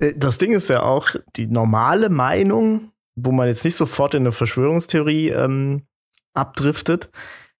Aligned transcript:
Äh, 0.00 0.14
das 0.16 0.38
Ding 0.38 0.52
ist 0.52 0.68
ja 0.68 0.82
auch, 0.82 1.10
die 1.36 1.46
normale 1.46 2.08
Meinung, 2.08 2.92
wo 3.14 3.32
man 3.32 3.48
jetzt 3.48 3.64
nicht 3.64 3.76
sofort 3.76 4.14
in 4.14 4.22
eine 4.22 4.32
Verschwörungstheorie 4.32 5.28
ähm, 5.28 5.82
abdriftet, 6.34 7.10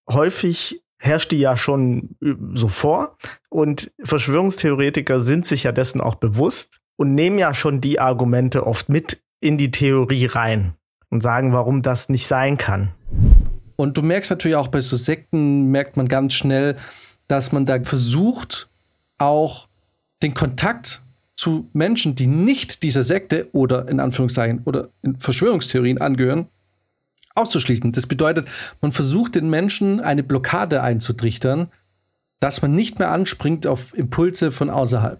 häufig 0.08 0.82
herrscht 0.98 1.32
die 1.32 1.38
ja 1.38 1.56
schon 1.56 2.16
äh, 2.22 2.34
so 2.54 2.68
vor. 2.68 3.16
Und 3.48 3.92
Verschwörungstheoretiker 4.02 5.20
sind 5.20 5.46
sich 5.46 5.64
ja 5.64 5.72
dessen 5.72 6.00
auch 6.00 6.16
bewusst 6.16 6.80
und 6.96 7.14
nehmen 7.14 7.38
ja 7.38 7.54
schon 7.54 7.80
die 7.80 8.00
Argumente 8.00 8.66
oft 8.66 8.88
mit 8.88 9.22
in 9.40 9.56
die 9.56 9.70
Theorie 9.70 10.26
rein 10.26 10.74
und 11.08 11.22
sagen, 11.22 11.52
warum 11.52 11.82
das 11.82 12.08
nicht 12.08 12.26
sein 12.26 12.58
kann. 12.58 12.92
Und 13.76 13.96
du 13.96 14.02
merkst 14.02 14.30
natürlich 14.30 14.56
auch 14.56 14.68
bei 14.68 14.82
so 14.82 14.96
Sekten, 14.96 15.70
merkt 15.70 15.96
man 15.96 16.06
ganz 16.08 16.34
schnell, 16.34 16.76
dass 17.28 17.52
man 17.52 17.64
da 17.64 17.82
versucht, 17.82 18.68
auch 19.16 19.68
den 20.22 20.34
Kontakt 20.34 21.02
zu 21.40 21.70
Menschen, 21.72 22.16
die 22.16 22.26
nicht 22.26 22.82
dieser 22.82 23.02
Sekte 23.02 23.48
oder 23.52 23.88
in 23.88 23.98
Anführungszeichen 23.98 24.60
oder 24.66 24.90
in 25.00 25.18
Verschwörungstheorien 25.18 25.98
angehören, 25.98 26.48
auszuschließen. 27.34 27.92
Das 27.92 28.04
bedeutet, 28.04 28.50
man 28.82 28.92
versucht 28.92 29.36
den 29.36 29.48
Menschen 29.48 30.00
eine 30.00 30.22
Blockade 30.22 30.82
einzutrichtern, 30.82 31.68
dass 32.40 32.60
man 32.60 32.74
nicht 32.74 32.98
mehr 32.98 33.10
anspringt 33.10 33.66
auf 33.66 33.96
Impulse 33.96 34.52
von 34.52 34.68
außerhalb. 34.68 35.18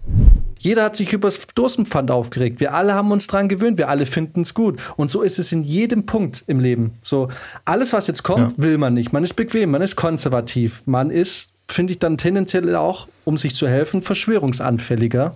Jeder 0.59 0.85
hat 0.85 0.97
sich 0.97 1.15
über 1.15 1.29
das 1.29 1.47
Dosenpfand 1.55 2.11
aufgeregt. 2.11 2.61
Wir 2.61 2.75
alle 2.75 2.93
haben 2.93 3.13
uns 3.13 3.27
dran 3.27 3.49
gewöhnt. 3.49 3.79
Wir 3.79 3.89
alle 3.89 4.05
finden 4.05 4.43
es 4.43 4.52
gut. 4.52 4.79
Und 4.99 5.11
so 5.11 5.23
ist 5.23 5.39
es 5.39 5.52
in 5.52 5.63
jedem 5.63 6.05
Punkt 6.05 6.45
im 6.49 6.61
Leben. 6.61 6.99
So, 7.02 7.29
alles, 7.65 7.95
was 7.95 8.09
jetzt 8.09 8.25
kommt, 8.25 8.59
ja. 8.59 8.63
will 8.63 8.77
man 8.77 8.93
nicht. 8.93 9.15
Man 9.15 9.25
ist 9.25 9.37
bequem, 9.37 9.71
man 9.71 9.80
ist 9.80 9.97
konservativ. 9.97 10.83
Man 10.85 11.11
ist, 11.11 11.52
finde 11.66 11.95
ich, 11.95 11.99
dann 11.99 12.19
tendenziell 12.19 12.77
auch, 12.77 13.09
um 13.25 13.39
sich 13.39 13.55
zu 13.55 13.66
helfen, 13.66 14.02
verschwörungsanfälliger. 14.02 15.35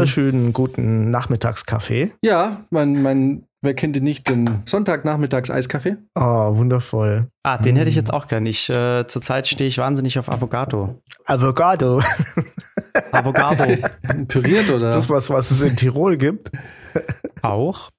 Wunderschönen 0.00 0.54
guten 0.54 1.10
Nachmittagskaffee. 1.10 2.12
Ja, 2.22 2.64
mein, 2.70 3.02
mein, 3.02 3.46
wer 3.62 3.74
kennt 3.74 3.96
ihn 3.96 4.04
nicht, 4.04 4.28
den 4.28 4.62
Sonntagnachmittags-Eiskaffee? 4.66 5.96
Oh, 6.14 6.56
wundervoll. 6.56 7.28
Ah, 7.42 7.58
den 7.58 7.76
hätte 7.76 7.90
ich 7.90 7.96
jetzt 7.96 8.12
auch 8.12 8.28
gern. 8.28 8.46
Ich, 8.46 8.68
äh, 8.70 9.06
zurzeit 9.06 9.46
stehe 9.46 9.68
ich 9.68 9.78
wahnsinnig 9.78 10.18
auf 10.18 10.30
Avocado. 10.30 11.02
Avocado. 11.24 12.02
Avocado. 13.12 13.64
Püriert, 14.28 14.70
oder? 14.70 14.90
Das 14.90 15.04
ist 15.04 15.10
was, 15.10 15.30
was 15.30 15.50
es 15.50 15.62
in 15.62 15.76
Tirol 15.76 16.16
gibt. 16.16 16.50
Auch. 17.42 17.90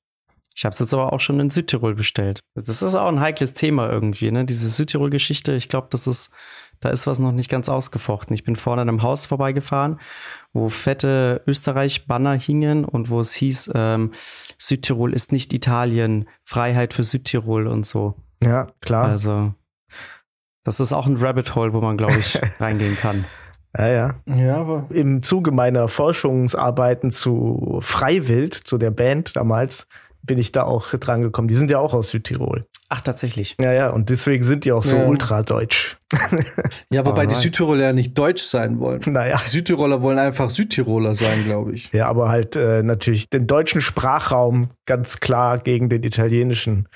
Ich 0.55 0.65
habe 0.65 0.73
es 0.73 0.79
jetzt 0.79 0.93
aber 0.93 1.13
auch 1.13 1.19
schon 1.19 1.39
in 1.39 1.49
Südtirol 1.49 1.95
bestellt. 1.95 2.41
Das 2.55 2.81
ist 2.81 2.95
auch 2.95 3.07
ein 3.07 3.21
heikles 3.21 3.53
Thema 3.53 3.89
irgendwie, 3.89 4.31
ne? 4.31 4.45
Diese 4.45 4.69
Südtirol-Geschichte. 4.69 5.53
Ich 5.53 5.69
glaube, 5.69 5.87
das 5.89 6.07
ist 6.07 6.31
da 6.81 6.89
ist 6.89 7.07
was 7.07 7.19
noch 7.19 7.31
nicht 7.31 7.49
ganz 7.49 7.69
ausgefochten. 7.69 8.33
Ich 8.33 8.43
bin 8.43 8.55
vorne 8.55 8.81
an 8.81 8.89
einem 8.89 9.03
Haus 9.03 9.25
vorbeigefahren, 9.25 9.99
wo 10.51 10.67
fette 10.67 11.41
Österreich-Banner 11.47 12.33
hingen 12.33 12.83
und 12.83 13.09
wo 13.09 13.19
es 13.19 13.33
hieß, 13.33 13.71
ähm, 13.75 14.11
Südtirol 14.57 15.13
ist 15.13 15.31
nicht 15.31 15.53
Italien, 15.53 16.27
Freiheit 16.43 16.93
für 16.93 17.03
Südtirol 17.03 17.67
und 17.67 17.85
so. 17.85 18.15
Ja, 18.43 18.67
klar. 18.81 19.05
Also, 19.05 19.53
das 20.63 20.79
ist 20.79 20.91
auch 20.91 21.05
ein 21.05 21.17
Rabbit 21.17 21.55
Hole, 21.55 21.73
wo 21.73 21.81
man, 21.81 21.97
glaube 21.97 22.17
ich, 22.17 22.39
reingehen 22.59 22.97
kann. 22.97 23.25
Ja, 23.77 23.87
ja. 23.87 24.15
ja 24.25 24.57
aber 24.57 24.87
Im 24.89 25.23
Zuge 25.23 25.51
meiner 25.51 25.87
Forschungsarbeiten 25.87 27.11
zu 27.11 27.79
Freiwild, 27.81 28.55
zu 28.55 28.77
der 28.77 28.91
Band 28.91 29.35
damals, 29.35 29.87
bin 30.23 30.37
ich 30.37 30.51
da 30.51 30.63
auch 30.63 30.89
dran 30.89 31.21
gekommen. 31.21 31.47
Die 31.47 31.55
sind 31.55 31.71
ja 31.71 31.79
auch 31.79 31.93
aus 31.93 32.09
Südtirol. 32.09 32.65
Ach, 32.89 33.01
tatsächlich. 33.01 33.55
Ja, 33.61 33.71
ja, 33.71 33.89
und 33.89 34.09
deswegen 34.09 34.43
sind 34.43 34.65
die 34.65 34.71
auch 34.71 34.83
so 34.83 34.97
ja. 34.97 35.05
ultradeutsch. 35.05 35.97
Ja, 36.91 37.05
wobei 37.05 37.25
die 37.25 37.35
Südtiroler 37.35 37.83
ja 37.83 37.93
nicht 37.93 38.17
deutsch 38.17 38.43
sein 38.43 38.79
wollen. 38.79 39.01
Naja. 39.05 39.37
Die 39.43 39.49
Südtiroler 39.49 40.01
wollen 40.01 40.19
einfach 40.19 40.49
Südtiroler 40.49 41.15
sein, 41.15 41.43
glaube 41.45 41.73
ich. 41.73 41.91
Ja, 41.93 42.07
aber 42.07 42.29
halt 42.29 42.55
äh, 42.55 42.83
natürlich 42.83 43.29
den 43.29 43.47
deutschen 43.47 43.81
Sprachraum 43.81 44.69
ganz 44.85 45.19
klar 45.19 45.59
gegen 45.59 45.89
den 45.89 46.03
italienischen 46.03 46.87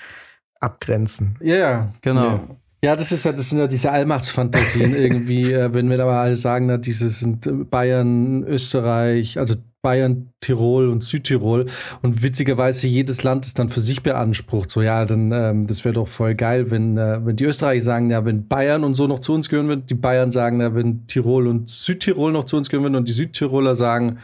abgrenzen. 0.60 1.38
Ja, 1.42 1.56
ja. 1.56 1.94
Genau. 2.02 2.28
Ja. 2.28 2.48
Ja, 2.84 2.96
das 2.96 3.12
ist 3.12 3.26
ja, 3.26 3.32
das 3.32 3.50
sind 3.50 3.58
ja 3.58 3.66
diese 3.66 3.92
Allmachtsfantasien 3.92 4.94
irgendwie, 4.96 5.52
äh, 5.52 5.74
wenn 5.74 5.90
wir 5.90 6.00
aber 6.00 6.20
alle 6.20 6.36
sagen, 6.36 6.68
na, 6.68 6.78
dieses 6.78 7.20
sind 7.20 7.70
Bayern, 7.72 8.44
Österreich, 8.44 9.40
also 9.40 9.56
Bayern, 9.86 10.34
Tirol 10.40 10.90
und 10.90 11.04
Südtirol. 11.04 11.68
Und 12.02 12.24
witzigerweise 12.24 12.88
jedes 12.88 13.22
Land 13.22 13.46
ist 13.46 13.60
dann 13.60 13.70
für 13.70 13.82
sich 13.82 14.02
beansprucht. 14.02 14.72
So, 14.72 14.82
ja, 14.82 15.06
dann, 15.06 15.32
ähm, 15.32 15.68
das 15.68 15.86
wäre 15.86 15.94
doch 15.94 16.08
voll 16.08 16.34
geil, 16.34 16.72
wenn, 16.72 16.98
äh, 16.98 17.24
wenn 17.24 17.36
die 17.36 17.44
Österreicher 17.44 17.84
sagen, 17.84 18.10
ja, 18.10 18.26
wenn 18.26 18.48
Bayern 18.48 18.84
und 18.84 18.96
so 18.96 19.06
noch 19.06 19.20
zu 19.20 19.36
uns 19.36 19.48
gehören 19.48 19.68
würden, 19.68 19.86
die 19.86 19.94
Bayern 19.94 20.32
sagen, 20.32 20.60
ja, 20.60 20.74
wenn 20.74 21.06
Tirol 21.06 21.46
und 21.46 21.70
Südtirol 21.70 22.32
noch 22.32 22.46
zu 22.46 22.58
uns 22.58 22.70
gehören 22.70 22.86
würden 22.86 22.96
und 22.96 23.08
die 23.08 23.14
Südtiroler 23.14 23.76
sagen, 23.76 24.18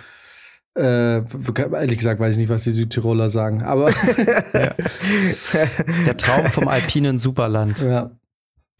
äh, 0.73 1.17
ehrlich 1.17 1.97
gesagt 1.99 2.19
weiß 2.19 2.33
ich 2.33 2.41
nicht, 2.41 2.49
was 2.49 2.63
die 2.63 2.71
Südtiroler 2.71 3.29
sagen, 3.29 3.61
aber 3.61 3.91
Der 6.07 6.17
Traum 6.17 6.47
vom 6.47 6.69
alpinen 6.69 7.19
Superland. 7.19 7.81
Ja. 7.81 8.09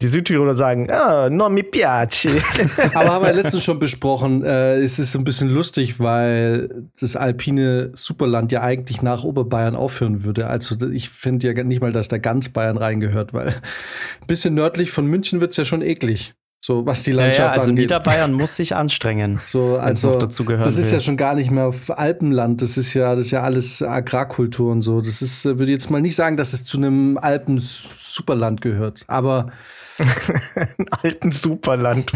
Die 0.01 0.07
Südtiroler 0.07 0.56
sagen, 0.56 0.89
ah, 0.89 1.29
non 1.29 1.53
mi 1.53 1.63
piace. 1.63 2.28
Aber 2.95 3.13
haben 3.13 3.25
wir 3.25 3.34
letztens 3.34 3.63
schon 3.63 3.78
besprochen, 3.78 4.44
äh, 4.44 4.78
es 4.78 4.97
ist 4.97 5.16
ein 5.16 5.23
bisschen 5.23 5.50
lustig, 5.50 6.00
weil 6.00 6.88
das 7.00 7.16
alpine 7.16 7.91
Superland 7.94 8.51
ja 8.51 8.62
eigentlich 8.62 9.01
nach 9.01 9.23
Oberbayern 9.23 9.75
aufhören 9.75 10.23
würde. 10.23 10.47
Also 10.47 10.75
ich 10.89 11.09
finde 11.09 11.53
ja 11.53 11.63
nicht 11.63 11.81
mal, 11.81 11.91
dass 11.91 12.07
da 12.07 12.17
ganz 12.17 12.50
Bayern 12.50 12.78
reingehört, 12.78 13.34
weil 13.34 13.47
ein 13.50 14.28
bisschen 14.28 14.56
nördlich 14.56 14.91
von 14.91 15.06
München 15.06 15.39
wird 15.39 15.51
es 15.51 15.57
ja 15.57 15.66
schon 15.66 15.81
eklig. 15.81 16.33
So, 16.64 16.86
was 16.86 17.02
die 17.02 17.12
Landschaft 17.12 17.40
ja, 17.40 17.46
ja, 17.46 17.52
also 17.54 17.72
angeht. 17.72 17.86
Niederbayern 17.86 18.34
muss 18.34 18.56
sich 18.56 18.76
anstrengen. 18.76 19.42
So, 19.46 19.78
also, 19.78 20.20
dazu 20.20 20.46
gehört. 20.46 20.64
Das 20.64 20.78
ist 20.78 20.88
will. 20.88 20.94
ja 20.94 21.00
schon 21.00 21.18
gar 21.18 21.34
nicht 21.34 21.50
mehr 21.50 21.74
Alpenland. 21.88 22.62
Das 22.62 22.78
ist 22.78 22.94
ja, 22.94 23.16
das 23.16 23.26
ist 23.26 23.32
ja 23.32 23.42
alles 23.42 23.82
Agrarkultur 23.82 24.72
und 24.72 24.84
so. 24.84 25.02
Das 25.02 25.24
ist, 25.24 25.44
äh, 25.46 25.58
würde 25.58 25.72
jetzt 25.72 25.90
mal 25.90 26.02
nicht 26.02 26.16
sagen, 26.16 26.38
dass 26.38 26.54
es 26.54 26.64
zu 26.64 26.78
einem 26.78 27.18
Alpen-Superland 27.18 28.62
gehört. 28.62 29.06
Aber 29.08 29.52
ein 30.78 30.86
alten 31.02 31.32
Superland. 31.32 32.12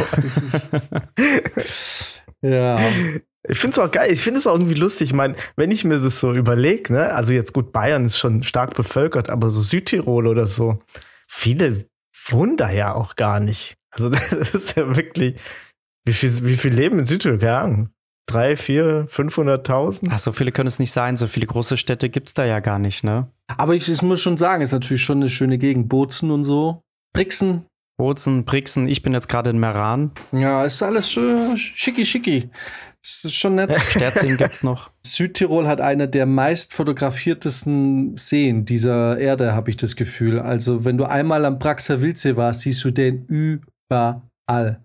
ja. 2.41 2.79
Ich 3.47 3.57
finde 3.57 3.73
es 3.73 3.79
auch 3.79 3.89
geil. 3.89 4.11
Ich 4.11 4.21
finde 4.21 4.39
es 4.39 4.45
auch 4.45 4.53
irgendwie 4.53 4.75
lustig. 4.75 5.09
Ich 5.09 5.15
meine, 5.15 5.35
wenn 5.55 5.71
ich 5.71 5.85
mir 5.85 5.99
das 5.99 6.19
so 6.19 6.33
überlege, 6.33 6.93
ne, 6.93 7.13
also 7.13 7.33
jetzt 7.33 7.53
gut, 7.53 7.71
Bayern 7.71 8.05
ist 8.05 8.19
schon 8.19 8.43
stark 8.43 8.75
bevölkert, 8.75 9.31
aber 9.31 9.49
so 9.49 9.63
Südtirol 9.63 10.27
oder 10.27 10.45
so, 10.45 10.77
viele 11.27 11.87
wohnen 12.27 12.57
da 12.57 12.69
ja 12.69 12.93
auch 12.93 13.15
gar 13.15 13.39
nicht. 13.39 13.77
Also 13.95 14.09
das 14.09 14.31
ist 14.31 14.77
ja 14.77 14.95
wirklich, 14.95 15.39
wie 16.05 16.13
viel, 16.13 16.45
wie 16.45 16.57
viel 16.57 16.73
leben 16.73 16.99
in 16.99 17.05
Südtirol? 17.05 17.89
Drei, 18.27 18.55
vier, 18.55 19.07
500.000? 19.11 20.07
Ach, 20.09 20.17
so 20.17 20.31
viele 20.31 20.51
können 20.51 20.67
es 20.67 20.79
nicht 20.79 20.91
sein. 20.91 21.15
So 21.15 21.27
viele 21.27 21.45
große 21.45 21.77
Städte 21.77 22.09
gibt 22.09 22.29
es 22.29 22.33
da 22.33 22.43
ja 22.43 22.59
gar 22.59 22.79
nicht, 22.79 23.03
ne? 23.03 23.31
Aber 23.57 23.75
ich, 23.75 23.87
ich 23.87 24.01
muss 24.01 24.21
schon 24.21 24.37
sagen, 24.37 24.63
ist 24.63 24.71
natürlich 24.71 25.03
schon 25.03 25.19
eine 25.19 25.29
schöne 25.29 25.59
Gegend. 25.59 25.89
Bozen 25.89 26.31
und 26.31 26.43
so. 26.43 26.81
Brixen, 27.13 27.65
Bozen, 27.97 28.43
Brixen, 28.43 28.89
ich 28.89 29.03
bin 29.03 29.13
jetzt 29.13 29.29
gerade 29.29 29.49
in 29.49 29.57
Meran. 29.57 30.11
Ja, 30.33 30.65
ist 30.65 30.83
alles 30.83 31.09
schön 31.09 31.55
schicki 31.55 32.05
schicki. 32.05 32.49
Das 33.01 33.23
ist 33.23 33.35
schon 33.35 33.55
nett. 33.55 33.73
Sterzing 33.89 34.35
gibt's 34.35 34.63
noch. 34.63 34.91
Südtirol 35.05 35.67
hat 35.67 35.79
eine 35.79 36.09
der 36.09 36.25
meist 36.25 36.73
fotografiertesten 36.73 38.17
Seen 38.17 38.65
dieser 38.65 39.17
Erde, 39.17 39.53
habe 39.53 39.69
ich 39.69 39.77
das 39.77 39.95
Gefühl. 39.95 40.39
Also, 40.39 40.83
wenn 40.83 40.97
du 40.97 41.05
einmal 41.05 41.45
am 41.45 41.57
Praxer 41.57 42.01
Wildsee 42.01 42.35
warst, 42.35 42.61
siehst 42.61 42.83
du 42.83 42.91
den 42.91 43.27
überall. 43.89 44.81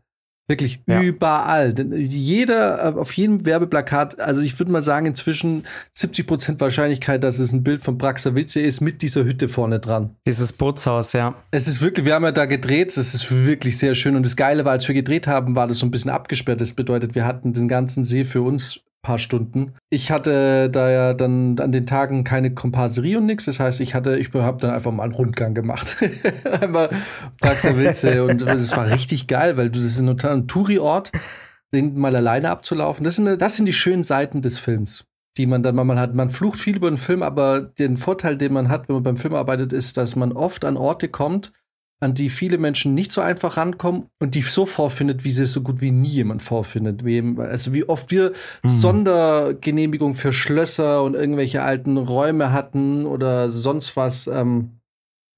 Wirklich 0.51 0.81
ja. 0.89 1.01
überall. 1.01 1.73
Denn 1.73 1.93
jeder, 1.93 2.85
äh, 2.85 2.99
auf 2.99 3.13
jedem 3.13 3.47
Werbeplakat, 3.47 4.19
also 4.19 4.41
ich 4.41 4.59
würde 4.59 4.73
mal 4.73 4.83
sagen, 4.83 5.07
inzwischen 5.07 5.63
70% 5.97 6.59
Wahrscheinlichkeit, 6.59 7.23
dass 7.23 7.39
es 7.39 7.53
ein 7.53 7.63
Bild 7.63 7.83
von 7.83 8.01
Wildsee 8.01 8.63
ist 8.63 8.81
mit 8.81 9.01
dieser 9.01 9.23
Hütte 9.23 9.49
vorne 9.49 9.79
dran. 9.79 10.17
Dieses 10.27 10.53
Bootshaus, 10.53 11.13
ja. 11.13 11.37
Es 11.53 11.69
ist 11.69 11.81
wirklich, 11.81 12.05
wir 12.05 12.15
haben 12.15 12.25
ja 12.25 12.33
da 12.33 12.47
gedreht, 12.47 12.97
es 12.97 13.15
ist 13.15 13.47
wirklich 13.47 13.79
sehr 13.79 13.95
schön. 13.95 14.17
Und 14.17 14.27
das 14.27 14.35
Geile 14.35 14.65
war, 14.65 14.73
als 14.73 14.89
wir 14.89 14.95
gedreht 14.95 15.29
haben, 15.29 15.55
war 15.55 15.69
das 15.69 15.79
so 15.79 15.87
ein 15.87 15.93
bisschen 15.93 16.11
abgesperrt. 16.11 16.61
Das 16.61 16.73
bedeutet, 16.73 17.15
wir 17.15 17.25
hatten 17.25 17.53
den 17.53 17.69
ganzen 17.69 18.03
See 18.03 18.25
für 18.25 18.43
uns 18.43 18.81
paar 19.03 19.19
Stunden. 19.19 19.75
Ich 19.89 20.11
hatte 20.11 20.69
da 20.71 20.91
ja 20.91 21.15
dann 21.15 21.59
an 21.59 21.73
den 21.73 21.87
Tagen 21.87 22.25
keine 22.25 22.55
Komparserie 22.55 23.19
und 23.19 23.27
nichts. 23.27 23.47
Das 23.47 23.61
heißt, 23.61 23.81
ich 23.81 23.95
hatte, 23.95 24.19
ich 24.19 24.33
habe 24.35 24.59
dann 24.59 24.71
einfach 24.71 24.93
mal 24.93 25.05
einen 25.05 25.15
Rundgang 25.15 25.55
gemacht. 25.55 25.97
Einmal 26.61 26.91
Praxer 27.41 27.77
Wilze 27.77 28.25
und 28.25 28.43
das 28.43 28.77
war 28.77 28.91
richtig 28.91 29.27
geil, 29.27 29.57
weil 29.57 29.71
das 29.71 29.85
ist 29.85 30.01
ein, 30.01 30.47
Touri-Ort, 30.47 31.13
den 31.73 31.99
mal 31.99 32.15
alleine 32.15 32.51
abzulaufen. 32.51 33.05
Das 33.05 33.17
sind, 33.17 33.41
das 33.41 33.57
sind 33.57 33.67
die 33.67 33.73
schönen 33.73 34.03
Seiten 34.03 34.43
des 34.43 34.59
Films 34.59 35.05
die 35.37 35.47
man 35.47 35.63
dann 35.63 35.75
man 35.77 35.99
hat. 35.99 36.15
Man 36.15 36.29
flucht 36.29 36.59
viel 36.59 36.77
über 36.77 36.91
den 36.91 36.99
Film, 36.99 37.23
aber 37.23 37.61
den 37.61 37.97
Vorteil, 37.97 38.37
den 38.37 38.53
man 38.53 38.69
hat, 38.69 38.89
wenn 38.89 38.97
man 38.97 39.03
beim 39.03 39.17
Film 39.17 39.35
arbeitet, 39.35 39.73
ist, 39.73 39.97
dass 39.97 40.17
man 40.17 40.33
oft 40.33 40.65
an 40.65 40.77
Orte 40.77 41.09
kommt, 41.09 41.53
an 42.01 42.15
die 42.15 42.31
viele 42.31 42.57
Menschen 42.57 42.95
nicht 42.95 43.13
so 43.13 43.21
einfach 43.21 43.59
rankommen 43.59 44.07
und 44.19 44.35
die 44.35 44.41
so 44.41 44.65
vorfindet, 44.65 45.25
wie 45.25 45.31
sie 45.31 45.47
so 45.47 45.61
gut 45.61 45.83
wie 45.83 45.91
nie 45.91 46.09
jemand 46.09 46.41
vorfindet. 46.43 47.03
Also 47.39 47.75
wie 47.75 47.89
oft 47.89 48.11
wir 48.11 48.31
mhm. 48.63 48.69
Sondergenehmigung 48.69 50.15
für 50.15 50.33
Schlösser 50.33 51.03
und 51.03 51.15
irgendwelche 51.15 51.63
alten 51.63 51.99
Räume 51.99 52.53
hatten 52.53 53.05
oder 53.05 53.51
sonst 53.51 53.97
was. 53.97 54.27
Ähm, 54.27 54.81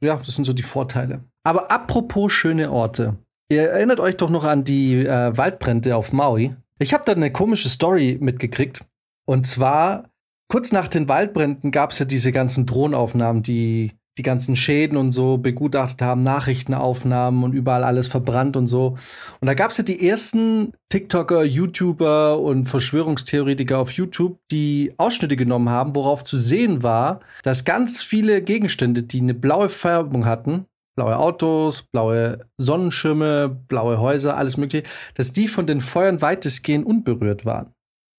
ja, 0.03 0.17
das 0.17 0.35
sind 0.35 0.45
so 0.45 0.53
die 0.53 0.63
Vorteile. 0.63 1.25
Aber 1.45 1.71
apropos 1.73 2.33
schöne 2.33 2.71
Orte. 2.71 3.17
Ihr 3.51 3.71
erinnert 3.71 4.01
euch 4.01 4.17
doch 4.17 4.31
noch 4.31 4.45
an 4.45 4.65
die 4.65 5.05
äh, 5.05 5.37
Waldbrände 5.37 5.97
auf 5.97 6.13
Maui. 6.13 6.55
Ich 6.79 6.95
habe 6.95 7.05
da 7.05 7.13
eine 7.13 7.33
komische 7.33 7.69
Story 7.69 8.19
mitgekriegt. 8.21 8.85
Und 9.27 9.47
zwar, 9.47 10.11
kurz 10.49 10.73
nach 10.73 10.89
den 10.89 11.09
Waldbränden 11.09 11.71
gab 11.71 11.91
es 11.91 11.99
ja 11.99 12.05
diese 12.05 12.33
ganzen 12.33 12.67
Drohnenaufnahmen, 12.67 13.43
die 13.43 13.93
die 14.19 14.23
ganzen 14.23 14.57
Schäden 14.57 14.97
und 14.99 15.13
so 15.13 15.39
begutachtet 15.39 16.03
haben, 16.03 16.23
Nachrichtenaufnahmen 16.23 17.43
und 17.43 17.53
überall 17.55 17.83
alles 17.85 18.09
verbrannt 18.09 18.57
und 18.57 18.67
so. 18.67 18.99
Und 19.41 19.47
da 19.47 19.55
gab 19.55 19.71
es 19.71 19.79
ja 19.79 19.85
die 19.85 20.07
ersten 20.07 20.73
TikToker, 20.91 21.45
YouTuber 21.45 22.39
und 22.39 22.67
Verschwörungstheoretiker 22.67 23.79
auf 23.79 23.93
YouTube, 23.93 24.39
die 24.51 24.93
Ausschnitte 24.99 25.37
genommen 25.37 25.71
haben, 25.71 25.95
worauf 25.95 26.25
zu 26.25 26.39
sehen 26.39 26.83
war, 26.83 27.21
dass 27.43 27.65
ganz 27.65 28.03
viele 28.03 28.43
Gegenstände, 28.43 29.03
die 29.03 29.21
eine 29.21 29.35
blaue 29.35 29.71
Färbung 29.71 30.27
hatten, 30.27 30.67
blaue 30.95 31.19
Autos, 31.19 31.83
blaue 31.83 32.47
Sonnenschirme, 32.59 33.49
blaue 33.69 33.99
Häuser, 33.99 34.37
alles 34.37 34.59
mögliche, 34.59 34.85
dass 35.15 35.33
die 35.33 35.49
von 35.49 35.67
den 35.67 35.81
Feuern 35.81 36.21
weitestgehend 36.21 36.85
unberührt 36.85 37.47
waren. 37.47 37.73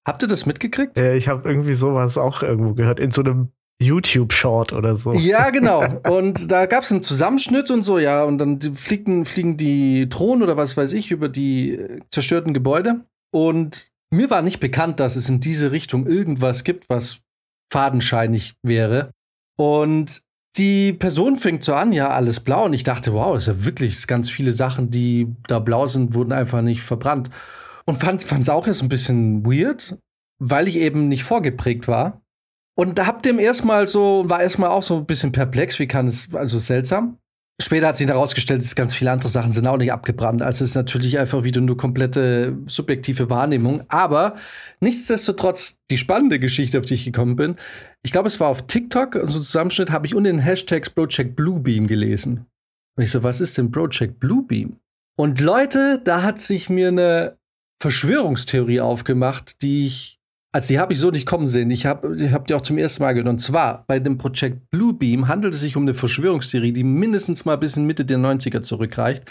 Habt 0.07 0.21
ihr 0.21 0.27
das 0.27 0.45
mitgekriegt? 0.45 0.97
Äh, 0.97 1.15
ich 1.15 1.27
habe 1.27 1.47
irgendwie 1.47 1.73
sowas 1.73 2.17
auch 2.17 2.41
irgendwo 2.41 2.73
gehört, 2.73 2.99
in 2.99 3.11
so 3.11 3.21
einem 3.21 3.53
YouTube-Short 3.83 4.73
oder 4.73 4.95
so. 4.95 5.13
Ja, 5.13 5.49
genau. 5.51 5.83
Und 6.09 6.51
da 6.51 6.65
gab 6.65 6.83
es 6.83 6.91
einen 6.91 7.03
Zusammenschnitt 7.03 7.71
und 7.71 7.81
so, 7.81 7.99
ja, 7.99 8.23
und 8.23 8.37
dann 8.37 8.59
fliegen, 8.73 9.25
fliegen 9.25 9.57
die 9.57 10.09
Drohnen 10.09 10.43
oder 10.43 10.57
was 10.57 10.75
weiß 10.77 10.93
ich 10.93 11.11
über 11.11 11.29
die 11.29 11.75
äh, 11.75 11.99
zerstörten 12.11 12.53
Gebäude. 12.53 13.05
Und 13.31 13.87
mir 14.11 14.29
war 14.29 14.41
nicht 14.41 14.59
bekannt, 14.59 14.99
dass 14.99 15.15
es 15.15 15.29
in 15.29 15.39
diese 15.39 15.71
Richtung 15.71 16.05
irgendwas 16.05 16.63
gibt, 16.63 16.89
was 16.89 17.21
fadenscheinig 17.71 18.53
wäre. 18.61 19.11
Und 19.57 20.21
die 20.55 20.93
Person 20.93 21.37
fängt 21.37 21.63
so 21.63 21.73
an, 21.73 21.91
ja, 21.91 22.09
alles 22.09 22.39
blau. 22.39 22.65
Und 22.65 22.73
ich 22.73 22.83
dachte, 22.83 23.13
wow, 23.13 23.33
das 23.33 23.47
ist 23.47 23.55
ja 23.55 23.65
wirklich 23.65 24.07
ganz 24.07 24.29
viele 24.29 24.51
Sachen, 24.51 24.91
die 24.91 25.27
da 25.47 25.59
blau 25.59 25.87
sind, 25.87 26.13
wurden 26.13 26.31
einfach 26.31 26.61
nicht 26.61 26.81
verbrannt. 26.81 27.29
Und 27.85 27.99
fand 27.99 28.23
es 28.23 28.49
auch 28.49 28.67
jetzt 28.67 28.81
ein 28.81 28.89
bisschen 28.89 29.45
weird, 29.45 29.97
weil 30.39 30.67
ich 30.67 30.77
eben 30.77 31.07
nicht 31.07 31.23
vorgeprägt 31.23 31.87
war. 31.87 32.21
Und 32.75 32.97
da 32.97 33.05
habt 33.05 33.25
ihr 33.25 33.37
erstmal 33.37 33.87
so, 33.87 34.23
war 34.27 34.41
erstmal 34.41 34.69
auch 34.69 34.83
so 34.83 34.97
ein 34.97 35.05
bisschen 35.05 35.31
perplex, 35.31 35.79
wie 35.79 35.87
kann 35.87 36.07
es, 36.07 36.33
also 36.33 36.57
seltsam. 36.57 37.17
Später 37.61 37.87
hat 37.87 37.97
sich 37.97 38.07
herausgestellt, 38.07 38.61
dass 38.61 38.75
ganz 38.75 38.95
viele 38.95 39.11
andere 39.11 39.29
Sachen 39.29 39.51
sind 39.51 39.67
auch 39.67 39.77
nicht 39.77 39.91
abgebrannt. 39.91 40.41
Also 40.41 40.63
es 40.63 40.71
ist 40.71 40.75
natürlich 40.75 41.19
einfach 41.19 41.43
wieder 41.43 41.61
nur 41.61 41.77
komplette 41.77 42.57
subjektive 42.65 43.29
Wahrnehmung. 43.29 43.83
Aber 43.89 44.35
nichtsdestotrotz, 44.79 45.77
die 45.91 45.99
spannende 45.99 46.39
Geschichte, 46.39 46.79
auf 46.79 46.85
die 46.85 46.95
ich 46.95 47.05
gekommen 47.05 47.35
bin, 47.35 47.55
ich 48.01 48.11
glaube, 48.11 48.27
es 48.27 48.39
war 48.39 48.47
auf 48.47 48.65
TikTok, 48.65 49.15
also 49.15 49.39
Zusammenschnitt, 49.39 49.91
habe 49.91 50.07
ich 50.07 50.15
unter 50.15 50.31
den 50.31 50.39
Hashtags 50.39 50.89
Project 50.89 51.35
Bluebeam 51.35 51.85
gelesen. 51.85 52.47
Und 52.97 53.03
ich 53.03 53.11
so, 53.11 53.21
was 53.21 53.39
ist 53.39 53.57
denn 53.59 53.71
Project 53.71 54.19
Bluebeam? 54.19 54.79
Und 55.15 55.39
Leute, 55.39 56.01
da 56.03 56.23
hat 56.23 56.41
sich 56.41 56.71
mir 56.71 56.87
eine 56.87 57.37
Verschwörungstheorie 57.81 58.81
aufgemacht, 58.81 59.61
die 59.61 59.85
ich 59.85 60.19
also 60.53 60.67
die 60.67 60.79
habe 60.79 60.93
ich 60.93 60.99
so 60.99 61.09
nicht 61.09 61.25
kommen 61.25 61.47
sehen. 61.47 61.71
Ich 61.71 61.85
habe 61.87 62.15
ich 62.15 62.31
hab 62.31 62.45
die 62.45 62.53
auch 62.53 62.61
zum 62.61 62.77
ersten 62.77 63.01
Mal 63.01 63.13
gehört. 63.13 63.27
Und 63.27 63.39
zwar 63.39 63.83
bei 63.87 63.99
dem 63.99 64.19
Projekt 64.19 64.69
Bluebeam 64.69 65.27
handelt 65.27 65.55
es 65.55 65.61
sich 65.61 65.75
um 65.75 65.83
eine 65.83 65.95
Verschwörungstheorie, 65.95 66.71
die 66.71 66.83
mindestens 66.83 67.43
mal 67.43 67.57
bis 67.57 67.75
in 67.75 67.85
Mitte 67.85 68.05
der 68.05 68.19
90er 68.19 68.61
zurückreicht. 68.61 69.23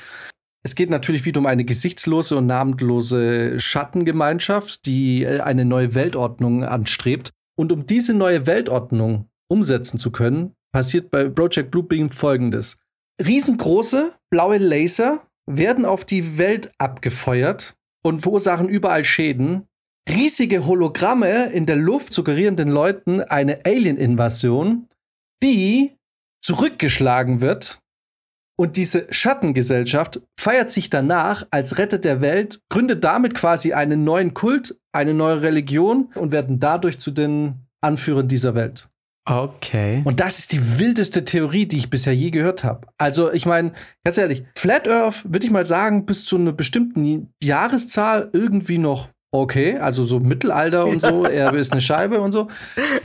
Es 0.65 0.75
geht 0.75 0.91
natürlich 0.91 1.25
wieder 1.25 1.41
um 1.41 1.47
eine 1.47 1.65
gesichtslose 1.65 2.37
und 2.37 2.47
namenlose 2.47 3.59
Schattengemeinschaft, 3.59 4.85
die 4.85 5.25
äh, 5.25 5.41
eine 5.41 5.65
neue 5.65 5.95
Weltordnung 5.95 6.65
anstrebt. 6.65 7.31
Und 7.57 7.71
um 7.71 7.87
diese 7.87 8.15
neue 8.15 8.47
Weltordnung 8.47 9.29
umsetzen 9.49 9.99
zu 9.99 10.11
können, 10.11 10.55
passiert 10.73 11.11
bei 11.11 11.29
Project 11.29 11.71
Bluebeam 11.71 12.11
folgendes. 12.11 12.79
Riesengroße 13.25 14.13
blaue 14.31 14.59
Laser 14.59 15.23
werden 15.47 15.85
auf 15.85 16.05
die 16.05 16.39
Welt 16.39 16.73
abgefeuert 16.79 17.75
und 18.03 18.23
verursachen 18.23 18.69
überall 18.69 19.05
Schäden, 19.05 19.69
riesige 20.09 20.67
Hologramme 20.67 21.47
in 21.53 21.67
der 21.67 21.77
Luft 21.77 22.13
suggerieren 22.13 22.57
den 22.57 22.69
Leuten 22.69 23.21
eine 23.21 23.65
Alien-Invasion, 23.65 24.89
die 25.43 25.97
zurückgeschlagen 26.45 27.41
wird. 27.41 27.79
Und 28.59 28.77
diese 28.77 29.07
Schattengesellschaft 29.11 30.21
feiert 30.39 30.71
sich 30.71 30.91
danach 30.91 31.47
als 31.51 31.79
Retter 31.79 31.99
der 31.99 32.21
Welt, 32.21 32.61
gründet 32.69 33.03
damit 33.03 33.35
quasi 33.35 33.73
einen 33.73 34.05
neuen 34.05 34.35
Kult, 34.35 34.79
eine 34.93 35.15
neue 35.15 35.43
Religion 35.43 36.13
und 36.15 36.33
werden 36.33 36.61
dadurch 36.61 36.99
zu 36.99 37.11
den 37.11 37.67
Anführern 37.81 38.29
dieser 38.29 38.55
Welt. 38.55 38.89
Okay. 39.25 40.03
Und 40.05 40.21
das 40.21 40.41
ist 40.41 40.53
die 40.53 40.81
wildeste 40.81 41.25
Theorie, 41.25 41.67
die 41.67 41.79
ich 41.79 41.91
bisher 41.91 42.15
je 42.15 42.31
gehört 42.31 42.65
habe. 42.65 42.89
Also, 42.99 43.33
ich 43.33 43.47
meine, 43.47 43.73
ganz 44.05 44.19
ehrlich, 44.19 44.45
Flat 44.57 44.89
Earth 44.89 45.33
würde 45.33 45.47
ich 45.47 45.53
mal 45.53 45.65
sagen, 45.65 46.07
bis 46.07 46.25
zu 46.25 46.37
einer 46.37 46.53
bestimmten 46.53 47.33
Jahreszahl 47.43 48.31
irgendwie 48.33 48.79
noch 48.79 49.11
okay, 49.33 49.79
also 49.79 50.05
so 50.05 50.21
Mittelalter 50.21 50.87
und 50.87 51.03
so, 51.03 51.25
er 51.25 51.55
ist 51.55 51.73
eine 51.73 51.81
Scheibe 51.81 52.21
und 52.21 52.33
so. 52.33 52.49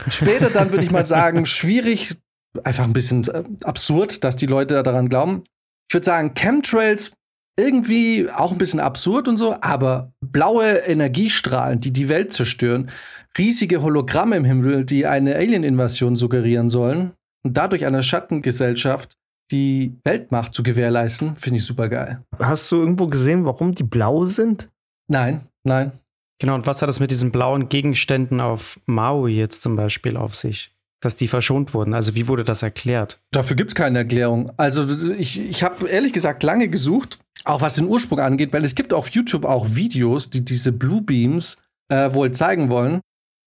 Später 0.08 0.50
dann 0.50 0.70
würde 0.70 0.84
ich 0.84 0.90
mal 0.90 1.06
sagen, 1.06 1.46
schwierig, 1.46 2.16
einfach 2.62 2.84
ein 2.84 2.92
bisschen 2.92 3.26
äh, 3.28 3.42
absurd, 3.64 4.24
dass 4.24 4.36
die 4.36 4.46
Leute 4.46 4.82
daran 4.82 5.08
glauben. 5.08 5.44
Ich 5.88 5.94
würde 5.94 6.04
sagen, 6.04 6.34
Chemtrails 6.34 7.12
irgendwie 7.58 8.30
auch 8.30 8.52
ein 8.52 8.58
bisschen 8.58 8.78
absurd 8.78 9.26
und 9.26 9.36
so, 9.36 9.56
aber 9.60 10.12
blaue 10.24 10.64
Energiestrahlen, 10.64 11.80
die 11.80 11.92
die 11.92 12.08
Welt 12.08 12.32
zerstören, 12.32 12.90
riesige 13.36 13.82
Hologramme 13.82 14.36
im 14.36 14.44
Himmel, 14.44 14.84
die 14.84 15.06
eine 15.06 15.34
Alien-Invasion 15.34 16.14
suggerieren 16.14 16.70
sollen 16.70 17.12
und 17.44 17.56
dadurch 17.56 17.84
eine 17.84 18.02
Schattengesellschaft 18.02 19.16
die 19.50 19.98
Weltmacht 20.04 20.52
zu 20.52 20.62
gewährleisten, 20.62 21.36
finde 21.36 21.56
ich 21.56 21.64
super 21.64 21.88
geil. 21.88 22.22
Hast 22.38 22.70
du 22.70 22.76
irgendwo 22.76 23.06
gesehen, 23.06 23.44
warum 23.46 23.74
die 23.74 23.82
blau 23.82 24.26
sind? 24.26 24.68
Nein, 25.10 25.46
nein. 25.64 25.92
Genau, 26.38 26.54
und 26.54 26.66
was 26.66 26.82
hat 26.82 26.88
es 26.88 27.00
mit 27.00 27.10
diesen 27.10 27.32
blauen 27.32 27.68
Gegenständen 27.68 28.40
auf 28.40 28.80
Maui 28.86 29.32
jetzt 29.32 29.62
zum 29.62 29.76
Beispiel 29.76 30.16
auf 30.16 30.34
sich? 30.36 30.72
Dass 31.00 31.16
die 31.16 31.28
verschont 31.28 31.74
wurden. 31.74 31.94
Also 31.94 32.14
wie 32.14 32.26
wurde 32.28 32.44
das 32.44 32.62
erklärt? 32.62 33.20
Dafür 33.30 33.56
gibt 33.56 33.70
es 33.70 33.74
keine 33.74 33.98
Erklärung. 33.98 34.50
Also 34.56 34.86
ich, 35.16 35.40
ich 35.40 35.62
habe 35.62 35.88
ehrlich 35.88 36.12
gesagt 36.12 36.42
lange 36.42 36.68
gesucht, 36.68 37.18
auch 37.44 37.60
was 37.60 37.76
den 37.76 37.86
Ursprung 37.86 38.20
angeht, 38.20 38.52
weil 38.52 38.64
es 38.64 38.74
gibt 38.74 38.92
auf 38.92 39.08
YouTube 39.10 39.44
auch 39.44 39.74
Videos, 39.74 40.30
die 40.30 40.44
diese 40.44 40.72
Blue 40.72 41.02
Beams 41.02 41.56
äh, 41.88 42.12
wohl 42.12 42.32
zeigen 42.32 42.70
wollen. 42.70 43.00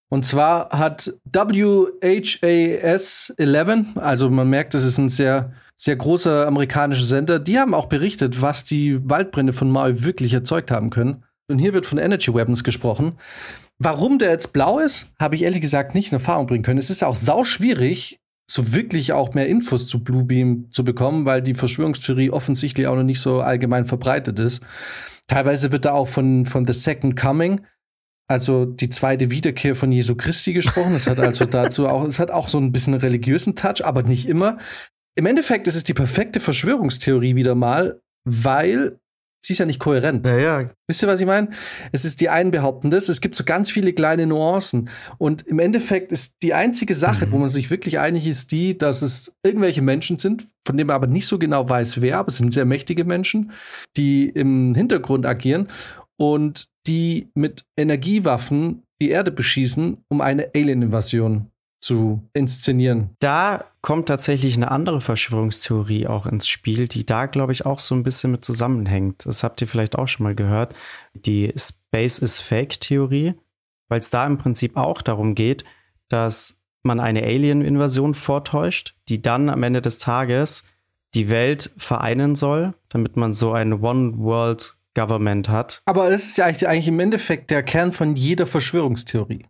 Und 0.10 0.26
zwar 0.26 0.70
hat 0.72 1.14
WHAS 1.32 2.40
11, 3.38 3.86
also 3.96 4.30
man 4.30 4.50
merkt, 4.50 4.74
das 4.74 4.84
ist 4.84 4.98
ein 4.98 5.08
sehr, 5.08 5.54
sehr 5.78 5.96
großer 5.96 6.48
amerikanischer 6.48 7.06
Sender, 7.06 7.40
die 7.40 7.58
haben 7.58 7.74
auch 7.74 7.86
berichtet, 7.86 8.42
was 8.42 8.66
die 8.66 9.10
Waldbrände 9.10 9.54
von 9.54 9.72
Maui 9.72 10.04
wirklich 10.04 10.34
erzeugt 10.34 10.70
haben 10.70 10.90
können. 10.90 11.24
Und 11.52 11.60
hier 11.60 11.74
wird 11.74 11.86
von 11.86 11.98
Energy 11.98 12.34
Weapons 12.34 12.64
gesprochen. 12.64 13.14
Warum 13.78 14.20
der 14.20 14.30
jetzt 14.30 14.54
blau 14.54 14.80
ist, 14.80 15.08
habe 15.20 15.36
ich 15.36 15.44
ehrlich 15.44 15.62
gesagt 15.62 15.96
nicht 15.96 16.12
in 16.12 16.14
Erfahrung 16.14 16.48
bringen 16.48 16.64
können. 16.64 16.80
Es 16.80 16.90
ist 16.90 17.04
auch 17.04 17.16
sau 17.16 17.44
schwierig, 17.44 18.20
so 18.50 18.74
wirklich 18.74 19.14
auch 19.14 19.34
mehr 19.34 19.48
Infos 19.48 19.88
zu 19.88 20.04
Bluebeam 20.04 20.68
zu 20.72 20.84
bekommen, 20.84 21.26
weil 21.26 21.42
die 21.42 21.54
Verschwörungstheorie 21.54 22.30
offensichtlich 22.30 22.88
auch 22.88 22.96
noch 22.96 23.04
nicht 23.04 23.20
so 23.20 23.42
allgemein 23.42 23.86
verbreitet 23.86 24.40
ist. 24.40 24.62
Teilweise 25.28 25.72
wird 25.72 25.86
da 25.86 25.94
auch 25.94 26.08
von, 26.08 26.46
von 26.46 26.66
The 26.66 26.74
Second 26.74 27.16
Coming, 27.16 27.62
also 28.28 28.66
die 28.66 28.90
zweite 28.90 29.32
Wiederkehr 29.32 29.76
von 29.76 29.92
Jesu 29.92 30.16
Christi 30.16 30.54
gesprochen. 30.54 30.94
Es 30.94 31.08
hat 31.08 31.20
also 31.20 31.46
dazu 31.52 31.88
auch, 31.88 32.06
es 32.06 32.20
hat 32.20 32.32
auch 32.32 32.48
so 32.48 32.60
ein 32.60 32.72
bisschen 32.72 32.94
einen 32.94 33.02
religiösen 33.02 33.56
Touch, 33.56 33.84
aber 33.84 34.04
nicht 34.04 34.28
immer. 34.28 34.58
Im 35.16 35.26
Endeffekt 35.26 35.68
ist 35.68 35.76
es 35.76 35.84
die 35.84 35.94
perfekte 35.94 36.40
Verschwörungstheorie 36.40 37.36
wieder 37.36 37.56
mal, 37.56 38.02
weil 38.24 39.01
sie 39.52 39.56
ist 39.56 39.60
ja 39.60 39.66
nicht 39.66 39.80
kohärent. 39.80 40.26
Ja, 40.26 40.38
ja. 40.38 40.70
Wisst 40.88 41.04
ihr, 41.04 41.10
was 41.10 41.20
ich 41.20 41.28
meine? 41.28 41.50
Es 41.92 42.06
ist 42.06 42.22
die 42.22 42.30
einen 42.30 42.52
behaupten 42.52 42.90
das, 42.90 43.10
es 43.10 43.20
gibt 43.20 43.36
so 43.36 43.44
ganz 43.44 43.70
viele 43.70 43.92
kleine 43.92 44.26
Nuancen. 44.26 44.90
Und 45.18 45.42
im 45.44 45.60
Endeffekt 45.60 46.14
ist 46.14 46.36
die 46.42 46.54
einzige 46.54 46.96
Sache, 46.96 47.28
mhm. 47.28 47.32
wo 47.32 47.38
man 47.38 47.50
sich 47.50 47.70
wirklich 47.70 48.00
einig 48.00 48.28
ist, 48.28 48.52
die, 48.52 48.78
dass 48.78 49.02
es 49.02 49.34
irgendwelche 49.44 49.82
Menschen 49.82 50.20
sind, 50.20 50.48
von 50.66 50.78
denen 50.78 50.88
man 50.88 50.96
aber 50.96 51.08
nicht 51.08 51.28
so 51.28 51.38
genau 51.38 51.68
weiß, 51.68 52.02
wer, 52.02 52.20
aber 52.20 52.30
es 52.30 52.38
sind 52.38 52.54
sehr 52.54 52.66
mächtige 52.66 53.04
Menschen, 53.04 53.52
die 53.98 54.30
im 54.30 54.74
Hintergrund 54.74 55.26
agieren 55.26 55.68
und 56.18 56.70
die 56.88 57.30
mit 57.36 57.66
Energiewaffen 57.78 58.84
die 59.02 59.10
Erde 59.10 59.32
beschießen, 59.32 59.98
um 60.10 60.22
eine 60.22 60.52
Alien-Invasion 60.56 61.51
zu 61.82 62.24
inszenieren. 62.34 63.10
Da 63.20 63.66
kommt 63.82 64.08
tatsächlich 64.08 64.56
eine 64.56 64.72
andere 64.72 65.02
Verschwörungstheorie 65.02 66.08
auch 66.08 66.28
ins 66.28 66.48
Spiel, 66.48 66.88
die 66.88 67.06
da, 67.06 67.26
glaube 67.26 67.52
ich, 67.52 67.66
auch 67.66 67.80
so 67.80 67.96
ein 67.96 68.04
bisschen 68.04 68.32
mit 68.32 68.46
zusammenhängt. 68.46 69.26
Das 69.26 69.44
habt 69.44 69.62
ihr 69.62 69.68
vielleicht 69.68 69.98
auch 69.98 70.08
schon 70.08 70.24
mal 70.24 70.36
gehört. 70.36 70.76
Die 71.14 71.52
Space 71.58 72.20
is 72.20 72.40
Fake-Theorie, 72.40 73.34
weil 73.90 74.00
es 74.00 74.12
da 74.12 74.26
im 74.26 74.38
Prinzip 74.38 74.78
auch 74.78 75.02
darum 75.02 75.36
geht, 75.36 75.66
dass 76.08 76.58
man 76.84 77.00
eine 77.00 77.24
Alien-Invasion 77.24 78.14
vortäuscht, 78.14 78.96
die 79.10 79.22
dann 79.22 79.50
am 79.50 79.64
Ende 79.64 79.82
des 79.82 79.98
Tages 79.98 80.64
die 81.16 81.30
Welt 81.30 81.72
vereinen 81.78 82.36
soll, 82.36 82.74
damit 82.90 83.18
man 83.18 83.34
so 83.34 83.52
ein 83.52 83.74
One 83.82 84.18
World 84.18 84.76
Government 84.94 85.50
hat. 85.50 85.82
Aber 85.86 86.10
das 86.10 86.26
ist 86.26 86.38
ja 86.38 86.46
eigentlich, 86.46 86.68
eigentlich 86.68 86.88
im 86.88 87.00
Endeffekt 87.00 87.50
der 87.50 87.64
Kern 87.64 87.92
von 87.92 88.16
jeder 88.16 88.46
Verschwörungstheorie. 88.46 89.46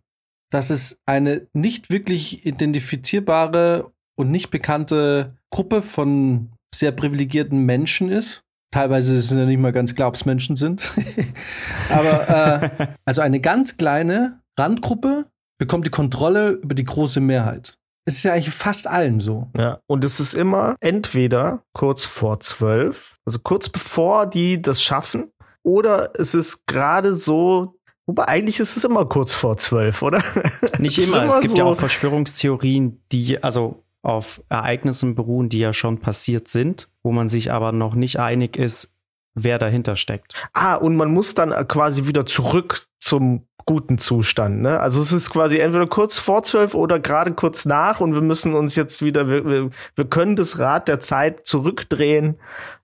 Dass 0.52 0.70
es 0.70 1.00
eine 1.06 1.46
nicht 1.54 1.90
wirklich 1.90 2.44
identifizierbare 2.44 3.90
und 4.16 4.30
nicht 4.30 4.50
bekannte 4.50 5.36
Gruppe 5.50 5.82
von 5.82 6.52
sehr 6.74 6.92
privilegierten 6.92 7.64
Menschen 7.64 8.10
ist. 8.10 8.42
Teilweise 8.70 9.16
ist 9.16 9.30
es 9.30 9.36
ja 9.36 9.44
nicht 9.44 9.60
mal 9.60 9.72
ganz 9.72 9.94
klar, 9.94 10.08
ob 10.08 10.14
es 10.14 10.24
Menschen 10.24 10.56
sind. 10.56 10.94
Aber 11.90 12.28
äh, 12.28 12.86
also 13.04 13.20
eine 13.20 13.40
ganz 13.40 13.76
kleine 13.76 14.40
Randgruppe 14.58 15.26
bekommt 15.58 15.86
die 15.86 15.90
Kontrolle 15.90 16.50
über 16.50 16.74
die 16.74 16.84
große 16.84 17.20
Mehrheit. 17.20 17.78
Es 18.04 18.16
ist 18.16 18.24
ja 18.24 18.32
eigentlich 18.32 18.52
fast 18.52 18.86
allen 18.86 19.20
so. 19.20 19.48
Ja, 19.56 19.80
und 19.86 20.04
es 20.04 20.18
ist 20.18 20.34
immer 20.34 20.74
entweder 20.80 21.62
kurz 21.72 22.04
vor 22.04 22.40
zwölf, 22.40 23.16
also 23.24 23.38
kurz 23.38 23.68
bevor 23.68 24.26
die 24.26 24.60
das 24.60 24.82
schaffen, 24.82 25.30
oder 25.62 26.10
es 26.18 26.34
ist 26.34 26.66
gerade 26.66 27.14
so, 27.14 27.78
wobei 28.06 28.28
eigentlich 28.28 28.60
ist 28.60 28.76
es 28.76 28.84
immer 28.84 29.06
kurz 29.06 29.34
vor 29.34 29.56
zwölf, 29.56 30.02
oder? 30.02 30.22
Nicht 30.78 30.98
immer. 30.98 31.24
immer. 31.24 31.26
Es 31.26 31.40
gibt 31.40 31.52
so. 31.52 31.58
ja 31.58 31.64
auch 31.64 31.76
Verschwörungstheorien, 31.76 33.02
die 33.12 33.42
also 33.42 33.84
auf 34.02 34.42
Ereignissen 34.48 35.14
beruhen, 35.14 35.48
die 35.48 35.60
ja 35.60 35.72
schon 35.72 35.98
passiert 35.98 36.48
sind, 36.48 36.88
wo 37.02 37.12
man 37.12 37.28
sich 37.28 37.52
aber 37.52 37.70
noch 37.72 37.94
nicht 37.94 38.18
einig 38.18 38.56
ist, 38.56 38.92
wer 39.34 39.58
dahinter 39.58 39.96
steckt. 39.96 40.34
Ah, 40.52 40.74
und 40.74 40.96
man 40.96 41.12
muss 41.12 41.34
dann 41.34 41.50
quasi 41.68 42.06
wieder 42.06 42.26
zurück 42.26 42.86
zum 43.00 43.46
guten 43.64 43.98
Zustand. 43.98 44.62
Ne? 44.62 44.80
Also 44.80 45.00
es 45.00 45.12
ist 45.12 45.30
quasi 45.30 45.58
entweder 45.58 45.86
kurz 45.86 46.18
vor 46.18 46.42
zwölf 46.42 46.74
oder 46.74 47.00
gerade 47.00 47.32
kurz 47.32 47.64
nach 47.64 48.00
und 48.00 48.14
wir 48.14 48.20
müssen 48.20 48.54
uns 48.54 48.76
jetzt 48.76 49.02
wieder, 49.02 49.28
wir, 49.28 49.70
wir, 49.94 50.04
können 50.08 50.36
das 50.36 50.58
Rad 50.58 50.88
der 50.88 51.00
Zeit 51.00 51.46
zurückdrehen, 51.46 52.38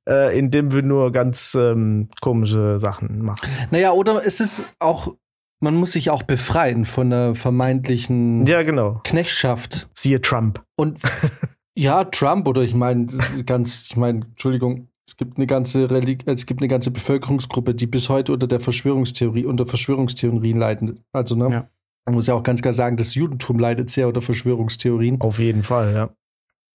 äh, 0.08 0.38
indem 0.38 0.72
wir 0.72 0.82
nur 0.82 1.12
ganz 1.12 1.54
ähm, 1.54 2.08
komische 2.20 2.78
Sachen 2.78 3.22
machen. 3.22 3.48
Naja, 3.70 3.92
oder 3.92 4.24
es 4.26 4.40
ist 4.40 4.74
auch, 4.78 5.14
man 5.60 5.74
muss 5.74 5.92
sich 5.92 6.10
auch 6.10 6.22
befreien 6.22 6.84
von 6.84 7.10
der 7.10 7.34
vermeintlichen 7.34 8.46
ja, 8.46 8.62
genau. 8.62 9.00
Knechtschaft. 9.04 9.88
Siehe 9.94 10.20
Trump. 10.20 10.62
Und 10.76 11.00
ja, 11.76 12.04
Trump 12.04 12.48
oder 12.48 12.62
ich 12.62 12.74
meine, 12.74 13.06
ganz, 13.46 13.88
ich 13.90 13.96
meine, 13.96 14.26
Entschuldigung, 14.26 14.87
es 15.08 15.16
gibt 15.16 15.38
eine 15.38 15.46
ganze 15.46 15.90
Relig 15.90 16.24
es 16.26 16.44
gibt 16.44 16.60
eine 16.60 16.68
ganze 16.68 16.90
Bevölkerungsgruppe, 16.90 17.74
die 17.74 17.86
bis 17.86 18.10
heute 18.10 18.34
unter 18.34 18.46
der 18.46 18.60
Verschwörungstheorie, 18.60 19.46
unter 19.46 19.64
Verschwörungstheorien 19.64 20.58
leiden. 20.58 21.00
Also, 21.12 21.34
ne? 21.34 21.50
Ja. 21.50 21.70
Man 22.04 22.14
muss 22.14 22.26
ja 22.26 22.34
auch 22.34 22.42
ganz 22.42 22.60
klar 22.60 22.74
sagen, 22.74 22.98
das 22.98 23.14
Judentum 23.14 23.58
leidet 23.58 23.88
sehr 23.88 24.06
unter 24.06 24.20
Verschwörungstheorien. 24.20 25.20
Auf 25.20 25.38
jeden 25.38 25.62
Fall, 25.62 25.94
ja. 25.94 26.10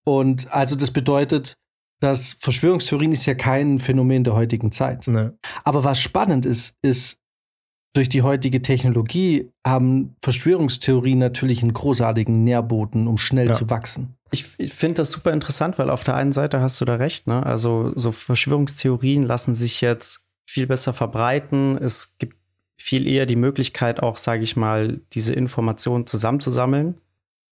Und 0.04 0.52
also 0.52 0.74
das 0.74 0.90
bedeutet, 0.90 1.54
dass 2.00 2.36
Verschwörungstheorien 2.40 3.12
ist 3.12 3.24
ja 3.26 3.34
kein 3.34 3.78
Phänomen 3.78 4.24
der 4.24 4.34
heutigen 4.34 4.72
Zeit. 4.72 5.06
Nee. 5.06 5.30
Aber 5.62 5.84
was 5.84 6.00
spannend 6.00 6.44
ist, 6.44 6.76
ist, 6.82 7.18
durch 7.94 8.08
die 8.08 8.22
heutige 8.22 8.60
Technologie 8.60 9.50
haben 9.64 10.16
Verschwörungstheorien 10.22 11.18
natürlich 11.18 11.62
einen 11.62 11.72
großartigen 11.72 12.42
Nährboden, 12.42 13.06
um 13.06 13.18
schnell 13.18 13.48
ja. 13.48 13.52
zu 13.52 13.70
wachsen. 13.70 14.16
Ich, 14.34 14.46
ich 14.58 14.74
finde 14.74 14.94
das 14.94 15.12
super 15.12 15.32
interessant, 15.32 15.78
weil 15.78 15.90
auf 15.90 16.02
der 16.02 16.16
einen 16.16 16.32
Seite 16.32 16.60
hast 16.60 16.80
du 16.80 16.84
da 16.84 16.96
recht, 16.96 17.28
ne? 17.28 17.46
Also 17.46 17.92
so 17.94 18.10
Verschwörungstheorien 18.10 19.22
lassen 19.22 19.54
sich 19.54 19.80
jetzt 19.80 20.26
viel 20.44 20.66
besser 20.66 20.92
verbreiten. 20.92 21.78
Es 21.78 22.18
gibt 22.18 22.36
viel 22.76 23.06
eher 23.06 23.26
die 23.26 23.36
Möglichkeit, 23.36 24.02
auch, 24.02 24.16
sage 24.16 24.42
ich 24.42 24.56
mal, 24.56 25.00
diese 25.12 25.34
Informationen 25.34 26.08
zusammenzusammeln. 26.08 27.00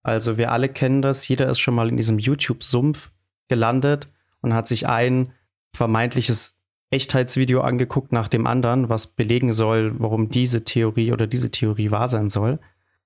Also 0.01 0.37
wir 0.37 0.51
alle 0.51 0.67
kennen 0.67 1.01
das, 1.01 1.25
jeder 1.25 1.49
ist 1.49 1.59
schon 1.59 1.73
mal 1.73 1.87
in 1.87 1.95
diesem 1.95 2.19
YouTube-Sumpf 2.19 3.11
gelandet 3.47 4.09
und 4.41 4.53
hat 4.53 4.67
sich 4.67 4.85
ein 4.85 5.31
vermeintliches 5.73 6.59
Echtheitsvideo 6.91 7.61
angeguckt 7.61 8.11
nach 8.11 8.27
dem 8.27 8.45
anderen, 8.45 8.89
was 8.89 9.07
belegen 9.07 9.53
soll, 9.53 9.97
warum 10.01 10.27
diese 10.27 10.65
Theorie 10.65 11.13
oder 11.13 11.27
diese 11.27 11.49
Theorie 11.49 11.91
wahr 11.91 12.09
sein 12.09 12.29
soll. 12.29 12.59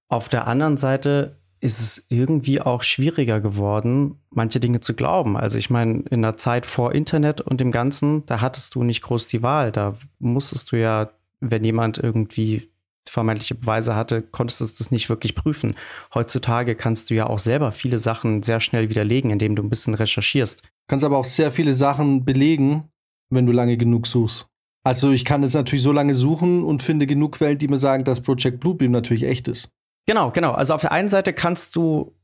Auf 0.07 0.29
der 0.29 0.48
anderen 0.48 0.77
Seite 0.77 1.38
ist 1.59 1.79
es 1.79 2.05
irgendwie 2.09 2.61
auch 2.61 2.83
schwieriger 2.83 3.41
geworden, 3.41 4.19
manche 4.29 4.59
Dinge 4.59 4.79
zu 4.79 4.93
glauben. 4.93 5.37
Also 5.37 5.57
ich 5.57 5.69
meine, 5.69 6.03
in 6.09 6.21
der 6.21 6.37
Zeit 6.37 6.65
vor 6.65 6.93
Internet 6.93 7.41
und 7.41 7.59
dem 7.59 7.71
Ganzen, 7.71 8.25
da 8.25 8.41
hattest 8.41 8.75
du 8.75 8.83
nicht 8.83 9.01
groß 9.01 9.27
die 9.27 9.41
Wahl. 9.41 9.71
Da 9.71 9.95
musstest 10.19 10.71
du 10.71 10.79
ja, 10.79 11.09
wenn 11.39 11.63
jemand 11.63 11.97
irgendwie 11.97 12.69
vermeintliche 13.09 13.55
Beweise 13.55 13.95
hatte, 13.95 14.21
konntest 14.21 14.61
du 14.61 14.65
das 14.65 14.91
nicht 14.91 15.09
wirklich 15.09 15.33
prüfen. 15.33 15.75
Heutzutage 16.13 16.75
kannst 16.75 17.09
du 17.09 17.15
ja 17.15 17.27
auch 17.27 17.39
selber 17.39 17.71
viele 17.71 17.97
Sachen 17.97 18.43
sehr 18.43 18.59
schnell 18.59 18.89
widerlegen, 18.89 19.31
indem 19.31 19.55
du 19.55 19.63
ein 19.63 19.69
bisschen 19.69 19.93
recherchierst. 19.93 20.63
Du 20.63 20.69
kannst 20.87 21.05
aber 21.05 21.17
auch 21.17 21.25
sehr 21.25 21.51
viele 21.51 21.73
Sachen 21.73 22.25
belegen, 22.25 22.89
wenn 23.29 23.45
du 23.45 23.51
lange 23.51 23.77
genug 23.77 24.07
suchst. 24.07 24.47
Also 24.83 25.11
ich 25.11 25.25
kann 25.25 25.43
jetzt 25.43 25.53
natürlich 25.53 25.83
so 25.83 25.91
lange 25.91 26.15
suchen 26.15 26.63
und 26.63 26.81
finde 26.81 27.07
genug 27.07 27.33
Quellen, 27.33 27.57
die 27.57 27.67
mir 27.67 27.77
sagen, 27.77 28.03
dass 28.03 28.21
Project 28.21 28.59
Bluebeam 28.59 28.91
natürlich 28.91 29.23
echt 29.23 29.47
ist. 29.47 29.76
Genau, 30.07 30.31
genau. 30.31 30.53
Also 30.53 30.73
auf 30.73 30.81
der 30.81 30.91
einen 30.91 31.09
Seite 31.09 31.33
kannst 31.33 31.75
du 31.75 32.15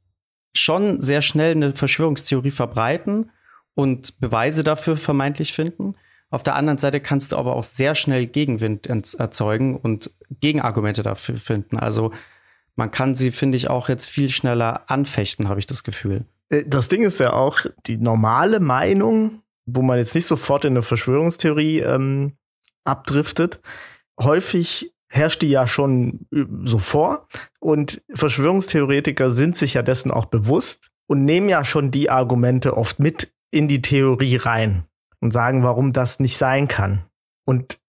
schon 0.56 1.02
sehr 1.02 1.22
schnell 1.22 1.52
eine 1.52 1.74
Verschwörungstheorie 1.74 2.52
verbreiten 2.52 3.32
und 3.76 4.20
Beweise 4.20 4.64
dafür 4.64 4.98
vermeintlich 4.98 5.54
finden. 5.54 5.96
Auf 6.30 6.44
der 6.44 6.56
anderen 6.56 6.80
Seite 6.80 7.00
kannst 7.00 7.32
du 7.32 7.38
aber 7.38 7.56
auch 7.56 7.64
sehr 7.64 7.94
schnell 7.94 8.26
Gegenwind 8.26 8.88
erzeugen 8.88 9.78
und 9.78 10.12
Gegenargumente 10.40 11.04
dafür 11.04 11.38
finden. 11.38 11.78
Also 11.78 12.12
man 12.76 12.90
kann 12.90 13.14
sie, 13.16 13.32
finde 13.32 13.58
ich, 13.58 13.70
auch 13.70 13.90
jetzt 13.90 14.08
viel 14.08 14.30
schneller 14.30 14.90
anfechten, 14.90 15.48
habe 15.48 15.60
ich 15.60 15.66
das 15.66 15.84
Gefühl. 15.84 16.26
Äh, 16.50 16.64
das 16.66 16.88
Ding 16.88 17.04
ist 17.04 17.20
ja 17.20 17.34
auch, 17.34 17.60
die 17.86 17.98
normale 17.98 18.60
Meinung, 18.60 19.44
wo 19.66 19.82
man 19.82 19.98
jetzt 19.98 20.16
nicht 20.16 20.26
sofort 20.26 20.66
in 20.66 20.74
eine 20.74 20.84
Verschwörungstheorie 20.84 21.80
ähm, 21.80 22.34
abdriftet, 22.84 23.60
häufig 24.20 24.93
herrscht 25.14 25.44
die 25.44 25.50
ja 25.50 25.68
schon 25.68 26.26
äh, 26.34 26.46
so 26.66 26.80
vor. 26.80 27.28
Und 27.60 28.02
Verschwörungstheoretiker 28.14 29.32
sind 29.32 29.56
sich 29.56 29.76
ja 29.76 29.84
dessen 29.84 30.12
auch 30.12 30.26
bewusst 30.26 30.90
und 31.08 31.24
nehmen 31.24 31.50
ja 31.50 31.64
schon 31.64 31.92
die 31.92 32.10
Argumente 32.10 32.76
oft 32.76 33.00
mit 33.00 33.32
in 33.52 33.68
die 33.68 33.82
Theorie 33.82 34.38
rein 34.38 34.86
und 35.20 35.32
sagen, 35.32 35.64
warum 35.64 35.94
das 35.94 36.20
nicht 36.20 36.38
sein 36.38 36.68
kann. 36.68 37.04
Und 37.46 37.80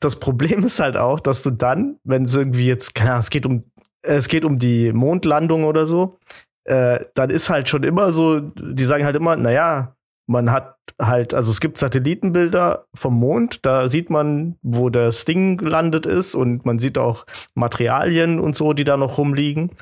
das 0.00 0.18
Problem 0.18 0.64
ist 0.64 0.80
halt 0.80 0.96
auch, 0.96 1.20
dass 1.20 1.42
du 1.42 1.50
dann, 1.50 1.98
wenn 2.04 2.24
es 2.24 2.34
irgendwie 2.34 2.66
jetzt, 2.66 2.94
keine 2.94 3.10
Ahnung, 3.10 3.20
es 3.20 3.30
geht 3.30 3.46
um, 3.46 3.64
es 4.02 4.28
geht 4.28 4.44
um 4.44 4.58
die 4.58 4.92
Mondlandung 4.92 5.64
oder 5.64 5.86
so, 5.86 6.18
äh, 6.64 7.04
dann 7.14 7.28
ist 7.28 7.50
halt 7.50 7.68
schon 7.68 7.82
immer 7.82 8.12
so, 8.12 8.40
die 8.40 8.84
sagen 8.84 9.04
halt 9.04 9.16
immer, 9.16 9.36
naja, 9.36 9.96
man 10.30 10.52
hat 10.52 10.76
halt, 11.00 11.34
also 11.34 11.50
es 11.50 11.60
gibt 11.60 11.76
Satellitenbilder 11.76 12.86
vom 12.94 13.18
Mond, 13.18 13.66
da 13.66 13.88
sieht 13.88 14.10
man, 14.10 14.56
wo 14.62 14.88
das 14.88 15.24
Ding 15.24 15.56
gelandet 15.56 16.06
ist 16.06 16.36
und 16.36 16.64
man 16.64 16.78
sieht 16.78 16.98
auch 16.98 17.26
Materialien 17.54 18.38
und 18.38 18.54
so, 18.54 18.72
die 18.72 18.84
da 18.84 18.96
noch 18.96 19.18
rumliegen. 19.18 19.72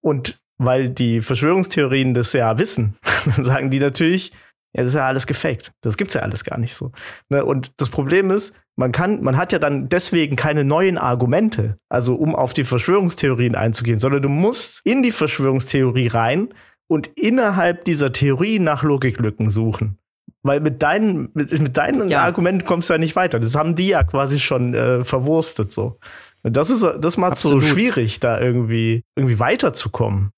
Und 0.00 0.38
weil 0.56 0.88
die 0.88 1.20
Verschwörungstheorien 1.20 2.14
das 2.14 2.32
ja 2.32 2.58
wissen, 2.58 2.96
dann 3.36 3.44
sagen 3.44 3.70
die 3.70 3.80
natürlich, 3.80 4.30
ja, 4.72 4.82
das 4.82 4.90
ist 4.90 4.94
ja 4.94 5.06
alles 5.06 5.26
gefaked. 5.26 5.72
Das 5.80 5.96
gibt's 5.96 6.14
ja 6.14 6.20
alles 6.20 6.44
gar 6.44 6.58
nicht 6.58 6.76
so. 6.76 6.92
Ne? 7.28 7.44
Und 7.44 7.72
das 7.80 7.88
Problem 7.88 8.30
ist, 8.30 8.54
man 8.76 8.92
kann, 8.92 9.20
man 9.24 9.36
hat 9.36 9.50
ja 9.52 9.58
dann 9.58 9.88
deswegen 9.88 10.36
keine 10.36 10.62
neuen 10.62 10.96
Argumente, 10.96 11.76
also 11.88 12.14
um 12.14 12.36
auf 12.36 12.52
die 12.52 12.62
Verschwörungstheorien 12.62 13.56
einzugehen, 13.56 13.98
sondern 13.98 14.22
du 14.22 14.28
musst 14.28 14.80
in 14.84 15.02
die 15.02 15.10
Verschwörungstheorie 15.10 16.06
rein 16.06 16.54
und 16.88 17.06
innerhalb 17.16 17.84
dieser 17.84 18.12
Theorie 18.12 18.58
nach 18.58 18.82
Logiklücken 18.82 19.50
suchen. 19.50 19.98
Weil 20.42 20.60
mit 20.60 20.82
deinen, 20.82 21.30
mit, 21.34 21.56
mit 21.60 21.76
deinen 21.76 22.08
ja. 22.10 22.22
Argumenten 22.22 22.66
kommst 22.66 22.88
du 22.88 22.94
ja 22.94 22.98
nicht 22.98 23.16
weiter. 23.16 23.38
Das 23.38 23.54
haben 23.54 23.76
die 23.76 23.88
ja 23.88 24.02
quasi 24.02 24.40
schon 24.40 24.74
äh, 24.74 25.04
verwurstet 25.04 25.72
so. 25.72 25.98
Und 26.42 26.56
das 26.56 26.70
ist 26.70 26.82
das 26.82 27.16
macht 27.16 27.36
so 27.36 27.60
schwierig, 27.60 28.20
da 28.20 28.40
irgendwie, 28.40 29.02
irgendwie 29.16 29.38
weiterzukommen. 29.38 30.30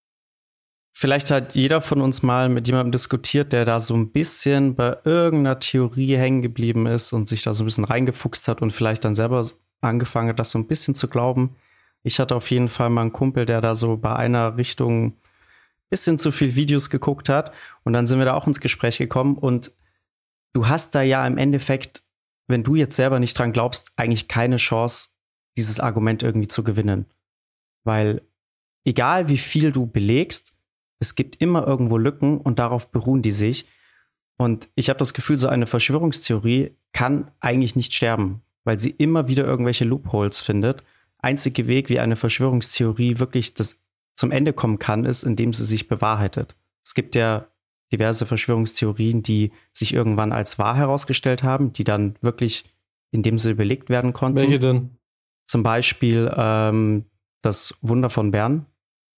Vielleicht 0.92 1.30
hat 1.30 1.54
jeder 1.54 1.80
von 1.80 2.00
uns 2.00 2.23
mal 2.23 2.49
mit 2.49 2.66
jemandem 2.66 2.92
diskutiert, 2.92 3.52
der 3.52 3.64
da 3.64 3.80
so 3.80 3.95
ein 3.95 4.11
bisschen 4.11 4.75
bei 4.75 4.97
irgendeiner 5.04 5.59
Theorie 5.59 6.16
hängen 6.16 6.42
geblieben 6.42 6.87
ist 6.87 7.12
und 7.12 7.28
sich 7.28 7.42
da 7.42 7.54
so 7.54 7.62
ein 7.62 7.66
bisschen 7.66 7.85
reingefuchst 7.85 8.49
hat 8.49 8.61
und 8.61 8.73
vielleicht 8.73 9.04
dann 9.04 9.14
selber 9.14 9.47
angefangen 9.80 10.30
hat, 10.30 10.38
das 10.38 10.50
so 10.50 10.59
ein 10.59 10.66
bisschen 10.66 10.95
zu 10.95 11.09
glauben. 11.09 11.57
Ich 12.02 12.19
hatte 12.19 12.35
auf 12.35 12.50
jeden 12.50 12.69
Fall 12.69 12.90
mal 12.90 13.02
einen 13.02 13.12
Kumpel, 13.12 13.47
der 13.47 13.61
da 13.61 13.75
so 13.75 13.97
bei 13.97 14.14
einer 14.14 14.57
Richtung 14.57 15.16
bisschen 15.90 16.18
zu 16.18 16.32
viel 16.32 16.54
Videos 16.54 16.88
geguckt 16.88 17.28
hat. 17.28 17.52
Und 17.85 17.92
dann 17.92 18.06
sind 18.06 18.18
wir 18.18 18.25
da 18.25 18.35
auch 18.35 18.47
ins 18.47 18.61
Gespräch 18.61 18.99
gekommen. 18.99 19.37
Und 19.37 19.73
du 20.52 20.68
hast 20.68 20.94
da 20.94 21.02
ja 21.02 21.26
im 21.26 21.37
Endeffekt, 21.37 22.02
wenn 22.47 22.62
du 22.62 22.76
jetzt 22.76 22.97
selber 22.97 23.18
nicht 23.18 23.38
dran 23.38 23.52
glaubst, 23.52 23.92
eigentlich 23.97 24.28
keine 24.28 24.56
Chance, 24.56 25.09
dieses 25.56 25.80
Argument 25.80 26.23
irgendwie 26.23 26.49
zu 26.49 26.62
gewinnen. 26.62 27.06
Weil 27.85 28.23
egal 28.85 29.28
wie 29.28 29.38
viel 29.38 29.73
du 29.73 29.87
belegst, 29.87 30.54
es 31.00 31.14
gibt 31.14 31.40
immer 31.42 31.66
irgendwo 31.66 31.99
Lücken 31.99 32.38
und 32.38 32.59
darauf 32.59 32.90
beruhen 32.90 33.23
die 33.23 33.30
sich. 33.32 33.66
Und 34.37 34.68
ich 34.75 34.88
habe 34.88 34.99
das 34.99 35.14
Gefühl, 35.14 35.38
so 35.38 35.49
eine 35.49 35.66
Verschwörungstheorie 35.66 36.76
kann 36.92 37.30
eigentlich 37.40 37.76
nicht 37.76 37.92
sterben, 37.92 38.42
weil 38.64 38.78
sie 38.78 38.90
immer 38.90 39.28
wieder 39.28 39.44
irgendwelche 39.44 39.85
Loopholes 39.85 40.40
findet. 40.40 40.82
Einzige 41.18 41.68
Weg, 41.68 41.88
wie 41.88 42.00
eine 42.00 42.16
Verschwörungstheorie 42.16 43.18
wirklich 43.18 43.54
das 43.54 43.76
zum 44.21 44.31
Ende 44.31 44.53
kommen 44.53 44.79
kann, 44.79 45.07
ist, 45.07 45.23
indem 45.23 45.55
sie 45.55 45.65
sich 45.65 45.89
bewahrheitet. 45.89 46.55
Es 46.85 46.95
gibt 46.95 47.15
ja 47.15 47.47
diverse 47.91 48.27
Verschwörungstheorien, 48.27 49.23
die 49.23 49.50
sich 49.73 49.95
irgendwann 49.95 50.33
als 50.33 50.59
wahr 50.59 50.77
herausgestellt 50.77 51.43
haben, 51.43 51.73
die 51.73 51.85
dann 51.85 52.17
wirklich 52.21 52.65
in 53.11 53.23
dem 53.23 53.39
Sinne 53.39 53.55
belegt 53.55 53.89
werden 53.89 54.12
konnten. 54.12 54.37
Welche 54.37 54.59
denn? 54.59 54.99
Zum 55.47 55.62
Beispiel 55.62 56.31
ähm, 56.37 57.07
das 57.41 57.75
Wunder 57.81 58.11
von 58.11 58.31
Bern, 58.31 58.67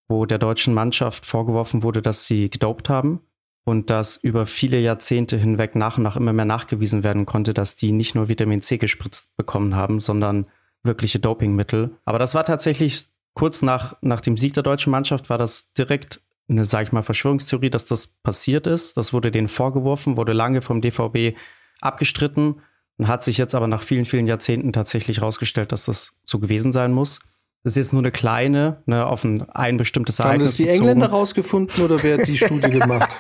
wo 0.09 0.25
der 0.25 0.39
deutschen 0.39 0.73
Mannschaft 0.73 1.27
vorgeworfen 1.27 1.83
wurde, 1.83 2.01
dass 2.01 2.25
sie 2.27 2.49
gedopt 2.49 2.89
haben 2.89 3.21
und 3.65 3.91
dass 3.91 4.17
über 4.17 4.47
viele 4.47 4.79
Jahrzehnte 4.79 5.37
hinweg 5.37 5.75
nach 5.75 5.99
und 5.99 6.05
nach 6.05 6.17
immer 6.17 6.33
mehr 6.33 6.45
nachgewiesen 6.45 7.03
werden 7.03 7.27
konnte, 7.27 7.55
dass 7.55 7.75
die 7.75 7.91
nicht 7.91 8.15
nur 8.15 8.29
Vitamin 8.29 8.63
C 8.63 8.79
gespritzt 8.79 9.37
bekommen 9.37 9.75
haben, 9.75 9.99
sondern 9.99 10.47
wirkliche 10.85 11.19
Dopingmittel. 11.19 11.97
Aber 12.05 12.21
das 12.21 12.35
war 12.35 12.45
tatsächlich 12.45 13.09
kurz 13.35 13.63
nach, 13.63 13.97
nach 14.01 14.21
dem 14.21 14.37
Sieg 14.37 14.55
der 14.55 14.63
deutschen 14.63 14.91
Mannschaft, 14.91 15.31
war 15.31 15.39
das 15.39 15.73
direkt 15.73 16.23
eine, 16.49 16.65
sag 16.65 16.87
ich 16.87 16.93
mal, 16.93 17.03
Verschwörungstheorie, 17.03 17.71
dass 17.71 17.87
das 17.87 18.09
passiert 18.09 18.67
ist. 18.67 18.97
Das 18.97 19.13
wurde 19.13 19.31
denen 19.31 19.49
vorgeworfen, 19.49 20.17
wurde 20.17 20.33
lange 20.33 20.63
vom 20.63 20.81
DVB 20.81 21.37
abgestritten 21.81 22.61
und 22.99 23.09
hat 23.09 23.23
sich 23.23 23.39
jetzt 23.39 23.55
aber 23.55 23.67
nach 23.67 23.83
vielen, 23.83 24.05
vielen 24.05 24.27
Jahrzehnten 24.27 24.73
tatsächlich 24.73 25.19
herausgestellt, 25.19 25.73
dass 25.73 25.87
das 25.87 26.13
so 26.25 26.39
gewesen 26.39 26.73
sein 26.73 26.93
muss. 26.93 27.21
Das 27.65 27.73
ist 27.73 27.77
jetzt 27.77 27.93
nur 27.93 28.03
eine 28.03 28.11
kleine, 28.11 28.83
ne, 28.87 29.07
auf 29.07 29.25
ein, 29.25 29.49
ein 29.51 29.77
bestimmtes 29.77 30.19
Haben 30.19 30.27
Ereignis 30.29 30.51
das 30.51 30.57
die 30.57 30.65
bezogen. 30.65 30.89
Engländer 30.89 31.09
rausgefunden 31.09 31.85
oder 31.85 32.03
wer 32.03 32.19
hat 32.19 32.27
die 32.27 32.37
Studie 32.37 32.71
gemacht? 32.79 33.17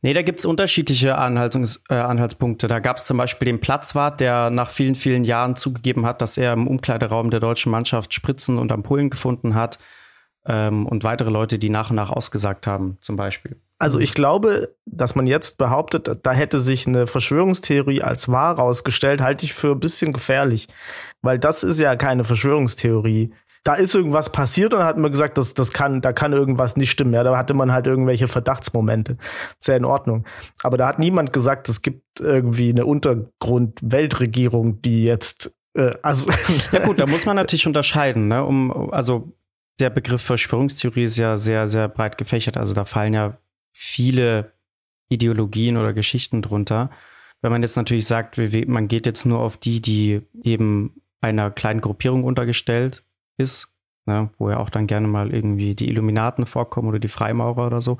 Nee, 0.00 0.14
da 0.14 0.22
gibt's 0.22 0.44
unterschiedliche 0.44 1.18
Anhaltungs 1.18 1.82
äh, 1.88 1.94
Anhaltspunkte. 1.94 2.68
Da 2.68 2.78
gab's 2.78 3.06
zum 3.06 3.16
Beispiel 3.16 3.46
den 3.46 3.60
Platzwart, 3.60 4.20
der 4.20 4.50
nach 4.50 4.70
vielen, 4.70 4.94
vielen 4.94 5.24
Jahren 5.24 5.56
zugegeben 5.56 6.06
hat, 6.06 6.22
dass 6.22 6.38
er 6.38 6.52
im 6.52 6.68
Umkleideraum 6.68 7.30
der 7.30 7.40
deutschen 7.40 7.72
Mannschaft 7.72 8.14
Spritzen 8.14 8.58
und 8.58 8.70
Ampullen 8.70 9.10
gefunden 9.10 9.54
hat. 9.54 9.78
Ähm, 10.46 10.86
und 10.86 11.02
weitere 11.02 11.30
Leute, 11.30 11.58
die 11.58 11.68
nach 11.68 11.90
und 11.90 11.96
nach 11.96 12.10
ausgesagt 12.10 12.66
haben, 12.66 12.98
zum 13.00 13.16
Beispiel. 13.16 13.60
Also 13.80 13.98
ich 13.98 14.14
glaube, 14.14 14.74
dass 14.86 15.14
man 15.14 15.26
jetzt 15.26 15.58
behauptet, 15.58 16.10
da 16.22 16.32
hätte 16.32 16.60
sich 16.60 16.86
eine 16.86 17.06
Verschwörungstheorie 17.06 18.02
als 18.02 18.28
wahr 18.28 18.56
rausgestellt, 18.56 19.20
halte 19.20 19.44
ich 19.44 19.52
für 19.52 19.72
ein 19.72 19.80
bisschen 19.80 20.12
gefährlich. 20.12 20.68
Weil 21.22 21.38
das 21.38 21.64
ist 21.64 21.78
ja 21.78 21.94
keine 21.96 22.24
Verschwörungstheorie. 22.24 23.32
Da 23.68 23.74
ist 23.74 23.94
irgendwas 23.94 24.32
passiert 24.32 24.72
und 24.72 24.78
dann 24.78 24.88
hat 24.88 24.96
man 24.96 25.12
gesagt, 25.12 25.36
das, 25.36 25.52
das 25.52 25.74
kann, 25.74 26.00
da 26.00 26.14
kann 26.14 26.32
irgendwas 26.32 26.78
nicht 26.78 26.90
stimmen. 26.90 27.12
Ja, 27.12 27.22
da 27.22 27.36
hatte 27.36 27.52
man 27.52 27.70
halt 27.70 27.86
irgendwelche 27.86 28.26
Verdachtsmomente. 28.26 29.18
Ist 29.60 29.68
ja 29.68 29.76
in 29.76 29.84
Ordnung. 29.84 30.24
Aber 30.62 30.78
da 30.78 30.88
hat 30.88 30.98
niemand 30.98 31.34
gesagt, 31.34 31.68
es 31.68 31.82
gibt 31.82 32.18
irgendwie 32.18 32.70
eine 32.70 32.86
Untergrund-Weltregierung, 32.86 34.80
die 34.80 35.04
jetzt, 35.04 35.54
äh, 35.74 35.94
also. 36.00 36.30
Ja 36.72 36.82
gut, 36.82 36.98
da 36.98 37.04
muss 37.06 37.26
man 37.26 37.36
natürlich 37.36 37.66
unterscheiden. 37.66 38.28
Ne? 38.28 38.42
Um, 38.42 38.90
also 38.90 39.34
der 39.80 39.90
Begriff 39.90 40.22
Verschwörungstheorie 40.22 41.02
ist 41.02 41.18
ja 41.18 41.36
sehr, 41.36 41.68
sehr 41.68 41.88
breit 41.88 42.16
gefächert. 42.16 42.56
Also 42.56 42.72
da 42.72 42.86
fallen 42.86 43.12
ja 43.12 43.36
viele 43.74 44.50
Ideologien 45.10 45.76
oder 45.76 45.92
Geschichten 45.92 46.40
drunter. 46.40 46.88
Wenn 47.42 47.52
man 47.52 47.60
jetzt 47.60 47.76
natürlich 47.76 48.06
sagt, 48.06 48.38
man 48.66 48.88
geht 48.88 49.04
jetzt 49.04 49.26
nur 49.26 49.40
auf 49.40 49.58
die, 49.58 49.82
die 49.82 50.22
eben 50.42 51.02
einer 51.20 51.50
kleinen 51.50 51.82
Gruppierung 51.82 52.24
untergestellt 52.24 53.04
ist, 53.38 53.68
ne, 54.06 54.30
wo 54.38 54.50
ja 54.50 54.58
auch 54.58 54.70
dann 54.70 54.86
gerne 54.86 55.08
mal 55.08 55.32
irgendwie 55.32 55.74
die 55.74 55.88
Illuminaten 55.88 56.46
vorkommen 56.46 56.88
oder 56.88 56.98
die 56.98 57.08
Freimaurer 57.08 57.66
oder 57.66 57.80
so. 57.80 57.98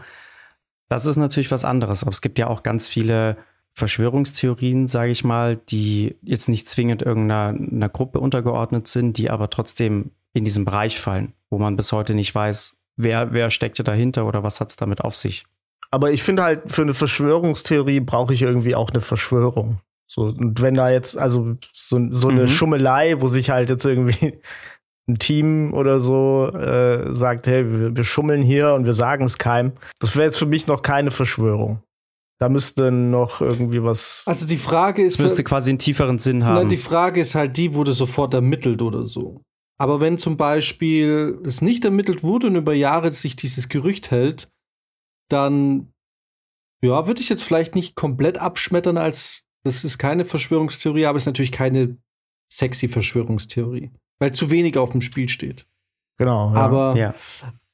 Das 0.89 1.07
ist 1.07 1.17
natürlich 1.17 1.51
was 1.51 1.65
anderes. 1.65 2.03
Aber 2.03 2.11
es 2.11 2.21
gibt 2.21 2.39
ja 2.39 2.49
auch 2.49 2.63
ganz 2.63 2.89
viele 2.89 3.37
Verschwörungstheorien, 3.75 4.87
sage 4.87 5.11
ich 5.13 5.25
mal, 5.25 5.57
die 5.57 6.17
jetzt 6.23 6.49
nicht 6.49 6.69
zwingend 6.69 7.03
irgendeiner 7.03 7.89
Gruppe 7.89 8.21
untergeordnet 8.21 8.89
sind, 8.89 9.19
die 9.19 9.31
aber 9.31 9.51
trotzdem 9.51 10.11
in 10.33 10.45
diesen 10.45 10.65
Bereich 10.65 10.99
fallen, 10.99 11.33
wo 11.51 11.59
man 11.59 11.77
bis 11.77 11.93
heute 11.93 12.15
nicht 12.15 12.35
weiß, 12.35 12.77
wer, 12.97 13.33
wer 13.33 13.51
steckte 13.51 13.85
dahinter 13.85 14.27
oder 14.27 14.43
was 14.43 14.61
hat 14.61 14.71
es 14.71 14.77
damit 14.77 15.01
auf 15.03 15.15
sich. 15.17 15.47
Aber 15.91 16.11
ich 16.11 16.23
finde 16.23 16.43
halt, 16.43 16.71
für 16.71 16.83
eine 16.83 16.93
Verschwörungstheorie 16.93 18.01
brauche 18.01 18.35
ich 18.35 18.43
irgendwie 18.43 18.75
auch 18.75 18.91
eine 18.91 19.01
Verschwörung. 19.01 19.81
So, 20.07 20.23
und 20.23 20.61
wenn 20.61 20.75
da 20.75 20.91
jetzt, 20.91 21.17
also 21.17 21.57
so, 21.73 21.99
so 22.11 22.29
eine 22.29 22.43
Mhm. 22.43 22.49
Schummelei, 22.49 23.21
wo 23.21 23.27
sich 23.27 23.51
halt 23.51 23.69
jetzt 23.71 23.85
irgendwie 23.85 24.41
ein 25.09 25.19
Team 25.19 25.73
oder 25.75 26.01
so 26.01 26.49
äh, 26.49 27.13
sagt, 27.15 27.47
hey, 27.47 27.71
wir, 27.71 27.97
wir 27.97 28.05
schummeln 28.05 28.43
hier 28.43 28.75
und 28.75 28.85
wir 28.85 28.93
sagen 28.93 29.25
es 29.25 29.39
keinem, 29.39 29.73
das 30.01 30.15
wäre 30.15 30.25
jetzt 30.25 30.39
für 30.39 30.47
mich 30.47 30.67
noch 30.67 30.83
keine 30.83 31.11
Verschwörung. 31.11 31.83
Da 32.41 32.49
müsste 32.49 32.93
noch 32.93 33.41
irgendwie 33.41 33.83
was. 33.83 34.23
Also 34.27 34.47
die 34.47 34.59
Frage 34.59 35.03
ist, 35.03 35.15
Es 35.15 35.23
müsste 35.23 35.43
quasi 35.43 35.71
einen 35.71 35.81
tieferen 35.81 36.19
Sinn 36.21 36.45
haben. 36.45 36.55
na, 36.55 36.65
die 36.65 36.77
Frage 36.77 37.21
ist 37.21 37.35
halt 37.35 37.57
die, 37.57 37.75
wurde 37.75 37.93
sofort 37.93 38.33
ermittelt 38.33 38.81
oder 38.81 39.05
so. 39.05 39.43
Aber 39.81 40.01
wenn 40.01 40.19
zum 40.19 40.37
Beispiel 40.37 41.41
es 41.45 41.63
nicht 41.63 41.85
ermittelt 41.85 42.23
wurde 42.23 42.49
und 42.49 42.57
über 42.57 42.75
Jahre 42.75 43.13
sich 43.13 43.35
dieses 43.35 43.69
Gerücht 43.69 44.11
hält, 44.11 44.49
dann 45.29 45.93
ja, 46.83 47.07
würde 47.09 47.21
ich 47.21 47.29
jetzt 47.29 47.43
vielleicht 47.43 47.75
nicht 47.75 47.97
komplett 47.97 48.39
abschmettern 48.39 48.99
als 48.99 49.45
das 49.65 49.85
ist 49.85 49.99
keine 49.99 50.25
Verschwörungstheorie, 50.25 51.07
aber 51.07 51.17
es 51.17 51.25
ist 51.25 51.27
natürlich 51.27 51.53
keine 51.53 51.99
sexy 52.53 52.89
Verschwörungstheorie, 52.89 53.91
weil 54.19 54.33
zu 54.33 54.51
wenig 54.51 54.77
auf 54.77 54.93
dem 54.93 55.01
Spiel 55.01 55.29
steht. 55.29 55.67
Genau. 56.19 56.53
Ja. 56.53 56.61
Aber 56.61 56.97
ja. 56.97 57.15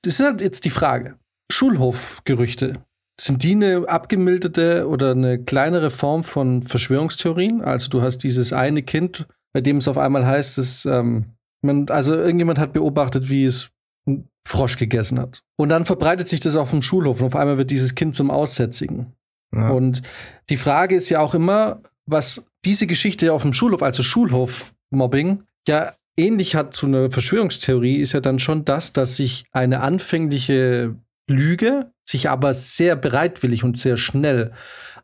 das 0.03 0.15
ist 0.15 0.21
halt 0.21 0.41
jetzt 0.41 0.65
die 0.65 0.71
Frage. 0.71 1.19
Schulhofgerüchte. 1.51 2.85
Sind 3.21 3.43
die 3.43 3.53
eine 3.53 3.89
abgemilderte 3.89 4.89
oder 4.89 5.13
eine 5.13 5.43
kleinere 5.43 5.91
Form 5.91 6.23
von 6.25 6.63
Verschwörungstheorien? 6.63 7.63
Also 7.63 7.89
du 7.89 8.03
hast 8.03 8.19
dieses 8.19 8.53
eine 8.53 8.83
Kind, 8.83 9.27
bei 9.53 9.61
dem 9.61 9.79
es 9.79 9.89
auf 9.89 9.99
einmal 9.99 10.27
heißt, 10.27 10.59
dass 10.59 10.85
ähm, 10.85 11.27
man, 11.63 11.89
also 11.91 12.15
irgendjemand 12.15 12.59
hat 12.59 12.73
beobachtet, 12.73 13.29
wie 13.29 13.45
es 13.45 13.71
einen 14.07 14.29
Frosch 14.47 14.77
gegessen 14.77 15.21
hat. 15.21 15.43
Und 15.57 15.69
dann 15.69 15.87
verbreitet 15.87 16.29
sich 16.29 16.41
das 16.41 16.57
auf 16.57 16.71
dem 16.71 16.83
Schulhof 16.83 17.21
und 17.21 17.29
auf 17.29 17.37
einmal 17.37 17.57
wird 17.57 17.71
dieses 17.71 17.95
Kind 17.95 18.15
zum 18.15 18.31
Aussätzigen. 18.31 19.13
ja. 19.55 19.71
Und 19.71 20.03
die 20.51 20.57
Frage 20.57 20.97
ist 20.97 21.09
ja 21.09 21.21
auch 21.21 21.35
immer, 21.35 21.81
was 22.07 22.47
diese 22.65 22.87
Geschichte 22.87 23.33
auf 23.33 23.43
dem 23.43 23.53
Schulhof, 23.53 23.83
also 23.83 24.03
Schulhof-Mobbing, 24.03 25.45
ja 25.69 25.93
ähnlich 26.17 26.55
hat 26.55 26.75
zu 26.75 26.87
einer 26.87 27.11
Verschwörungstheorie, 27.11 27.97
ist 27.97 28.13
ja 28.13 28.21
dann 28.21 28.39
schon 28.39 28.65
das, 28.65 28.93
dass 28.93 29.17
sich 29.17 29.45
eine 29.53 29.81
anfängliche 29.81 30.97
Lüge 31.29 31.91
sich 32.07 32.29
aber 32.29 32.53
sehr 32.53 32.97
bereitwillig 32.97 33.65
und 33.65 33.81
sehr 33.81 33.97
schnell 33.97 34.53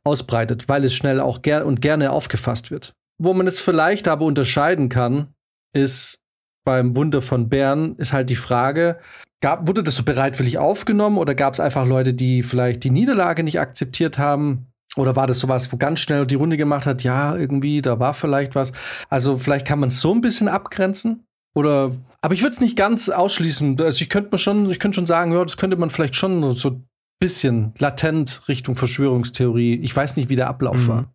ausbreitet, 0.05 0.68
weil 0.68 0.85
es 0.85 0.94
schnell 0.94 1.20
auch 1.20 1.42
ger 1.42 1.66
und 1.66 1.81
gerne 1.81 2.12
aufgefasst 2.12 2.70
wird. 2.70 2.94
Wo 3.18 3.35
man 3.35 3.46
es 3.46 3.61
vielleicht 3.61 4.09
aber 4.09 4.25
unterscheiden 4.25 4.88
kann, 4.88 5.35
ist 5.75 6.20
beim 6.64 6.96
Wunder 6.96 7.23
von 7.23 7.49
Bern, 7.49 7.96
ist 7.96 8.12
halt 8.12 8.31
die 8.31 8.37
Frage, 8.37 8.99
gab, 9.40 9.66
wurde 9.66 9.83
das 9.83 9.96
so 9.96 10.03
bereitwillig 10.03 10.59
aufgenommen 10.59 11.18
oder 11.18 11.35
gab 11.35 11.55
es 11.55 11.61
einfach 11.61 11.87
Leute, 11.87 12.14
die 12.14 12.42
vielleicht 12.42 12.85
die 12.85 12.90
Niederlage 12.90 13.42
nicht 13.42 13.61
akzeptiert 13.61 14.18
haben? 14.18 14.69
Oder 14.96 15.14
war 15.16 15.26
das 15.26 15.38
sowas, 15.38 15.72
wo 15.72 15.76
ganz 15.76 16.00
schnell 16.00 16.26
die 16.26 16.35
Runde 16.35 16.57
gemacht 16.57 16.87
hat, 16.87 17.05
ja, 17.05 17.37
irgendwie, 17.37 17.81
da 17.81 18.00
war 18.00 18.12
vielleicht 18.12 18.55
was. 18.55 18.72
Also 19.09 19.38
vielleicht 19.38 19.66
kann 19.66 19.79
man 19.79 19.88
es 19.88 20.00
so 20.00 20.12
ein 20.12 20.20
bisschen 20.20 20.48
abgrenzen. 20.48 21.24
Oder, 21.55 21.92
aber 22.20 22.35
ich 22.35 22.42
würde 22.42 22.55
es 22.55 22.61
nicht 22.61 22.76
ganz 22.76 23.09
ausschließen. 23.09 23.81
Also 23.81 24.03
ich 24.03 24.11
könnte 24.11 24.31
mir 24.33 24.38
schon, 24.38 24.68
ich 24.70 24.81
könnte 24.81 24.96
schon 24.96 25.07
sagen, 25.07 25.33
ja, 25.33 25.42
das 25.44 25.57
könnte 25.57 25.76
man 25.76 25.90
vielleicht 25.90 26.16
schon 26.16 26.53
so 26.55 26.70
ein 26.70 26.87
bisschen 27.20 27.72
latent 27.79 28.42
Richtung 28.48 28.76
Verschwörungstheorie. 28.76 29.76
Ich 29.76 29.94
weiß 29.94 30.16
nicht, 30.16 30.29
wie 30.29 30.37
der 30.37 30.48
Ablauf 30.48 30.76
Mhm. 30.76 30.88
war. 30.88 31.14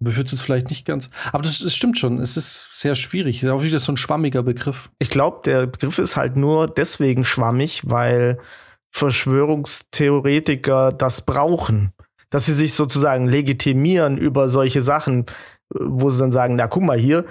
Aber 0.00 0.10
ich 0.10 0.16
würde 0.16 0.26
es 0.26 0.32
jetzt 0.32 0.42
vielleicht 0.42 0.70
nicht 0.70 0.84
ganz. 0.84 1.10
Aber 1.32 1.42
das, 1.42 1.58
das 1.58 1.74
stimmt 1.74 1.98
schon. 1.98 2.20
Es 2.20 2.36
ist 2.36 2.80
sehr 2.80 2.94
schwierig. 2.94 3.46
Auch 3.48 3.64
wieder 3.64 3.80
so 3.80 3.90
ein 3.92 3.96
schwammiger 3.96 4.44
Begriff. 4.44 4.90
Ich 5.00 5.10
glaube, 5.10 5.40
der 5.44 5.66
Begriff 5.66 5.98
ist 5.98 6.16
halt 6.16 6.36
nur 6.36 6.68
deswegen 6.68 7.24
schwammig, 7.24 7.82
weil 7.84 8.38
Verschwörungstheoretiker 8.92 10.92
das 10.92 11.22
brauchen. 11.22 11.92
Dass 12.30 12.46
sie 12.46 12.52
sich 12.52 12.74
sozusagen 12.74 13.26
legitimieren 13.26 14.18
über 14.18 14.48
solche 14.48 14.82
Sachen, 14.82 15.26
äh, 15.74 15.78
wo 15.80 16.10
sie 16.10 16.18
dann 16.18 16.32
sagen, 16.32 16.56
na 16.56 16.66
guck 16.66 16.82
mal 16.82 16.98
hier, 16.98 17.24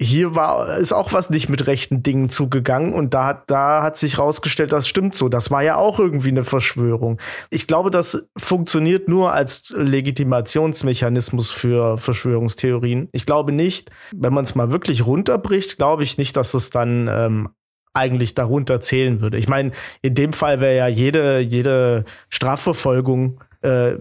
hier 0.00 0.36
war, 0.36 0.78
ist 0.78 0.92
auch 0.92 1.12
was 1.12 1.28
nicht 1.28 1.48
mit 1.48 1.66
rechten 1.66 2.04
Dingen 2.04 2.30
zugegangen 2.30 2.94
und 2.94 3.14
da 3.14 3.24
hat, 3.24 3.50
da 3.50 3.82
hat 3.82 3.96
sich 3.96 4.18
rausgestellt, 4.18 4.70
das 4.70 4.86
stimmt 4.86 5.16
so. 5.16 5.28
Das 5.28 5.50
war 5.50 5.62
ja 5.62 5.74
auch 5.74 5.98
irgendwie 5.98 6.28
eine 6.28 6.44
Verschwörung. 6.44 7.20
Ich 7.50 7.66
glaube, 7.66 7.90
das 7.90 8.28
funktioniert 8.36 9.08
nur 9.08 9.32
als 9.32 9.74
Legitimationsmechanismus 9.76 11.50
für 11.50 11.98
Verschwörungstheorien. 11.98 13.08
Ich 13.10 13.26
glaube 13.26 13.50
nicht, 13.50 13.90
wenn 14.14 14.32
man 14.32 14.44
es 14.44 14.54
mal 14.54 14.70
wirklich 14.70 15.04
runterbricht, 15.04 15.78
glaube 15.78 16.04
ich 16.04 16.16
nicht, 16.16 16.36
dass 16.36 16.54
es 16.54 16.70
dann 16.70 17.08
ähm, 17.12 17.48
eigentlich 17.92 18.34
darunter 18.34 18.80
zählen 18.80 19.20
würde. 19.20 19.36
Ich 19.36 19.48
meine, 19.48 19.72
in 20.02 20.14
dem 20.14 20.32
Fall 20.32 20.60
wäre 20.60 20.76
ja 20.76 20.86
jede, 20.86 21.40
jede 21.40 22.04
Strafverfolgung 22.28 23.40
äh, 23.62 23.96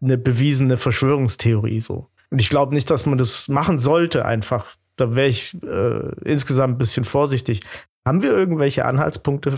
eine 0.00 0.18
bewiesene 0.18 0.76
Verschwörungstheorie 0.76 1.80
so. 1.80 2.08
Und 2.30 2.40
ich 2.40 2.48
glaube 2.48 2.74
nicht, 2.74 2.90
dass 2.90 3.06
man 3.06 3.18
das 3.18 3.48
machen 3.48 3.78
sollte 3.78 4.24
einfach. 4.24 4.76
Da 4.96 5.14
wäre 5.14 5.28
ich 5.28 5.56
äh, 5.62 6.12
insgesamt 6.24 6.74
ein 6.74 6.78
bisschen 6.78 7.04
vorsichtig. 7.04 7.60
Haben 8.06 8.22
wir 8.22 8.32
irgendwelche 8.32 8.84
Anhaltspunkte, 8.84 9.56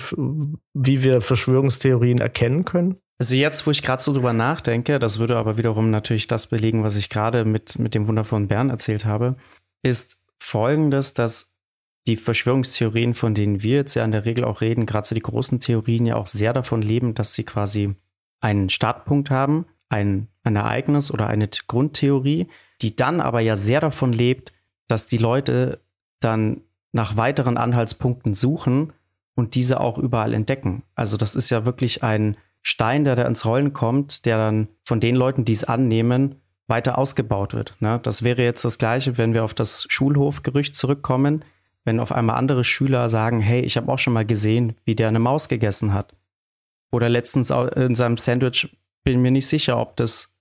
wie 0.74 1.02
wir 1.02 1.20
Verschwörungstheorien 1.20 2.18
erkennen 2.18 2.64
können? 2.64 2.96
Also 3.18 3.36
jetzt, 3.36 3.66
wo 3.66 3.70
ich 3.70 3.82
gerade 3.82 4.02
so 4.02 4.12
drüber 4.12 4.32
nachdenke, 4.32 4.98
das 4.98 5.18
würde 5.18 5.36
aber 5.36 5.56
wiederum 5.56 5.90
natürlich 5.90 6.26
das 6.26 6.48
belegen, 6.48 6.82
was 6.82 6.96
ich 6.96 7.08
gerade 7.08 7.44
mit, 7.44 7.78
mit 7.78 7.94
dem 7.94 8.08
Wunder 8.08 8.24
von 8.24 8.48
Bern 8.48 8.70
erzählt 8.70 9.04
habe, 9.04 9.36
ist 9.82 10.18
folgendes, 10.38 11.14
dass 11.14 11.52
die 12.06 12.16
Verschwörungstheorien, 12.16 13.14
von 13.14 13.34
denen 13.34 13.62
wir 13.62 13.76
jetzt 13.76 13.94
ja 13.94 14.04
in 14.04 14.10
der 14.10 14.26
Regel 14.26 14.44
auch 14.44 14.60
reden, 14.60 14.84
gerade 14.84 15.06
so 15.06 15.14
die 15.14 15.22
großen 15.22 15.60
Theorien 15.60 16.06
ja 16.06 16.16
auch 16.16 16.26
sehr 16.26 16.52
davon 16.52 16.82
leben, 16.82 17.14
dass 17.14 17.34
sie 17.34 17.44
quasi 17.44 17.94
einen 18.44 18.68
Startpunkt 18.68 19.30
haben, 19.30 19.64
ein, 19.88 20.28
ein 20.42 20.54
Ereignis 20.54 21.10
oder 21.10 21.28
eine 21.28 21.48
Grundtheorie, 21.66 22.48
die 22.82 22.94
dann 22.94 23.20
aber 23.20 23.40
ja 23.40 23.56
sehr 23.56 23.80
davon 23.80 24.12
lebt, 24.12 24.52
dass 24.86 25.06
die 25.06 25.16
Leute 25.16 25.80
dann 26.20 26.60
nach 26.92 27.16
weiteren 27.16 27.56
Anhaltspunkten 27.56 28.34
suchen 28.34 28.92
und 29.34 29.54
diese 29.54 29.80
auch 29.80 29.96
überall 29.98 30.34
entdecken. 30.34 30.82
Also 30.94 31.16
das 31.16 31.34
ist 31.34 31.48
ja 31.48 31.64
wirklich 31.64 32.02
ein 32.02 32.36
Stein, 32.60 33.04
der 33.04 33.16
da 33.16 33.24
ins 33.24 33.46
Rollen 33.46 33.72
kommt, 33.72 34.26
der 34.26 34.36
dann 34.36 34.68
von 34.84 35.00
den 35.00 35.16
Leuten, 35.16 35.46
die 35.46 35.52
es 35.52 35.64
annehmen, 35.64 36.36
weiter 36.66 36.98
ausgebaut 36.98 37.54
wird. 37.54 37.74
Ne? 37.80 37.98
Das 38.02 38.22
wäre 38.22 38.42
jetzt 38.42 38.64
das 38.64 38.78
Gleiche, 38.78 39.16
wenn 39.16 39.32
wir 39.32 39.42
auf 39.42 39.54
das 39.54 39.86
Schulhofgerücht 39.88 40.74
zurückkommen, 40.74 41.44
wenn 41.84 41.98
auf 41.98 42.12
einmal 42.12 42.36
andere 42.36 42.64
Schüler 42.64 43.08
sagen, 43.08 43.40
hey, 43.40 43.62
ich 43.62 43.78
habe 43.78 43.90
auch 43.90 43.98
schon 43.98 44.12
mal 44.12 44.26
gesehen, 44.26 44.74
wie 44.84 44.94
der 44.94 45.08
eine 45.08 45.18
Maus 45.18 45.48
gegessen 45.48 45.94
hat. 45.94 46.14
Oder 46.94 47.08
letztens 47.08 47.50
in 47.50 47.94
seinem 47.94 48.16
Sandwich 48.16 48.76
bin 49.02 49.20
mir 49.20 49.32
nicht 49.32 49.48
sicher, 49.48 49.78
ob 49.78 49.96
das 49.96 50.32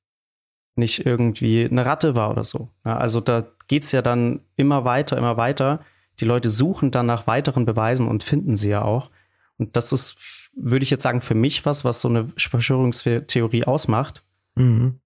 nicht 0.76 1.06
irgendwie 1.06 1.66
eine 1.66 1.86
Ratte 1.86 2.16
war 2.16 2.30
oder 2.32 2.44
so. 2.44 2.70
Ja, 2.86 2.98
also 2.98 3.22
da 3.22 3.48
geht 3.68 3.84
es 3.84 3.92
ja 3.92 4.02
dann 4.02 4.42
immer 4.56 4.86
weiter, 4.86 5.18
immer 5.18 5.36
weiter. 5.38 5.82
Die 6.20 6.26
Leute 6.26 6.50
suchen 6.50 6.92
dann 6.92 7.08
nach 7.08 7.28
weiteren 7.28 7.66
Beweisen 7.66 8.08
und 8.08 8.24
finden 8.24 8.56
sie 8.56 8.70
ja 8.70 8.84
auch. 8.84 9.10
Und 9.58 9.76
das 9.76 9.92
ist, 9.92 10.52
würde 10.56 10.84
ich 10.84 10.90
jetzt 10.90 11.04
sagen, 11.04 11.22
für 11.22 11.36
mich 11.36 11.66
was, 11.66 11.86
was 11.86 12.02
so 12.02 12.08
eine 12.08 12.28
Verschwörungstheorie 12.38 13.66
ausmacht, 13.66 14.24
mhm. 14.56 15.00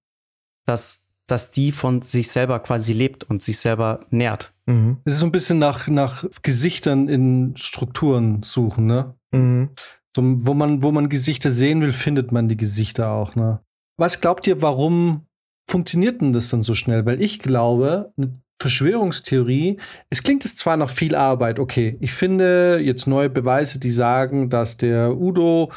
dass, 0.66 1.04
dass 1.26 1.50
die 1.50 1.72
von 1.72 2.02
sich 2.02 2.30
selber 2.30 2.58
quasi 2.60 2.92
lebt 2.92 3.24
und 3.24 3.42
sich 3.42 3.58
selber 3.58 4.00
nährt. 4.10 4.52
Mhm. 4.66 4.98
Es 5.04 5.14
ist 5.14 5.20
so 5.20 5.26
ein 5.26 5.32
bisschen 5.32 5.58
nach, 5.58 5.88
nach 5.88 6.24
Gesichtern 6.42 7.08
in 7.08 7.56
Strukturen 7.56 8.42
suchen, 8.42 8.86
ne? 8.86 9.14
Mhm. 9.30 9.70
So, 10.18 10.24
wo, 10.24 10.52
man, 10.52 10.82
wo 10.82 10.90
man 10.90 11.08
Gesichter 11.08 11.52
sehen 11.52 11.80
will, 11.80 11.92
findet 11.92 12.32
man 12.32 12.48
die 12.48 12.56
Gesichter 12.56 13.12
auch, 13.12 13.36
ne? 13.36 13.60
Was 14.00 14.20
glaubt 14.20 14.48
ihr, 14.48 14.60
warum 14.62 15.28
funktioniert 15.70 16.20
denn 16.20 16.32
das 16.32 16.48
dann 16.48 16.64
so 16.64 16.74
schnell? 16.74 17.06
Weil 17.06 17.22
ich 17.22 17.38
glaube, 17.38 18.12
eine 18.16 18.36
Verschwörungstheorie, 18.60 19.78
es 20.10 20.24
klingt 20.24 20.44
es 20.44 20.56
zwar 20.56 20.76
nach 20.76 20.90
viel 20.90 21.14
Arbeit, 21.14 21.60
okay, 21.60 21.96
ich 22.00 22.12
finde 22.14 22.80
jetzt 22.82 23.06
neue 23.06 23.30
Beweise, 23.30 23.78
die 23.78 23.90
sagen, 23.90 24.50
dass 24.50 24.76
der 24.76 25.16
Udo 25.16 25.70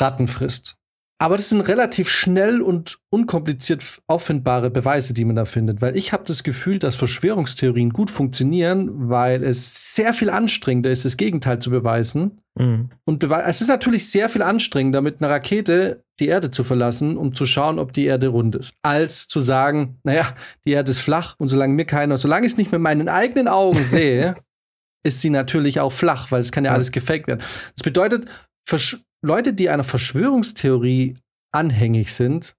Ratten 0.00 0.26
frisst. 0.26 0.75
Aber 1.18 1.36
das 1.38 1.48
sind 1.48 1.62
relativ 1.62 2.10
schnell 2.10 2.60
und 2.60 2.98
unkompliziert 3.08 4.02
auffindbare 4.06 4.70
Beweise, 4.70 5.14
die 5.14 5.24
man 5.24 5.36
da 5.36 5.46
findet. 5.46 5.80
Weil 5.80 5.96
ich 5.96 6.12
habe 6.12 6.24
das 6.24 6.42
Gefühl, 6.42 6.78
dass 6.78 6.94
Verschwörungstheorien 6.96 7.90
gut 7.90 8.10
funktionieren, 8.10 9.08
weil 9.08 9.42
es 9.42 9.94
sehr 9.94 10.12
viel 10.12 10.28
anstrengender 10.28 10.90
ist, 10.90 11.06
das 11.06 11.16
Gegenteil 11.16 11.58
zu 11.58 11.70
beweisen. 11.70 12.42
Mhm. 12.58 12.90
Und 13.04 13.18
bewe 13.18 13.42
es 13.44 13.62
ist 13.62 13.68
natürlich 13.68 14.10
sehr 14.10 14.28
viel 14.28 14.42
anstrengender, 14.42 15.00
mit 15.00 15.22
einer 15.22 15.30
Rakete 15.30 16.04
die 16.20 16.28
Erde 16.28 16.50
zu 16.50 16.64
verlassen, 16.64 17.16
um 17.16 17.34
zu 17.34 17.46
schauen, 17.46 17.78
ob 17.78 17.94
die 17.94 18.04
Erde 18.04 18.28
rund 18.28 18.54
ist, 18.54 18.74
als 18.82 19.28
zu 19.28 19.40
sagen, 19.40 19.98
naja, 20.02 20.34
die 20.66 20.72
Erde 20.72 20.90
ist 20.90 21.00
flach 21.00 21.34
und 21.38 21.48
solange 21.48 21.74
mir 21.74 21.84
keiner, 21.84 22.18
solange 22.18 22.46
ich 22.46 22.52
es 22.52 22.58
nicht 22.58 22.72
mit 22.72 22.80
meinen 22.80 23.08
eigenen 23.08 23.48
Augen 23.48 23.82
sehe, 23.82 24.36
ist 25.02 25.20
sie 25.20 25.30
natürlich 25.30 25.80
auch 25.80 25.92
flach, 25.92 26.30
weil 26.30 26.40
es 26.40 26.52
kann 26.52 26.64
ja, 26.64 26.70
ja. 26.70 26.74
alles 26.74 26.92
gefaked 26.92 27.26
werden. 27.26 27.40
Das 27.40 27.82
bedeutet, 27.82 28.26
Versch 28.68 28.98
Leute, 29.26 29.52
die 29.52 29.68
einer 29.68 29.84
Verschwörungstheorie 29.84 31.18
anhängig 31.52 32.12
sind, 32.12 32.56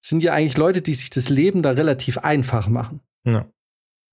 sind 0.00 0.22
ja 0.22 0.32
eigentlich 0.32 0.56
Leute, 0.56 0.82
die 0.82 0.94
sich 0.94 1.10
das 1.10 1.28
Leben 1.28 1.62
da 1.62 1.70
relativ 1.70 2.18
einfach 2.18 2.68
machen. 2.68 3.00
Ja. 3.26 3.46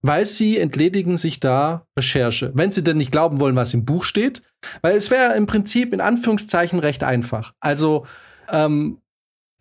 Weil 0.02 0.26
sie 0.26 0.58
entledigen 0.58 1.16
sich 1.18 1.40
da 1.40 1.86
Recherche. 1.98 2.52
Wenn 2.56 2.72
sie 2.72 2.84
denn 2.84 2.98
nicht 2.98 3.12
glauben 3.12 3.40
wollen, 3.40 3.56
was 3.56 3.74
im 3.74 3.86
Buch 3.86 4.04
steht. 4.04 4.42
Weil 4.82 4.98
es 4.98 5.12
wäre 5.12 5.36
im 5.36 5.46
Prinzip 5.46 5.94
in 5.94 6.02
Anführungszeichen 6.02 6.80
recht 6.80 7.04
einfach. 7.04 7.54
Also, 7.60 8.06
ähm, 8.50 9.00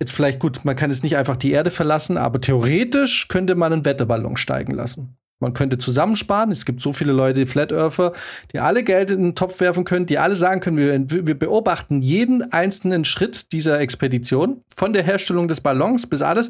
jetzt 0.00 0.12
vielleicht 0.12 0.40
gut, 0.40 0.64
man 0.64 0.74
kann 0.74 0.90
jetzt 0.90 1.04
nicht 1.04 1.16
einfach 1.16 1.37
die 1.37 1.52
Erde 1.52 1.70
verlassen, 1.70 2.16
aber 2.16 2.40
theoretisch 2.40 3.28
könnte 3.28 3.54
man 3.54 3.72
einen 3.72 3.85
Wetterballon 3.85 4.37
steigen 4.37 4.72
lassen. 4.72 5.16
Man 5.42 5.55
könnte 5.55 5.76
zusammensparen. 5.76 6.52
Es 6.52 6.64
gibt 6.64 6.81
so 6.81 6.92
viele 6.92 7.12
Leute, 7.12 7.46
Flat 7.46 7.72
Earther, 7.72 8.12
die 8.52 8.61
alle 8.61 8.85
Geld 8.85 9.11
in 9.11 9.22
den 9.22 9.35
Topf 9.35 9.59
werfen 9.59 9.85
können, 9.85 10.07
die 10.07 10.16
alle 10.16 10.37
sagen 10.37 10.61
können, 10.61 10.78
wir, 11.11 11.26
wir 11.26 11.37
beobachten 11.37 12.00
jeden 12.00 12.52
einzelnen 12.52 13.05
Schritt 13.05 13.50
dieser 13.52 13.81
Expedition, 13.81 14.62
von 14.74 14.92
der 14.92 15.02
Herstellung 15.02 15.48
des 15.48 15.61
Ballons 15.61 16.07
bis 16.07 16.22
alles. 16.22 16.48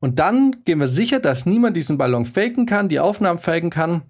Und 0.00 0.18
dann 0.18 0.56
gehen 0.64 0.80
wir 0.80 0.88
sicher, 0.88 1.20
dass 1.20 1.46
niemand 1.46 1.76
diesen 1.76 1.96
Ballon 1.96 2.24
faken 2.24 2.66
kann, 2.66 2.88
die 2.88 2.98
Aufnahmen 2.98 3.38
faken 3.38 3.70
kann. 3.70 4.02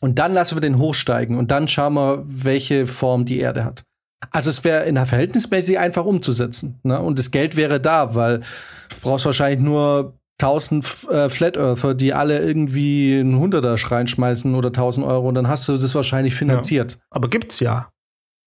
Und 0.00 0.18
dann 0.18 0.34
lassen 0.34 0.56
wir 0.56 0.60
den 0.60 0.78
hochsteigen 0.78 1.38
und 1.38 1.50
dann 1.50 1.66
schauen 1.66 1.94
wir, 1.94 2.22
welche 2.26 2.86
Form 2.86 3.24
die 3.24 3.38
Erde 3.38 3.64
hat. 3.64 3.84
Also 4.30 4.50
es 4.50 4.64
wäre 4.64 4.84
in 4.84 4.96
der 4.96 5.06
verhältnismäßig 5.06 5.78
einfach 5.78 6.04
umzusetzen. 6.04 6.78
Ne? 6.82 7.00
Und 7.00 7.18
das 7.18 7.30
Geld 7.30 7.56
wäre 7.56 7.80
da, 7.80 8.14
weil 8.14 8.40
du 8.40 9.00
brauchst 9.00 9.24
wahrscheinlich 9.24 9.60
nur 9.60 10.14
tausend 10.38 10.84
äh, 11.10 11.28
Flat 11.28 11.56
Earther, 11.56 11.94
die 11.94 12.12
alle 12.12 12.38
irgendwie 12.40 13.18
einen 13.18 13.38
Hunderter 13.38 13.74
reinschmeißen 13.74 14.54
oder 14.54 14.72
tausend 14.72 15.06
Euro 15.06 15.28
und 15.28 15.34
dann 15.34 15.48
hast 15.48 15.68
du 15.68 15.76
das 15.76 15.94
wahrscheinlich 15.94 16.34
finanziert. 16.34 16.92
Ja. 16.92 16.98
Aber 17.10 17.28
gibt's 17.28 17.60
ja. 17.60 17.90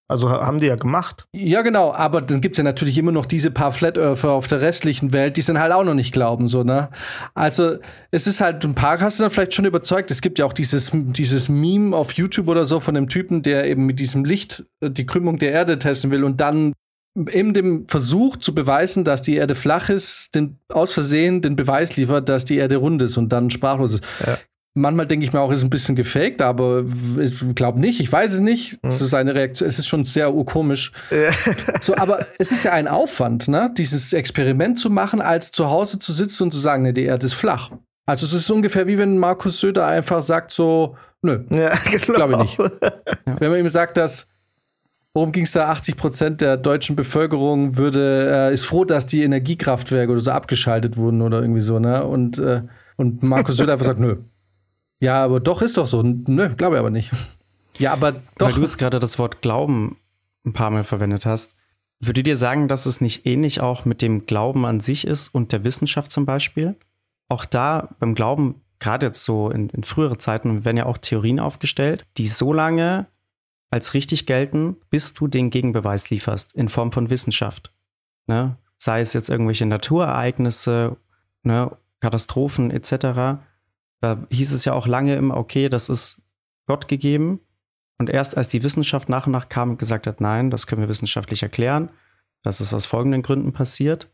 Also 0.09 0.27
haben 0.31 0.59
die 0.59 0.65
ja 0.65 0.75
gemacht. 0.75 1.27
Ja, 1.35 1.61
genau, 1.61 1.93
aber 1.93 2.21
dann 2.21 2.41
gibt 2.41 2.55
es 2.55 2.57
ja 2.57 2.63
natürlich 2.63 2.97
immer 2.97 3.11
noch 3.11 3.27
diese 3.27 3.51
paar 3.51 3.71
Flat 3.71 3.95
Earther 3.95 4.31
auf 4.31 4.47
der 4.47 4.59
restlichen 4.59 5.13
Welt, 5.13 5.37
die 5.37 5.41
sind 5.41 5.59
halt 5.59 5.71
auch 5.71 5.83
noch 5.83 5.93
nicht 5.93 6.11
glauben, 6.11 6.47
so, 6.47 6.63
ne? 6.63 6.89
Also, 7.35 7.77
es 8.09 8.25
ist 8.25 8.41
halt, 8.41 8.65
ein 8.65 8.73
paar 8.73 8.99
hast 8.99 9.19
du 9.19 9.23
dann 9.23 9.29
vielleicht 9.29 9.53
schon 9.53 9.65
überzeugt. 9.65 10.09
Es 10.09 10.21
gibt 10.21 10.39
ja 10.39 10.45
auch 10.45 10.53
dieses, 10.53 10.89
dieses 10.91 11.47
Meme 11.47 11.95
auf 11.95 12.13
YouTube 12.13 12.47
oder 12.47 12.65
so 12.65 12.79
von 12.79 12.95
dem 12.95 13.07
Typen, 13.07 13.43
der 13.43 13.65
eben 13.65 13.85
mit 13.85 13.99
diesem 13.99 14.25
Licht 14.25 14.65
äh, 14.81 14.89
die 14.89 15.05
Krümmung 15.05 15.37
der 15.37 15.51
Erde 15.51 15.77
testen 15.77 16.09
will 16.09 16.23
und 16.23 16.41
dann 16.41 16.73
in 17.27 17.53
dem 17.53 17.87
Versuch 17.87 18.37
zu 18.37 18.53
beweisen, 18.53 19.03
dass 19.03 19.21
die 19.21 19.35
Erde 19.35 19.55
flach 19.55 19.89
ist, 19.89 20.35
den, 20.35 20.57
aus 20.69 20.93
Versehen 20.93 21.41
den 21.41 21.55
Beweis 21.55 21.97
liefert, 21.97 22.29
dass 22.29 22.45
die 22.45 22.57
Erde 22.57 22.77
rund 22.77 23.01
ist 23.01 23.17
und 23.17 23.29
dann 23.29 23.49
sprachlos 23.49 23.95
ist. 23.95 24.03
Ja. 24.25 24.37
Manchmal 24.75 25.07
denke 25.07 25.25
ich 25.25 25.33
mir 25.33 25.41
auch, 25.41 25.51
ist 25.51 25.63
ein 25.63 25.71
bisschen 25.71 25.95
gefaked, 25.95 26.41
aber 26.41 26.85
ich 27.19 27.33
glaube 27.55 27.79
nicht, 27.79 27.99
ich 27.99 28.11
weiß 28.11 28.33
es 28.33 28.39
nicht. 28.39 28.73
Mhm. 28.73 28.77
Das 28.83 29.01
ist 29.01 29.13
eine 29.13 29.33
Reaktion, 29.33 29.67
es 29.67 29.79
ist 29.79 29.87
schon 29.87 30.05
sehr 30.05 30.31
komisch. 30.45 30.91
Ja. 31.09 31.31
So, 31.81 31.95
aber 31.97 32.27
es 32.37 32.51
ist 32.51 32.63
ja 32.63 32.71
ein 32.71 32.87
Aufwand, 32.87 33.47
ne, 33.47 33.73
dieses 33.77 34.13
Experiment 34.13 34.79
zu 34.79 34.89
machen, 34.89 35.21
als 35.21 35.51
zu 35.51 35.69
Hause 35.69 35.99
zu 35.99 36.13
sitzen 36.13 36.43
und 36.43 36.51
zu 36.51 36.59
sagen, 36.59 36.83
ne, 36.83 36.93
die 36.93 37.05
Erde 37.05 37.25
ist 37.25 37.33
flach. 37.33 37.71
Also 38.05 38.25
es 38.25 38.33
ist 38.33 38.49
ungefähr 38.49 38.87
wie 38.87 38.97
wenn 38.97 39.17
Markus 39.17 39.59
Söder 39.59 39.85
einfach 39.85 40.21
sagt 40.21 40.51
so, 40.51 40.95
nö, 41.21 41.43
ja, 41.49 41.75
genau. 41.91 42.15
glaube 42.15 42.33
ich 42.33 42.57
nicht. 42.57 42.71
Wenn 43.39 43.51
man 43.51 43.59
ihm 43.59 43.69
sagt, 43.69 43.97
dass 43.97 44.27
Worum 45.13 45.31
ging 45.31 45.43
es 45.43 45.53
da? 45.53 45.69
80 45.69 45.97
Prozent 45.97 46.41
der 46.41 46.57
deutschen 46.57 46.95
Bevölkerung 46.95 47.77
würde, 47.77 48.49
äh, 48.49 48.53
ist 48.53 48.65
froh, 48.65 48.85
dass 48.85 49.07
die 49.07 49.23
Energiekraftwerke 49.23 50.11
oder 50.11 50.21
so 50.21 50.31
abgeschaltet 50.31 50.97
wurden 50.97 51.21
oder 51.21 51.41
irgendwie 51.41 51.61
so, 51.61 51.79
ne? 51.79 52.03
Und, 52.05 52.37
äh, 52.37 52.61
und 52.95 53.23
Markus 53.23 53.57
Söder 53.57 53.73
einfach 53.73 53.85
sagt, 53.85 53.99
nö. 54.01 54.17
Ja, 54.99 55.23
aber 55.23 55.39
doch 55.39 55.61
ist 55.61 55.77
doch 55.77 55.87
so. 55.87 56.03
Nö, 56.03 56.49
glaube 56.55 56.75
ich 56.75 56.79
aber 56.79 56.89
nicht. 56.89 57.11
Ja, 57.77 57.93
aber 57.93 58.11
doch. 58.37 58.47
Weil 58.47 58.53
du 58.53 58.61
jetzt 58.61 58.77
gerade 58.77 58.99
das 58.99 59.17
Wort 59.17 59.41
Glauben 59.41 59.97
ein 60.45 60.53
paar 60.53 60.69
Mal 60.69 60.83
verwendet 60.83 61.25
hast, 61.25 61.55
würde 62.01 62.23
dir 62.23 62.37
sagen, 62.37 62.67
dass 62.67 62.85
es 62.85 63.01
nicht 63.01 63.25
ähnlich 63.25 63.61
auch 63.61 63.85
mit 63.85 64.01
dem 64.01 64.25
Glauben 64.25 64.65
an 64.65 64.79
sich 64.79 65.05
ist 65.05 65.29
und 65.29 65.51
der 65.51 65.63
Wissenschaft 65.63 66.11
zum 66.11 66.25
Beispiel? 66.25 66.75
Auch 67.27 67.45
da 67.45 67.89
beim 67.99 68.15
Glauben, 68.15 68.61
gerade 68.79 69.07
jetzt 69.07 69.23
so 69.23 69.49
in, 69.49 69.69
in 69.69 69.83
frühere 69.83 70.17
Zeiten, 70.17 70.65
werden 70.65 70.77
ja 70.77 70.85
auch 70.85 70.97
Theorien 70.97 71.39
aufgestellt, 71.39 72.05
die 72.17 72.27
so 72.27 72.53
lange 72.53 73.07
als 73.69 73.93
richtig 73.93 74.25
gelten, 74.25 74.77
bis 74.89 75.13
du 75.13 75.27
den 75.27 75.49
Gegenbeweis 75.49 76.09
lieferst 76.09 76.53
in 76.53 76.69
Form 76.69 76.91
von 76.91 77.09
Wissenschaft. 77.09 77.73
Ne? 78.27 78.57
Sei 78.77 79.01
es 79.01 79.13
jetzt 79.13 79.29
irgendwelche 79.29 79.65
Naturereignisse, 79.65 80.97
ne? 81.43 81.77
Katastrophen 81.99 82.71
etc. 82.71 83.41
Da 83.99 84.25
hieß 84.29 84.53
es 84.53 84.63
ja 84.63 84.73
auch 84.73 84.87
lange 84.87 85.15
immer, 85.15 85.35
okay, 85.35 85.67
das 85.67 85.89
ist 85.89 86.21
Gott 86.65 86.87
gegeben. 86.87 87.41
Und 87.97 88.09
erst 88.09 88.37
als 88.37 88.47
die 88.47 88.63
Wissenschaft 88.63 89.09
nach 89.09 89.27
und 89.27 89.33
nach 89.33 89.49
kam 89.49 89.71
und 89.71 89.79
gesagt 89.79 90.07
hat, 90.07 90.21
nein, 90.21 90.49
das 90.49 90.65
können 90.65 90.81
wir 90.81 90.87
wissenschaftlich 90.87 91.43
erklären, 91.43 91.89
dass 92.41 92.61
es 92.61 92.73
aus 92.73 92.85
folgenden 92.85 93.21
Gründen 93.21 93.51
passiert, 93.51 94.09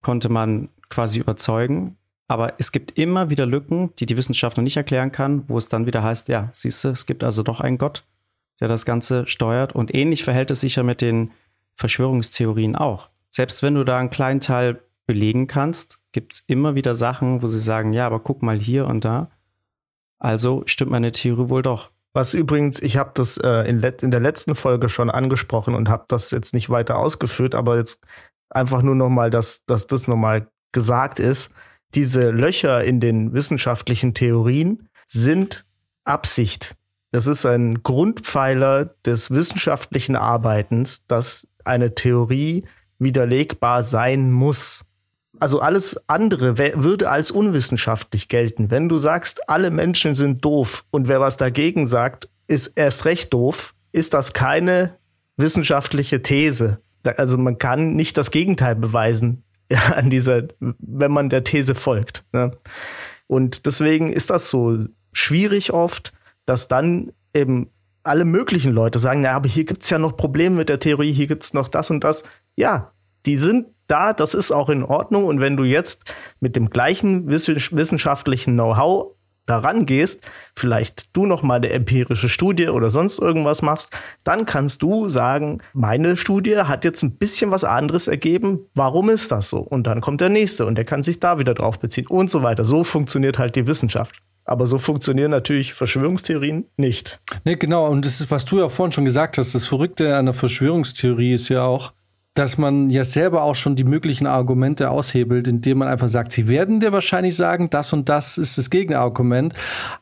konnte 0.00 0.30
man 0.30 0.70
quasi 0.88 1.20
überzeugen. 1.20 1.98
Aber 2.26 2.54
es 2.58 2.72
gibt 2.72 2.96
immer 2.96 3.28
wieder 3.28 3.44
Lücken, 3.44 3.92
die 3.98 4.06
die 4.06 4.16
Wissenschaft 4.16 4.56
noch 4.56 4.64
nicht 4.64 4.78
erklären 4.78 5.12
kann, 5.12 5.46
wo 5.48 5.58
es 5.58 5.68
dann 5.68 5.84
wieder 5.84 6.02
heißt, 6.02 6.28
ja, 6.28 6.48
siehst 6.52 6.82
du, 6.84 6.88
es 6.88 7.04
gibt 7.04 7.22
also 7.22 7.42
doch 7.42 7.60
einen 7.60 7.76
Gott 7.76 8.04
der 8.60 8.68
das 8.68 8.84
Ganze 8.84 9.26
steuert. 9.26 9.74
Und 9.74 9.94
ähnlich 9.94 10.24
verhält 10.24 10.50
es 10.50 10.60
sich 10.60 10.76
ja 10.76 10.82
mit 10.82 11.00
den 11.00 11.32
Verschwörungstheorien 11.74 12.76
auch. 12.76 13.08
Selbst 13.30 13.62
wenn 13.62 13.74
du 13.74 13.84
da 13.84 13.98
einen 13.98 14.10
kleinen 14.10 14.40
Teil 14.40 14.82
belegen 15.06 15.46
kannst, 15.46 15.98
gibt 16.12 16.34
es 16.34 16.44
immer 16.46 16.74
wieder 16.74 16.94
Sachen, 16.94 17.42
wo 17.42 17.46
sie 17.46 17.60
sagen, 17.60 17.92
ja, 17.92 18.06
aber 18.06 18.20
guck 18.20 18.42
mal 18.42 18.58
hier 18.58 18.86
und 18.86 19.04
da. 19.04 19.30
Also 20.18 20.62
stimmt 20.66 20.90
meine 20.90 21.12
Theorie 21.12 21.48
wohl 21.48 21.62
doch. 21.62 21.90
Was 22.12 22.34
übrigens, 22.34 22.82
ich 22.82 22.96
habe 22.96 23.12
das 23.14 23.36
äh, 23.38 23.68
in, 23.68 23.82
in, 23.82 24.10
der 24.10 24.20
letzten 24.20 24.56
Folge 24.56 24.88
schon 24.88 25.10
angesprochen 25.10 25.74
und 25.74 25.88
habe 25.88 26.04
das 26.08 26.32
jetzt 26.32 26.54
nicht 26.54 26.68
weiter 26.68 26.98
ausgeführt, 26.98 27.54
aber 27.54 27.76
jetzt 27.76 28.02
einfach 28.50 28.82
nur 28.82 28.96
noch 28.96 29.08
mal, 29.08 29.30
dass, 29.30 29.64
dass 29.64 29.86
das 29.86 30.08
noch 30.08 30.16
mal 30.16 30.48
gesagt 30.72 31.20
ist. 31.20 31.52
Diese 31.94 32.30
Löcher 32.30 32.84
in 32.84 33.00
den 33.00 33.32
wissenschaftlichen 33.32 34.12
Theorien 34.14 34.88
sind 35.06 35.66
Absicht. 36.04 36.76
Das 37.12 37.26
ist 37.26 37.44
ein 37.44 37.82
Grundpfeiler 37.82 38.94
des 39.04 39.30
wissenschaftlichen 39.30 40.16
Arbeitens, 40.16 41.06
dass 41.06 41.48
eine 41.64 41.94
Theorie 41.94 42.64
widerlegbar 42.98 43.82
sein 43.82 44.30
muss. 44.30 44.84
Also 45.38 45.60
alles 45.60 46.08
andere 46.08 46.58
würde 46.58 47.08
als 47.08 47.30
unwissenschaftlich 47.30 48.28
gelten. 48.28 48.70
Wenn 48.70 48.88
du 48.88 48.96
sagst, 48.96 49.48
alle 49.48 49.70
Menschen 49.70 50.14
sind 50.14 50.44
doof 50.44 50.84
und 50.90 51.08
wer 51.08 51.20
was 51.20 51.36
dagegen 51.36 51.86
sagt, 51.86 52.28
ist 52.46 52.68
erst 52.76 53.04
recht 53.06 53.32
doof, 53.32 53.74
ist 53.92 54.14
das 54.14 54.32
keine 54.32 54.98
wissenschaftliche 55.36 56.22
These. 56.22 56.78
Also 57.16 57.38
man 57.38 57.58
kann 57.58 57.94
nicht 57.94 58.18
das 58.18 58.30
Gegenteil 58.30 58.76
beweisen 58.76 59.42
an 59.94 60.10
dieser, 60.10 60.42
wenn 60.58 61.10
man 61.10 61.30
der 61.30 61.44
These 61.44 61.74
folgt. 61.74 62.24
Ne? 62.32 62.56
Und 63.26 63.66
deswegen 63.66 64.12
ist 64.12 64.30
das 64.30 64.50
so 64.50 64.86
schwierig 65.12 65.72
oft, 65.72 66.12
dass 66.50 66.66
dann 66.66 67.12
eben 67.32 67.70
alle 68.02 68.24
möglichen 68.24 68.72
Leute 68.72 68.98
sagen, 68.98 69.22
ja, 69.22 69.36
aber 69.36 69.48
hier 69.48 69.64
gibt 69.64 69.84
es 69.84 69.90
ja 69.90 69.98
noch 69.98 70.16
Probleme 70.16 70.56
mit 70.56 70.68
der 70.68 70.80
Theorie, 70.80 71.12
hier 71.12 71.28
gibt 71.28 71.44
es 71.44 71.54
noch 71.54 71.68
das 71.68 71.90
und 71.90 72.02
das. 72.02 72.24
Ja, 72.56 72.90
die 73.24 73.36
sind 73.36 73.68
da, 73.86 74.12
das 74.12 74.34
ist 74.34 74.50
auch 74.50 74.68
in 74.68 74.82
Ordnung. 74.82 75.26
Und 75.26 75.38
wenn 75.38 75.56
du 75.56 75.62
jetzt 75.62 76.12
mit 76.40 76.56
dem 76.56 76.68
gleichen 76.68 77.28
wissenschaftlichen 77.28 78.54
Know-how 78.54 79.14
daran 79.46 79.86
gehst, 79.86 80.28
vielleicht 80.56 81.16
du 81.16 81.24
noch 81.24 81.44
mal 81.44 81.56
eine 81.56 81.70
empirische 81.70 82.28
Studie 82.28 82.68
oder 82.68 82.90
sonst 82.90 83.20
irgendwas 83.20 83.62
machst, 83.62 83.92
dann 84.24 84.44
kannst 84.44 84.82
du 84.82 85.08
sagen, 85.08 85.62
meine 85.72 86.16
Studie 86.16 86.58
hat 86.58 86.84
jetzt 86.84 87.04
ein 87.04 87.16
bisschen 87.16 87.52
was 87.52 87.62
anderes 87.62 88.08
ergeben. 88.08 88.66
Warum 88.74 89.08
ist 89.08 89.30
das 89.30 89.50
so? 89.50 89.60
Und 89.60 89.86
dann 89.86 90.00
kommt 90.00 90.20
der 90.20 90.30
nächste 90.30 90.66
und 90.66 90.74
der 90.74 90.84
kann 90.84 91.04
sich 91.04 91.20
da 91.20 91.38
wieder 91.38 91.54
drauf 91.54 91.78
beziehen 91.78 92.08
und 92.08 92.28
so 92.28 92.42
weiter. 92.42 92.64
So 92.64 92.82
funktioniert 92.82 93.38
halt 93.38 93.54
die 93.54 93.68
Wissenschaft. 93.68 94.20
Aber 94.50 94.66
so 94.66 94.78
funktionieren 94.78 95.30
natürlich 95.30 95.74
Verschwörungstheorien 95.74 96.64
nicht. 96.76 97.20
Nee, 97.44 97.54
genau. 97.54 97.86
Und 97.86 98.04
das 98.04 98.20
ist, 98.20 98.32
was 98.32 98.44
du 98.46 98.58
ja 98.58 98.68
vorhin 98.68 98.90
schon 98.90 99.04
gesagt 99.04 99.38
hast. 99.38 99.54
Das 99.54 99.68
Verrückte 99.68 100.16
an 100.16 100.26
der 100.26 100.34
Verschwörungstheorie 100.34 101.34
ist 101.34 101.48
ja 101.50 101.62
auch, 101.62 101.92
dass 102.34 102.58
man 102.58 102.90
ja 102.90 103.04
selber 103.04 103.44
auch 103.44 103.54
schon 103.54 103.76
die 103.76 103.84
möglichen 103.84 104.26
Argumente 104.26 104.90
aushebelt, 104.90 105.46
indem 105.46 105.78
man 105.78 105.86
einfach 105.86 106.08
sagt, 106.08 106.32
sie 106.32 106.48
werden 106.48 106.80
dir 106.80 106.90
wahrscheinlich 106.90 107.36
sagen, 107.36 107.70
das 107.70 107.92
und 107.92 108.08
das 108.08 108.38
ist 108.38 108.58
das 108.58 108.70
Gegenargument. 108.70 109.54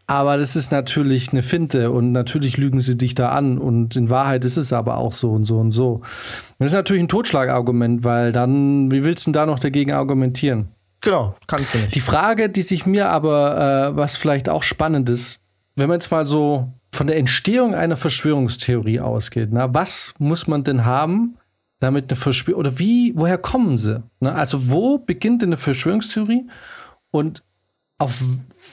Aber 0.07 0.39
das 0.39 0.57
ist 0.57 0.73
natürlich 0.73 1.31
eine 1.31 1.43
Finte 1.43 1.91
und 1.91 2.13
natürlich 2.13 2.57
lügen 2.57 2.81
sie 2.81 2.97
dich 2.97 3.15
da 3.15 3.29
an. 3.29 3.59
Und 3.59 3.97
in 3.97 4.09
Wahrheit 4.09 4.47
ist 4.47 4.57
es 4.57 4.73
aber 4.73 4.97
auch 4.97 5.13
so 5.13 5.31
und 5.31 5.45
so 5.45 5.59
und 5.59 5.73
so. 5.73 6.01
Das 6.59 6.71
ist 6.71 6.75
natürlich 6.75 7.03
ein 7.03 7.09
Totschlagargument, 7.09 8.03
weil 8.03 8.33
dann, 8.33 8.91
wie 8.91 9.05
willst 9.05 9.27
du 9.27 9.29
denn 9.29 9.35
da 9.35 9.45
noch 9.45 9.59
dagegen 9.59 9.93
argumentieren? 9.93 10.69
Genau, 11.01 11.37
kannst 11.47 11.75
du 11.75 11.79
nicht. 11.79 11.95
Die 11.95 12.01
Frage, 12.01 12.49
die 12.49 12.63
sich 12.63 12.87
mir 12.87 13.09
aber, 13.09 13.91
äh, 13.93 13.97
was 13.97 14.17
vielleicht 14.17 14.49
auch 14.49 14.63
spannend 14.63 15.09
ist, 15.09 15.41
wenn 15.77 15.89
man 15.89 16.01
jetzt 16.01 16.11
mal 16.11 16.25
so 16.25 16.73
von 16.93 17.07
der 17.07 17.17
Entstehung 17.17 17.75
einer 17.75 17.97
Verschwörungstheorie 17.97 19.01
ausgeht, 19.01 19.51
na, 19.53 19.73
was 19.73 20.15
muss 20.19 20.47
man 20.47 20.65
denn 20.65 20.85
haben, 20.85 21.37
damit 21.79 22.11
eine 22.11 22.17
Verschwörung, 22.17 22.61
oder 22.61 22.79
wie, 22.79 23.13
woher 23.15 23.39
kommen 23.39 23.79
sie? 23.79 24.03
Ne? 24.21 24.35
Also 24.35 24.69
wo 24.69 24.99
beginnt 24.99 25.43
eine 25.43 25.57
Verschwörungstheorie 25.57 26.49
und 27.11 27.45
auf 27.99 28.21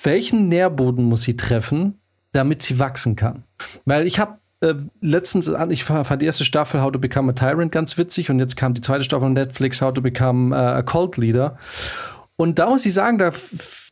welchen 0.04 0.50
Nährboden 0.50 1.06
muss 1.06 1.24
sie 1.24 1.38
treffen, 1.38 2.00
damit 2.32 2.64
sie 2.64 2.80
wachsen 2.80 3.16
kann? 3.16 3.44
Weil 3.86 4.08
ich 4.08 4.20
habe 4.20 4.40
äh, 4.62 4.74
letztens, 5.02 5.52
ich 5.70 5.84
fand 5.84 6.22
die 6.22 6.26
erste 6.26 6.46
Staffel 6.46 6.82
How 6.82 6.92
to 6.92 7.00
Become 7.00 7.32
a 7.32 7.34
Tyrant 7.34 7.72
ganz 7.72 7.98
witzig 7.98 8.30
und 8.30 8.40
jetzt 8.40 8.56
kam 8.56 8.74
die 8.74 8.82
zweite 8.82 9.04
Staffel 9.04 9.30
Netflix 9.30 9.82
How 9.82 9.94
to 9.94 10.02
Become 10.02 10.56
uh, 10.56 10.78
a 10.78 10.82
Cult 10.82 11.18
Leader. 11.18 11.58
Und 12.38 12.60
da 12.60 12.70
muss 12.70 12.86
ich 12.86 12.94
sagen, 12.94 13.18
da, 13.18 13.32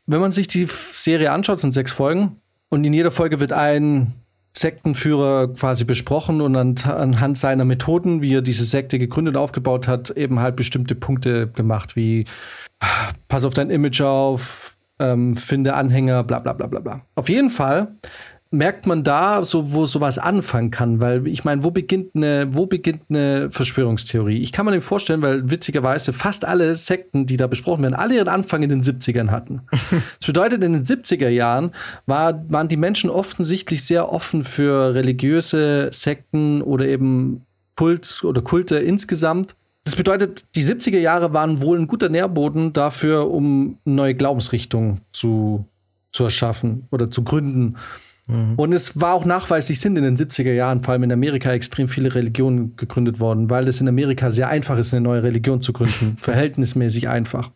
wenn 0.06 0.20
man 0.22 0.32
sich 0.32 0.48
die 0.48 0.68
Serie 0.68 1.32
anschaut, 1.32 1.60
sind 1.60 1.72
sechs 1.72 1.92
Folgen 1.92 2.42
und 2.70 2.84
in 2.84 2.94
jeder 2.94 3.12
Folge 3.12 3.40
wird 3.40 3.54
ein 3.54 4.14
Sektenführer 4.56 5.54
quasi 5.54 5.84
besprochen 5.84 6.40
und 6.42 6.56
anhand 6.56 7.38
seiner 7.38 7.66
Methoden, 7.66 8.22
wie 8.22 8.36
er 8.36 8.42
diese 8.42 8.66
Sekte 8.66 9.00
gegründet 9.00 9.36
und 9.36 9.42
aufgebaut 9.42 9.88
hat, 9.88 10.12
eben 10.12 10.40
halt 10.40 10.56
bestimmte 10.56 10.94
Punkte 10.94 11.48
gemacht, 11.48 11.96
wie 11.96 12.26
pass 13.28 13.46
auf 13.46 13.54
dein 13.54 13.72
Image 13.72 14.02
auf, 14.02 14.78
ähm, 15.00 15.36
finde 15.36 15.74
Anhänger, 15.74 16.24
bla 16.24 16.40
bla 16.40 16.54
bla 16.54 16.68
bla 16.68 16.80
bla. 16.82 17.02
Auf 17.16 17.30
jeden 17.30 17.50
Fall 17.50 17.96
merkt 18.54 18.86
man 18.86 19.04
da, 19.04 19.44
so 19.44 19.74
wo 19.74 19.88
sowas 19.88 20.20
anfangen 20.20 20.70
kann, 20.70 21.02
weil 21.02 21.28
ich 21.28 21.44
meine, 21.44 21.64
wo 21.64 21.72
beginnt 21.72 22.16
eine, 22.16 22.48
wo 22.52 22.68
beginnt 22.68 23.02
eine 23.10 23.50
Verschwörungstheorie? 23.50 24.38
Ich 24.38 24.52
kann 24.52 24.66
mir 24.66 24.72
nicht 24.72 24.84
vorstellen, 24.84 25.24
weil 25.24 25.50
witzigerweise 25.50 26.14
fast 26.14 26.46
alle 26.46 26.76
Sekten, 26.76 27.26
die 27.26 27.36
da 27.36 27.48
besprochen 27.48 27.82
werden, 27.82 27.96
alle 27.96 28.16
ihren 28.16 28.28
Anfang 28.28 28.62
in 28.62 28.70
den 28.70 28.84
70ern 28.84 29.32
hatten. 29.32 29.64
das 29.72 30.28
bedeutet, 30.28 30.64
in 30.64 30.74
den 30.74 30.84
70er 30.84 31.30
Jahren 31.30 31.72
war, 32.06 32.46
waren 32.48 32.68
die 32.68 32.78
Menschen 32.78 33.10
offensichtlich 33.10 33.84
sehr 33.84 34.14
offen 34.14 34.44
für 34.44 34.94
religiöse 34.94 35.90
Sekten 35.92 36.62
oder 36.62 36.86
eben 36.86 37.46
Kult 37.76 38.24
oder 38.24 38.44
Kulte 38.44 38.78
insgesamt. 38.78 39.56
Das 39.84 39.96
bedeutet, 39.96 40.46
die 40.56 40.64
70er 40.64 41.00
Jahre 41.00 41.34
waren 41.34 41.60
wohl 41.60 41.80
ein 41.80 41.88
guter 41.88 42.10
Nährboden 42.10 42.72
dafür, 42.72 43.32
um 43.32 43.80
neue 43.84 44.14
Glaubensrichtungen 44.14 45.02
zu, 45.12 45.66
zu 46.12 46.26
erschaffen 46.26 46.88
oder 46.92 47.10
zu 47.10 47.24
gründen. 47.24 47.78
Mhm. 48.34 48.56
Und 48.56 48.74
es 48.74 49.00
war 49.00 49.14
auch 49.14 49.26
nachweislich, 49.26 49.80
sind 49.80 49.98
in 49.98 50.04
den 50.04 50.18
70er 50.18 50.52
Jahren, 50.52 50.82
vor 50.82 50.94
allem 50.94 51.04
in 51.04 51.12
Amerika, 51.12 51.52
extrem 51.52 51.88
viele 51.88 52.14
Religionen 52.14 52.76
gegründet 52.76 53.20
worden, 53.20 53.50
weil 53.50 53.68
es 53.68 53.80
in 53.80 53.88
Amerika 53.88 54.32
sehr 54.32 54.50
einfach 54.50 54.78
ist, 54.78 54.94
eine 54.94 55.02
neue 55.02 55.24
Religion 55.24 55.62
zu 55.62 55.72
gründen. 55.72 56.18
Verhältnismäßig 56.22 57.08
einfach. 57.08 57.52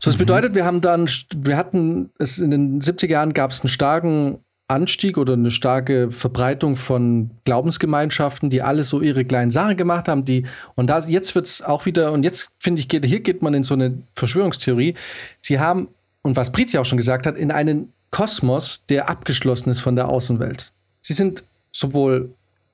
So, 0.00 0.10
das 0.10 0.14
mhm. 0.14 0.20
bedeutet, 0.20 0.54
wir 0.54 0.64
haben 0.64 0.80
dann, 0.80 1.08
wir 1.36 1.56
hatten 1.56 2.10
es 2.18 2.38
in 2.38 2.50
den 2.50 2.80
70er 2.80 3.08
Jahren 3.08 3.34
gab 3.34 3.50
es 3.50 3.60
einen 3.60 3.68
starken 3.68 4.38
Anstieg 4.68 5.16
oder 5.16 5.34
eine 5.34 5.52
starke 5.52 6.10
Verbreitung 6.10 6.74
von 6.74 7.30
Glaubensgemeinschaften, 7.44 8.50
die 8.50 8.62
alle 8.62 8.82
so 8.82 9.00
ihre 9.00 9.24
kleinen 9.24 9.52
Sachen 9.52 9.76
gemacht 9.76 10.08
haben, 10.08 10.24
die 10.24 10.44
und 10.74 10.90
da 10.90 10.98
jetzt 10.98 11.36
wird 11.36 11.46
es 11.46 11.62
auch 11.62 11.86
wieder 11.86 12.10
und 12.10 12.24
jetzt 12.24 12.50
finde 12.58 12.80
ich 12.80 12.88
geht 12.88 13.04
hier 13.04 13.20
geht 13.20 13.42
man 13.42 13.54
in 13.54 13.62
so 13.62 13.74
eine 13.74 14.02
Verschwörungstheorie. 14.14 14.94
Sie 15.40 15.60
haben 15.60 15.88
und 16.22 16.34
was 16.34 16.50
Brizi 16.50 16.78
auch 16.78 16.84
schon 16.84 16.98
gesagt 16.98 17.26
hat, 17.26 17.36
in 17.36 17.52
einen 17.52 17.92
Kosmos, 18.16 18.82
der 18.88 19.10
abgeschlossen 19.10 19.68
ist 19.68 19.80
von 19.80 19.94
der 19.94 20.08
Außenwelt. 20.08 20.72
Sie 21.02 21.12
sind 21.12 21.44
sowohl 21.70 22.30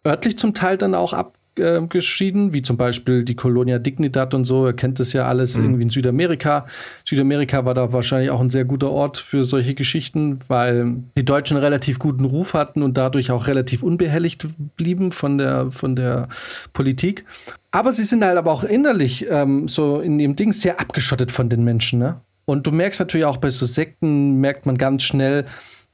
örtlich 0.07 0.38
zum 0.38 0.55
Teil 0.55 0.78
dann 0.78 0.94
auch 0.94 1.12
abgeschieden, 1.12 2.52
wie 2.52 2.62
zum 2.62 2.76
Beispiel 2.76 3.24
die 3.24 3.35
Colonia 3.35 3.81
Dignidad 3.81 4.35
und 4.35 4.44
so. 4.44 4.68
Ihr 4.68 4.72
kennt 4.72 5.00
das 5.00 5.12
ja 5.12 5.26
alles 5.26 5.57
mhm. 5.57 5.64
irgendwie 5.64 5.83
in 5.83 5.90
Südamerika. 5.90 6.66
Südamerika 7.05 7.64
war 7.64 7.74
da 7.74 7.92
wahrscheinlich 7.92 8.31
auch 8.31 8.40
ein 8.40 8.50
sehr 8.50 8.64
guter 8.64 8.92
Ort 8.92 9.18
für 9.18 9.42
solche 9.42 9.74
Geschichten, 9.74 10.38
weil 10.46 10.98
die 11.18 11.24
Deutschen 11.24 11.57
einen 11.57 11.64
relativ 11.64 11.98
guten 11.98 12.24
Ruf 12.24 12.55
hatten 12.55 12.81
und 12.81 12.96
dadurch 12.96 13.33
auch 13.33 13.48
relativ 13.48 13.83
unbehelligt 13.83 14.46
blieben 14.76 15.11
von 15.11 15.38
der, 15.38 15.72
von 15.72 15.96
der 15.96 16.28
Politik. 16.72 17.24
Aber 17.72 17.90
sie 17.90 18.05
sind 18.05 18.22
halt 18.22 18.38
aber 18.38 18.52
auch 18.52 18.62
innerlich 18.62 19.26
ähm, 19.28 19.66
so 19.66 19.98
in 20.00 20.20
ihrem 20.20 20.37
Ding 20.37 20.52
sehr 20.52 20.78
abgeschottet 20.78 21.33
von 21.33 21.48
den 21.48 21.64
Menschen, 21.64 21.98
ne? 21.98 22.20
Und 22.44 22.66
du 22.66 22.72
merkst 22.72 23.00
natürlich 23.00 23.26
auch 23.26 23.37
bei 23.37 23.50
so 23.50 23.66
Sekten, 23.66 24.40
merkt 24.40 24.66
man 24.66 24.76
ganz 24.78 25.02
schnell, 25.02 25.46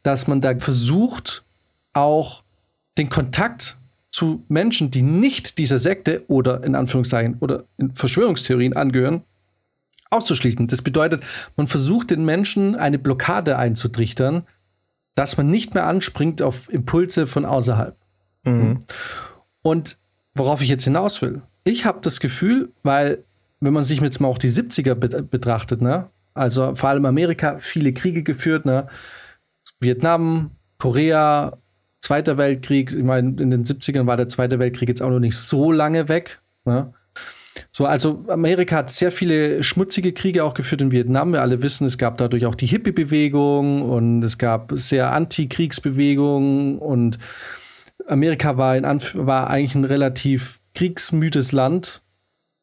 dass 0.03 0.27
man 0.27 0.41
da 0.41 0.59
versucht, 0.59 1.45
auch 1.93 2.45
den 2.97 3.11
Kontakt 3.11 3.79
zu 4.11 4.45
Menschen, 4.49 4.91
die 4.91 5.03
nicht 5.03 5.59
dieser 5.59 5.79
Sekte 5.79 6.25
oder 6.29 6.65
in 6.65 6.75
Anführungszeichen 6.75 7.37
oder 7.41 7.65
in 7.77 7.95
Verschwörungstheorien 7.95 8.75
angehören, 8.75 9.23
auszuschließen. 10.11 10.67
Das 10.67 10.83
bedeutet, 10.83 11.25
man 11.57 11.67
versucht 11.67 12.11
den 12.11 12.25
Menschen 12.25 12.75
eine 12.75 12.99
Blockade 12.99 13.59
einzutrichtern, 13.59 14.45
dass 15.15 15.37
man 15.37 15.49
nicht 15.49 15.75
mehr 15.75 15.87
anspringt 15.87 16.43
auf 16.43 16.73
Impulse 16.73 17.27
von 17.27 17.45
außerhalb. 17.45 17.97
Mhm. 18.45 18.79
Und 19.63 19.99
worauf 20.35 20.63
ich 20.63 20.69
jetzt 20.69 20.85
hinaus 20.85 21.21
will, 21.21 21.43
ich 21.65 21.85
habe 21.85 21.99
das 22.01 22.21
Gefühl, 22.21 22.73
weil 22.83 23.25
wenn 23.61 23.73
man 23.73 23.83
sich 23.83 24.01
jetzt 24.01 24.21
mal 24.21 24.29
auch 24.29 24.39
die 24.39 24.49
70er 24.49 24.95
betrachtet, 24.95 25.83
ne, 25.83 26.09
also 26.35 26.75
vor 26.75 26.89
allem 26.91 27.05
Amerika, 27.05 27.59
viele 27.59 27.93
Kriege 27.93 28.23
geführt, 28.23 28.65
ne? 28.67 28.87
Vietnam, 29.81 30.53
Korea, 30.79 31.59
Zweiter 32.01 32.39
Weltkrieg. 32.39 32.93
Ich 32.93 33.05
meine, 33.05 33.41
in 33.41 33.51
den 33.51 33.65
70ern 33.65 34.07
war 34.07 34.17
der 34.17 34.29
Zweite 34.29 34.59
Weltkrieg 34.59 34.89
jetzt 34.89 35.03
auch 35.03 35.11
noch 35.11 35.19
nicht 35.19 35.37
so 35.37 35.73
lange 35.73 36.09
weg. 36.09 36.41
Ne? 36.65 36.93
So, 37.71 37.87
also 37.87 38.25
Amerika 38.29 38.77
hat 38.77 38.91
sehr 38.91 39.13
viele 39.13 39.63
schmutzige 39.63 40.13
Kriege 40.13 40.45
auch 40.45 40.55
geführt 40.55 40.81
in 40.81 40.93
Vietnam. 40.93 41.33
Wir 41.33 41.43
alle 41.43 41.63
wissen, 41.63 41.87
es 41.87 41.99
gab 41.99 42.17
dadurch 42.19 42.47
auch 42.47 42.55
die 42.55 42.67
Hippie-Bewegung 42.67 43.83
und 43.83 44.23
es 44.23 44.39
gab 44.39 44.73
sehr 44.75 45.13
Anti-Kriegsbewegungen 45.13 46.79
und 46.79 47.19
Amerika 48.07 48.57
war, 48.57 48.77
in 48.77 48.85
Anf 48.85 49.15
war 49.17 49.51
eigentlich 49.51 49.75
ein 49.75 49.85
relativ 49.85 50.61
kriegsmüdes 50.75 51.53
Land 51.53 52.03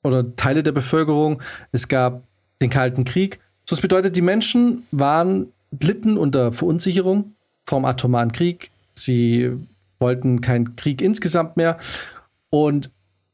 oder 0.01 0.35
Teile 0.35 0.63
der 0.63 0.71
Bevölkerung. 0.71 1.41
Es 1.71 1.87
gab 1.87 2.23
den 2.61 2.69
Kalten 2.69 3.03
Krieg 3.03 3.39
so, 3.67 3.75
das 3.75 3.81
bedeutet, 3.81 4.15
die 4.15 4.21
Menschen 4.21 4.83
waren, 4.91 5.47
litten 5.81 6.17
unter 6.17 6.51
Verunsicherung 6.51 7.35
vom 7.65 7.85
atomaren 7.85 8.31
Krieg. 8.31 8.69
Sie 8.93 9.51
wollten 9.99 10.41
keinen 10.41 10.75
Krieg 10.75 11.01
insgesamt 11.01 11.57
mehr. 11.57 11.77
Und 12.51 12.91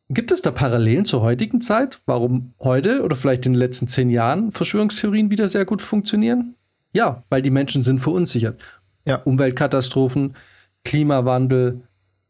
gibt 0.10 0.32
es 0.32 0.42
da 0.42 0.52
Parallelen 0.52 1.06
zur 1.06 1.22
heutigen 1.22 1.62
Zeit? 1.62 2.00
Warum 2.06 2.54
heute 2.60 3.04
oder 3.04 3.16
vielleicht 3.16 3.46
in 3.46 3.54
den 3.54 3.60
letzten 3.60 3.88
zehn 3.90 4.10
Jahren 4.10 4.52
Verschwörungstheorien 4.54 5.32
wieder 5.32 5.50
sehr 5.50 5.66
gut 5.66 5.82
funktionieren? 5.82 6.56
Ja, 6.94 7.24
weil 7.30 7.42
die 7.42 7.52
Menschen 7.52 7.84
sind 7.84 8.00
verunsichert. 8.00 8.62
Ja. 9.06 9.18
Umweltkatastrophen, 9.18 10.36
Klimawandel, 10.86 11.82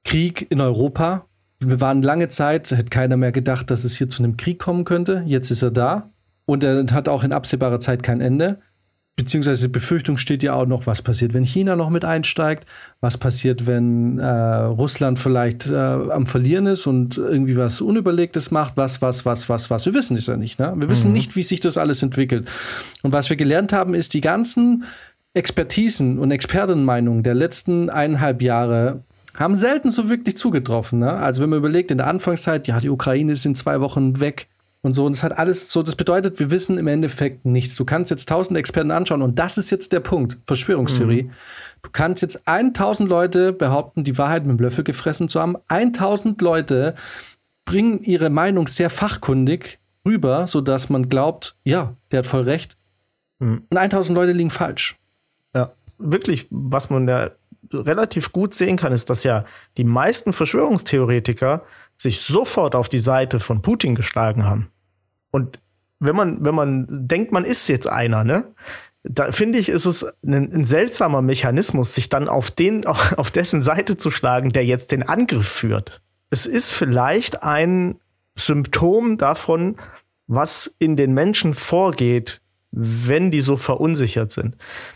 Krieg 0.04 0.48
in 0.50 0.60
Europa. 0.60 1.26
Wir 1.60 1.80
waren 1.80 2.02
lange 2.02 2.30
Zeit, 2.30 2.72
hätte 2.72 2.90
keiner 2.90 3.18
mehr 3.18 3.32
gedacht, 3.32 3.70
dass 3.70 3.84
es 3.84 3.96
hier 3.96 4.10
zu 4.10 4.24
einem 4.24 4.38
Krieg 4.38 4.58
kommen 4.58 4.86
könnte. 4.86 5.24
Jetzt 5.28 5.52
ist 5.52 5.62
er 5.62 5.72
da 5.72 6.10
und 6.46 6.64
er 6.64 6.86
hat 6.92 7.10
auch 7.10 7.24
in 7.24 7.32
absehbarer 7.32 7.80
Zeit 7.80 8.04
kein 8.04 8.22
Ende. 8.22 8.60
Beziehungsweise 9.18 9.68
die 9.68 9.72
Befürchtung 9.74 10.18
steht 10.18 10.42
ja 10.42 10.54
auch 10.54 10.66
noch, 10.66 10.88
was 10.88 11.02
passiert, 11.02 11.34
wenn 11.34 11.44
China 11.44 11.76
noch 11.76 11.90
mit 11.90 12.06
einsteigt, 12.06 12.66
was 13.02 13.18
passiert, 13.18 13.68
wenn 13.68 14.18
äh, 14.20 14.26
Russland 14.26 15.20
vielleicht 15.20 15.70
äh, 15.70 15.76
am 15.76 16.26
Verlieren 16.26 16.66
ist 16.66 16.88
und 16.88 17.18
irgendwie 17.18 17.58
was 17.58 17.82
Unüberlegtes 17.82 18.52
macht, 18.52 18.78
was, 18.78 19.02
was, 19.02 19.26
was, 19.26 19.50
was, 19.50 19.70
was. 19.70 19.86
Wir 19.86 19.94
wissen 19.94 20.16
es 20.18 20.28
ja 20.28 20.38
nicht. 20.38 20.60
Ne? 20.60 20.74
Wir 20.78 20.90
wissen 20.90 21.08
Mhm. 21.10 21.14
nicht, 21.14 21.36
wie 21.36 21.44
sich 21.44 21.60
das 21.60 21.78
alles 21.78 22.02
entwickelt. 22.02 22.50
Und 23.04 23.12
was 23.12 23.30
wir 23.30 23.36
gelernt 23.38 23.74
haben, 23.74 23.94
ist 23.94 24.14
die 24.14 24.22
ganzen 24.22 24.86
Expertisen 25.34 26.18
und 26.18 26.32
Expertenmeinungen 26.32 27.22
der 27.22 27.36
letzten 27.36 27.90
eineinhalb 27.90 28.42
Jahre 28.42 29.04
haben 29.36 29.56
selten 29.56 29.90
so 29.90 30.10
wirklich 30.10 30.36
zugetroffen. 30.38 31.00
Ne? 31.00 31.12
Also 31.12 31.42
wenn 31.42 31.50
man 31.50 31.60
überlegt, 31.60 31.92
in 31.92 31.98
der 31.98 32.08
Anfangszeit, 32.08 32.68
ja, 32.68 32.80
die 32.80 32.90
Ukraine 32.90 33.32
ist 33.34 33.46
in 33.46 33.56
zwei 33.56 33.80
Wochen 33.82 34.20
weg 34.20 34.48
und 34.82 34.94
so. 34.94 35.06
Und 35.06 35.16
das 35.16 35.24
hat 35.24 35.38
alles 35.38 35.72
so, 35.72 35.84
das 35.84 35.96
bedeutet, 35.96 36.40
wir 36.40 36.52
wissen 36.52 36.78
im 36.78 36.88
Endeffekt 36.88 37.46
nichts. 37.46 37.76
Du 37.76 37.86
kannst 37.86 38.12
jetzt 38.12 38.28
tausend 38.28 38.58
Experten 38.58 38.92
anschauen 38.92 39.22
und 39.22 39.40
das 39.40 39.58
ist 39.58 39.70
jetzt 39.70 39.92
der 39.92 40.00
Punkt, 40.00 40.38
Verschwörungstheorie. 40.48 41.32
Du 41.82 41.90
kannst 41.92 42.22
jetzt 42.22 42.48
1000 42.48 43.10
Leute 43.10 43.54
behaupten, 43.54 44.04
die 44.04 44.18
Wahrheit 44.18 44.46
mit 44.46 44.58
dem 44.58 44.64
Löffel 44.64 44.84
gefressen 44.84 45.30
zu 45.30 45.40
haben. 45.40 45.56
1000 45.68 46.42
Leute 46.42 46.96
bringen 47.66 48.04
ihre 48.04 48.30
Meinung 48.30 48.68
sehr 48.68 48.90
fachkundig 48.90 49.80
rüber, 50.06 50.48
sodass 50.48 50.90
man 50.90 51.10
glaubt, 51.10 51.56
ja, 51.64 51.96
der 52.12 52.20
hat 52.20 52.26
voll 52.26 52.44
recht. 52.44 52.78
Mhm. 53.40 53.64
Und 53.70 53.78
1000 53.78 54.16
Leute 54.16 54.32
liegen 54.32 54.50
falsch. 54.50 54.98
Ja, 55.54 55.74
wirklich, 55.98 56.48
was 56.50 56.90
man 56.90 57.08
da 57.08 57.32
relativ 57.74 58.32
gut 58.32 58.54
sehen 58.54 58.78
kann, 58.78 58.92
ist, 58.92 59.10
dass 59.10 59.24
ja 59.24 59.46
die 59.78 59.84
meisten 59.84 60.34
Verschwörungstheoretiker 60.34 61.64
sich 62.02 62.22
sofort 62.22 62.74
auf 62.74 62.90
die 62.90 63.00
Seite 63.00 63.40
von 63.40 63.62
Putin 63.62 63.94
geschlagen 63.94 64.44
haben. 64.44 64.72
Und 65.30 65.60
wenn 66.00 66.16
man, 66.16 66.44
wenn 66.44 66.56
man 66.56 66.88
denkt, 66.90 67.32
man 67.32 67.46
ist 67.46 67.68
jetzt 67.68 67.88
einer, 67.88 68.24
ne? 68.24 68.56
Da 69.04 69.32
finde 69.32 69.60
ich, 69.60 69.70
ist 69.70 69.86
es 69.86 70.04
ein, 70.26 70.52
ein 70.52 70.66
seltsamer 70.66 71.22
Mechanismus, 71.22 71.94
sich 71.94 72.10
dann 72.10 72.28
auf 72.28 72.50
den, 72.50 72.88
auf 72.88 73.30
dessen 73.30 73.62
Seite 73.62 73.98
zu 73.98 74.10
schlagen, 74.10 74.52
der 74.52 74.66
jetzt 74.66 74.92
den 74.92 75.04
Angriff 75.04 75.48
führt. 75.48 76.02
Es 76.32 76.48
ist 76.48 76.72
vielleicht 76.72 77.44
ein 77.44 78.00
Symptom 78.36 79.20
davon, 79.20 79.76
was 80.26 80.74
in 80.80 80.96
den 80.96 81.14
Menschen 81.14 81.54
vorgeht, 81.54 82.41
wenn 82.72 83.32
die 83.32 83.42
so 83.42 83.58
verunsichert 83.58 84.32
sind. 84.32 84.56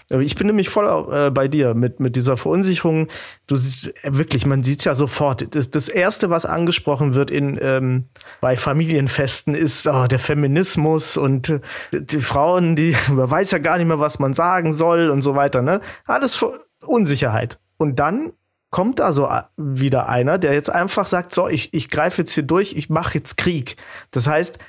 Ich 0.09 0.35
bin 0.35 0.47
nämlich 0.47 0.69
voll 0.69 1.13
äh, 1.13 1.29
bei 1.29 1.47
dir 1.49 1.73
mit, 1.73 1.99
mit 1.99 2.15
dieser 2.15 2.37
Verunsicherung. 2.37 3.09
Du 3.47 3.57
siehst 3.57 3.87
äh, 4.05 4.17
wirklich, 4.17 4.45
man 4.45 4.63
sieht 4.63 4.79
es 4.79 4.85
ja 4.85 4.95
sofort. 4.95 5.53
Das, 5.53 5.71
das 5.71 5.89
erste, 5.89 6.29
was 6.29 6.45
angesprochen 6.45 7.15
wird 7.15 7.31
in 7.31 7.59
ähm, 7.61 8.05
bei 8.39 8.55
Familienfesten, 8.55 9.55
ist 9.55 9.87
oh, 9.87 10.05
der 10.07 10.19
Feminismus 10.19 11.17
und 11.17 11.49
äh, 11.49 11.59
die 11.91 12.21
Frauen, 12.21 12.75
die 12.77 12.95
man 13.11 13.29
weiß 13.29 13.51
ja 13.51 13.57
gar 13.57 13.77
nicht 13.77 13.87
mehr, 13.87 13.99
was 13.99 14.19
man 14.19 14.33
sagen 14.33 14.71
soll 14.71 15.09
und 15.09 15.21
so 15.21 15.35
weiter. 15.35 15.61
Ne? 15.61 15.81
Alles 16.05 16.43
Unsicherheit. 16.85 17.59
Und 17.77 17.99
dann 17.99 18.31
kommt 18.69 18.99
da 18.99 19.11
so 19.11 19.27
a- 19.27 19.49
wieder 19.57 20.07
einer, 20.07 20.37
der 20.37 20.53
jetzt 20.53 20.69
einfach 20.69 21.07
sagt: 21.07 21.33
So, 21.33 21.49
ich, 21.49 21.73
ich 21.73 21.89
greife 21.89 22.21
jetzt 22.21 22.31
hier 22.31 22.43
durch, 22.43 22.73
ich 22.77 22.89
mache 22.89 23.17
jetzt 23.17 23.35
Krieg. 23.37 23.75
Das 24.11 24.27
heißt, 24.27 24.59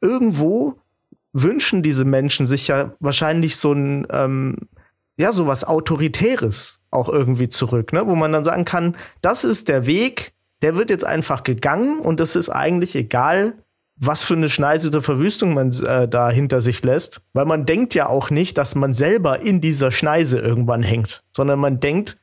irgendwo 0.00 0.78
wünschen 1.34 1.82
diese 1.82 2.06
Menschen 2.06 2.46
sich 2.46 2.68
ja 2.68 2.94
wahrscheinlich 3.00 3.56
so 3.56 3.72
ein, 3.72 4.06
ähm, 4.10 4.56
ja, 5.16 5.32
so 5.32 5.46
was 5.46 5.64
Autoritäres 5.64 6.80
auch 6.90 7.08
irgendwie 7.08 7.48
zurück, 7.48 7.92
ne? 7.92 8.06
wo 8.06 8.14
man 8.14 8.32
dann 8.32 8.44
sagen 8.44 8.64
kann, 8.64 8.96
das 9.20 9.44
ist 9.44 9.68
der 9.68 9.86
Weg, 9.86 10.32
der 10.62 10.76
wird 10.76 10.90
jetzt 10.90 11.04
einfach 11.04 11.42
gegangen 11.42 11.98
und 11.98 12.20
es 12.20 12.36
ist 12.36 12.48
eigentlich 12.48 12.94
egal, 12.94 13.54
was 13.96 14.22
für 14.22 14.34
eine 14.34 14.48
schneisende 14.48 15.00
Verwüstung 15.00 15.54
man 15.54 15.70
äh, 15.82 16.08
da 16.08 16.30
hinter 16.30 16.60
sich 16.60 16.82
lässt, 16.82 17.20
weil 17.32 17.44
man 17.44 17.66
denkt 17.66 17.94
ja 17.94 18.08
auch 18.08 18.30
nicht, 18.30 18.58
dass 18.58 18.74
man 18.74 18.94
selber 18.94 19.40
in 19.40 19.60
dieser 19.60 19.92
Schneise 19.92 20.38
irgendwann 20.38 20.82
hängt, 20.82 21.22
sondern 21.32 21.60
man 21.60 21.80
denkt, 21.80 22.16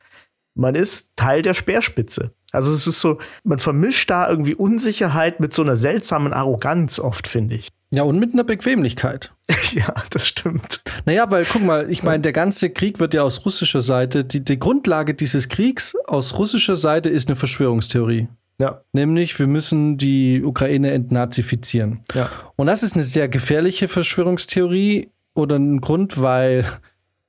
man 0.54 0.74
ist 0.74 1.12
Teil 1.16 1.40
der 1.40 1.54
Speerspitze. 1.54 2.32
Also 2.50 2.72
es 2.72 2.86
ist 2.86 3.00
so, 3.00 3.18
man 3.44 3.58
vermischt 3.58 4.10
da 4.10 4.28
irgendwie 4.28 4.54
Unsicherheit 4.54 5.40
mit 5.40 5.54
so 5.54 5.62
einer 5.62 5.76
seltsamen 5.76 6.34
Arroganz 6.34 6.98
oft, 6.98 7.26
finde 7.26 7.54
ich. 7.54 7.68
Ja, 7.94 8.04
und 8.04 8.18
mit 8.18 8.32
einer 8.32 8.44
Bequemlichkeit. 8.44 9.32
ja, 9.72 9.94
das 10.10 10.26
stimmt. 10.26 10.80
Naja, 11.04 11.30
weil 11.30 11.44
guck 11.44 11.62
mal, 11.62 11.90
ich 11.90 12.02
meine, 12.02 12.22
der 12.22 12.32
ganze 12.32 12.70
Krieg 12.70 13.00
wird 13.00 13.12
ja 13.12 13.22
aus 13.22 13.44
russischer 13.44 13.82
Seite, 13.82 14.24
die, 14.24 14.42
die 14.42 14.58
Grundlage 14.58 15.14
dieses 15.14 15.48
Kriegs 15.48 15.94
aus 16.06 16.38
russischer 16.38 16.78
Seite 16.78 17.10
ist 17.10 17.28
eine 17.28 17.36
Verschwörungstheorie. 17.36 18.28
Ja. 18.58 18.80
Nämlich, 18.92 19.38
wir 19.38 19.46
müssen 19.46 19.98
die 19.98 20.42
Ukraine 20.42 20.92
entnazifizieren. 20.92 22.00
Ja. 22.14 22.30
Und 22.56 22.66
das 22.66 22.82
ist 22.82 22.94
eine 22.94 23.04
sehr 23.04 23.28
gefährliche 23.28 23.88
Verschwörungstheorie 23.88 25.10
oder 25.34 25.56
ein 25.56 25.80
Grund, 25.80 26.20
weil 26.20 26.64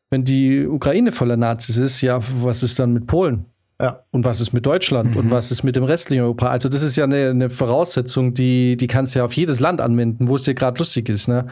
wenn 0.10 0.24
die 0.24 0.66
Ukraine 0.66 1.12
voller 1.12 1.38
Nazis 1.38 1.78
ist, 1.78 2.02
ja, 2.02 2.20
was 2.42 2.64
ist 2.64 2.80
dann 2.80 2.94
mit 2.94 3.08
Polen? 3.08 3.46
Ja. 3.82 4.04
Und 4.12 4.24
was 4.24 4.40
ist 4.40 4.54
mit 4.54 4.66
Deutschland? 4.66 5.16
Und 5.18 5.32
was 5.32 5.52
ist 5.52 5.64
mit 5.64 5.76
dem 5.76 5.84
restlichen 5.84 6.22
Europa? 6.24 6.48
Also, 6.50 6.70
das 6.70 6.82
ist 6.84 6.96
ja 6.96 7.04
eine, 7.06 7.32
eine 7.32 7.50
Voraussetzung, 7.50 8.34
die, 8.34 8.78
die 8.78 8.88
kannst 8.88 9.14
du 9.16 9.20
ja 9.20 9.26
auf 9.26 9.34
jedes 9.34 9.60
Land 9.60 9.82
anwenden, 9.82 10.28
wo 10.28 10.36
es 10.36 10.44
dir 10.44 10.54
gerade 10.54 10.78
lustig 10.80 11.10
ist. 11.10 11.28
Ne? 11.28 11.48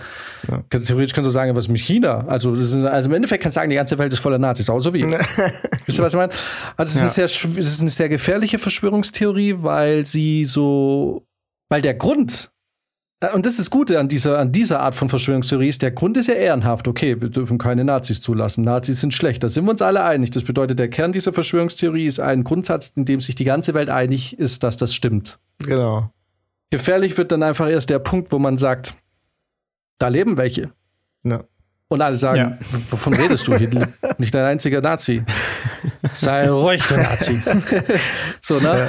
Ja. 0.49 0.63
Theoretisch 0.69 1.13
kannst 1.13 1.27
du 1.27 1.31
sagen, 1.31 1.55
was 1.55 1.65
ist 1.65 1.71
mit 1.71 1.81
China? 1.81 2.25
Also, 2.27 2.53
ist, 2.53 2.73
also 2.75 3.10
im 3.10 3.15
Endeffekt 3.15 3.43
kannst 3.43 3.57
du 3.57 3.60
sagen, 3.60 3.69
die 3.69 3.75
ganze 3.75 3.97
Welt 3.97 4.13
ist 4.13 4.19
voller 4.19 4.38
Nazis, 4.38 4.69
außer 4.69 4.93
wir. 4.93 5.07
Wisst 5.86 5.99
ihr, 5.99 6.03
was 6.05 6.13
ich 6.13 6.17
meine? 6.17 6.31
Also, 6.77 6.89
es 6.89 6.95
ist, 6.95 7.17
Ja. 7.17 7.23
eine 7.23 7.29
sehr, 7.29 7.60
es 7.60 7.67
ist 7.73 7.81
eine 7.81 7.89
sehr 7.89 8.07
gefährliche 8.10 8.60
Verschwörungstheorie, 8.60 9.55
weil 9.57 10.05
sie 10.05 10.45
so, 10.45 11.25
weil 11.69 11.81
der 11.81 11.95
Grund, 11.95 12.51
und 13.34 13.45
das 13.45 13.53
ist 13.53 13.60
das 13.60 13.69
Gute 13.69 13.99
an 13.99 14.07
dieser, 14.07 14.39
an 14.39 14.51
dieser 14.51 14.79
Art 14.79 14.95
von 14.95 15.07
Verschwörungstheorie, 15.10 15.67
ist, 15.69 15.81
der 15.84 15.91
Grund 15.91 16.17
ist 16.17 16.27
ja 16.27 16.34
ehrenhaft. 16.34 16.88
Okay, 16.88 17.21
wir 17.21 17.29
dürfen 17.29 17.57
keine 17.60 17.84
Nazis 17.86 18.19
zulassen. 18.21 18.63
Nazis 18.63 18.99
sind 18.99 19.13
schlecht. 19.13 19.43
Da 19.43 19.49
sind 19.49 19.65
wir 19.65 19.71
uns 19.71 19.81
alle 19.84 20.03
einig. 20.03 20.31
Das 20.31 20.43
bedeutet, 20.43 20.79
der 20.79 20.89
Kern 20.89 21.12
dieser 21.12 21.31
Verschwörungstheorie 21.31 22.07
ist 22.07 22.19
ein 22.19 22.43
Grundsatz, 22.43 22.93
in 22.95 23.05
dem 23.05 23.21
sich 23.21 23.36
die 23.36 23.43
ganze 23.43 23.73
Welt 23.75 23.89
einig 23.89 24.39
ist, 24.39 24.63
dass 24.63 24.75
das 24.77 24.95
stimmt. 24.95 25.38
Genau. 25.60 26.10
Gefährlich 26.71 27.17
wird 27.17 27.31
dann 27.31 27.43
einfach 27.43 27.69
erst 27.69 27.89
der 27.91 27.99
Punkt, 27.99 28.31
wo 28.31 28.39
man 28.39 28.57
sagt, 28.57 28.95
da 29.99 30.07
leben 30.07 30.38
welche. 30.38 30.71
Ja. 31.23 31.43
Und 31.89 32.01
alle 32.01 32.15
sagen, 32.15 32.38
Ja. 32.39 32.57
"W- 32.60 32.77
wovon 32.89 33.13
redest 33.13 33.45
du? 33.47 33.55
Hier 33.55 33.69
nicht 34.17 34.34
ein 34.36 34.45
einziger 34.45 34.79
Nazi. 34.81 35.23
Sei 36.13 36.49
ruhig, 36.49 36.81
du 36.88 36.95
Nazi. 36.95 37.39
so, 38.41 38.60
ne? 38.60 38.88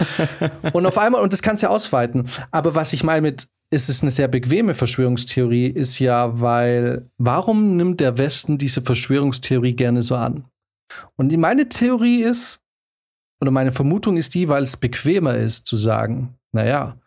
Und 0.73 0.87
auf 0.87 0.97
einmal, 0.97 1.21
und 1.21 1.33
das 1.33 1.43
kannst 1.43 1.63
du 1.63 1.67
ja 1.67 1.71
ausweiten. 1.71 2.29
Aber 2.53 2.75
was 2.77 2.93
ich 2.93 3.03
meine 3.03 3.21
mit, 3.23 3.49
ist 3.73 3.89
es 3.89 4.03
eine 4.03 4.11
sehr 4.11 4.29
bequeme 4.29 4.75
Verschwörungstheorie, 4.75 5.67
ist 5.67 5.99
ja, 5.99 6.41
weil, 6.41 7.11
warum 7.17 7.77
nimmt 7.77 8.01
der 8.01 8.19
Westen 8.19 8.59
diese 8.59 8.83
Verschwörungstheorie 8.83 9.75
gerne 9.75 10.03
so 10.03 10.15
an? 10.15 10.45
Und 11.17 11.35
meine 11.39 11.69
Theorie 11.71 12.23
ist, 12.23 12.61
oder 13.41 13.51
meine 13.51 13.73
Vermutung 13.73 14.19
ist 14.19 14.35
die, 14.35 14.49
weil 14.49 14.63
es 14.63 14.77
bequemer 14.77 15.37
ist 15.37 15.67
zu 15.67 15.77
sagen, 15.77 16.35
naja, 16.53 16.99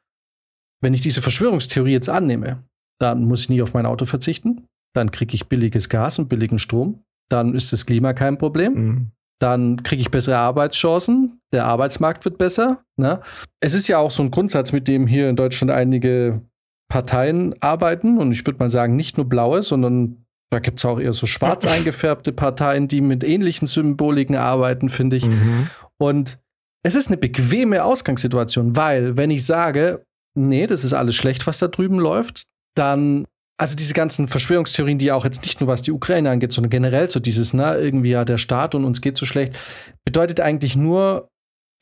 wenn 0.81 0.95
ich 0.95 1.01
diese 1.01 1.21
Verschwörungstheorie 1.21 1.91
jetzt 1.91 2.09
annehme, 2.09 2.63
dann 2.99 3.25
muss 3.25 3.41
ich 3.41 3.49
nie 3.49 3.61
auf 3.61 3.73
mein 3.75 3.85
Auto 3.85 4.05
verzichten, 4.05 4.65
dann 4.95 5.11
kriege 5.11 5.35
ich 5.35 5.47
billiges 5.47 5.87
Gas 5.87 6.17
und 6.17 6.29
billigen 6.29 6.57
Strom, 6.57 7.03
dann 7.29 7.53
ist 7.53 7.73
das 7.73 7.85
Klima 7.85 8.13
kein 8.13 8.39
Problem, 8.39 8.73
Mhm. 8.73 9.11
dann 9.39 9.83
kriege 9.83 10.01
ich 10.01 10.09
bessere 10.09 10.37
Arbeitschancen, 10.37 11.41
der 11.53 11.65
Arbeitsmarkt 11.65 12.25
wird 12.25 12.39
besser. 12.39 12.83
Ne? 12.97 13.21
Es 13.59 13.75
ist 13.75 13.87
ja 13.87 13.99
auch 13.99 14.11
so 14.11 14.23
ein 14.23 14.31
Grundsatz, 14.31 14.71
mit 14.71 14.87
dem 14.87 15.05
hier 15.05 15.29
in 15.29 15.35
Deutschland 15.35 15.71
einige 15.71 16.41
Parteien 16.89 17.55
arbeiten 17.61 18.17
und 18.17 18.31
ich 18.31 18.45
würde 18.45 18.59
mal 18.59 18.69
sagen, 18.69 18.95
nicht 18.95 19.17
nur 19.17 19.27
blaue, 19.27 19.63
sondern 19.63 20.25
da 20.51 20.59
gibt 20.59 20.79
es 20.79 20.85
auch 20.85 20.99
eher 20.99 21.13
so 21.13 21.25
schwarz 21.25 21.65
eingefärbte 21.71 22.31
Parteien, 22.31 22.87
die 22.87 23.01
mit 23.01 23.23
ähnlichen 23.23 23.67
Symboliken 23.67 24.35
arbeiten, 24.35 24.89
finde 24.89 25.17
ich. 25.17 25.25
Mhm. 25.25 25.69
Und 25.97 26.39
es 26.83 26.95
ist 26.95 27.07
eine 27.07 27.17
bequeme 27.17 27.83
Ausgangssituation, 27.83 28.75
weil 28.75 29.17
wenn 29.17 29.31
ich 29.31 29.45
sage, 29.45 30.05
nee, 30.37 30.67
das 30.67 30.83
ist 30.83 30.93
alles 30.93 31.15
schlecht, 31.15 31.47
was 31.47 31.57
da 31.57 31.67
drüben 31.67 31.99
läuft, 31.99 32.45
dann, 32.75 33.25
also 33.57 33.75
diese 33.75 33.93
ganzen 33.93 34.27
Verschwörungstheorien, 34.27 34.99
die 34.99 35.11
auch 35.11 35.25
jetzt 35.25 35.43
nicht 35.43 35.61
nur 35.61 35.67
was 35.67 35.81
die 35.81 35.91
Ukraine 35.91 36.29
angeht, 36.29 36.53
sondern 36.53 36.69
generell 36.69 37.09
so 37.09 37.19
dieses, 37.19 37.53
ne, 37.53 37.77
irgendwie 37.77 38.11
ja 38.11 38.23
der 38.23 38.37
Staat 38.37 38.75
und 38.75 38.85
uns 38.85 39.01
geht 39.01 39.17
so 39.17 39.25
schlecht, 39.25 39.57
bedeutet 40.05 40.39
eigentlich 40.39 40.75
nur 40.75 41.29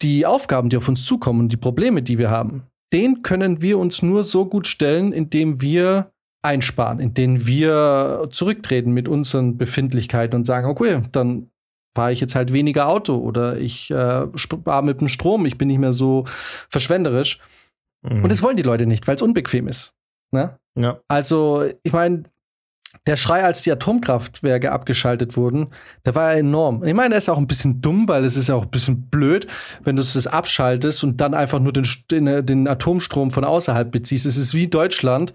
die 0.01 0.25
Aufgaben, 0.25 0.69
die 0.69 0.77
auf 0.77 0.87
uns 0.87 1.05
zukommen 1.05 1.41
und 1.41 1.49
die 1.49 1.57
Probleme, 1.57 2.01
die 2.01 2.17
wir 2.17 2.29
haben. 2.29 2.67
Den 2.93 3.23
können 3.23 3.61
wir 3.61 3.79
uns 3.79 4.01
nur 4.01 4.23
so 4.23 4.45
gut 4.45 4.67
stellen, 4.67 5.11
indem 5.11 5.61
wir 5.61 6.11
einsparen, 6.43 6.99
indem 6.99 7.47
wir 7.47 8.27
zurücktreten 8.31 8.91
mit 8.91 9.07
unseren 9.07 9.57
Befindlichkeiten 9.57 10.35
und 10.35 10.45
sagen, 10.45 10.67
okay, 10.67 11.01
dann 11.11 11.49
fahre 11.95 12.11
ich 12.11 12.19
jetzt 12.19 12.35
halt 12.35 12.53
weniger 12.53 12.87
Auto 12.87 13.15
oder 13.17 13.57
ich 13.57 13.89
äh, 13.91 14.27
spare 14.35 14.83
mit 14.83 15.01
dem 15.01 15.07
Strom, 15.07 15.45
ich 15.45 15.57
bin 15.57 15.67
nicht 15.67 15.79
mehr 15.79 15.93
so 15.93 16.25
verschwenderisch. 16.69 17.39
Mhm. 18.01 18.23
Und 18.23 18.31
das 18.31 18.41
wollen 18.41 18.57
die 18.57 18.63
Leute 18.63 18.85
nicht, 18.85 19.07
weil 19.07 19.15
es 19.15 19.21
unbequem 19.21 19.67
ist. 19.67 19.93
Ne? 20.31 20.57
ja. 20.75 20.99
Also, 21.07 21.69
ich 21.83 21.93
meine, 21.93 22.23
der 23.05 23.17
Schrei, 23.17 23.43
als 23.43 23.61
die 23.61 23.71
Atomkraftwerke 23.71 24.71
abgeschaltet 24.71 25.35
wurden, 25.35 25.67
der 26.05 26.15
war 26.15 26.33
ja 26.33 26.39
enorm. 26.39 26.83
Ich 26.83 26.93
meine, 26.93 27.15
er 27.15 27.17
ist 27.17 27.29
auch 27.29 27.37
ein 27.37 27.47
bisschen 27.47 27.81
dumm, 27.81 28.07
weil 28.07 28.23
es 28.23 28.37
ist 28.37 28.49
ja 28.49 28.55
auch 28.55 28.63
ein 28.63 28.71
bisschen 28.71 29.09
blöd, 29.09 29.47
wenn 29.83 29.95
du 29.95 30.03
das 30.03 30.27
abschaltest 30.27 31.03
und 31.03 31.19
dann 31.19 31.33
einfach 31.33 31.59
nur 31.59 31.73
den, 31.73 31.85
den, 32.11 32.45
den 32.45 32.67
Atomstrom 32.67 33.31
von 33.31 33.43
außerhalb 33.43 33.91
beziehst. 33.91 34.25
Es 34.25 34.37
ist 34.37 34.53
wie 34.53 34.67
Deutschland, 34.67 35.33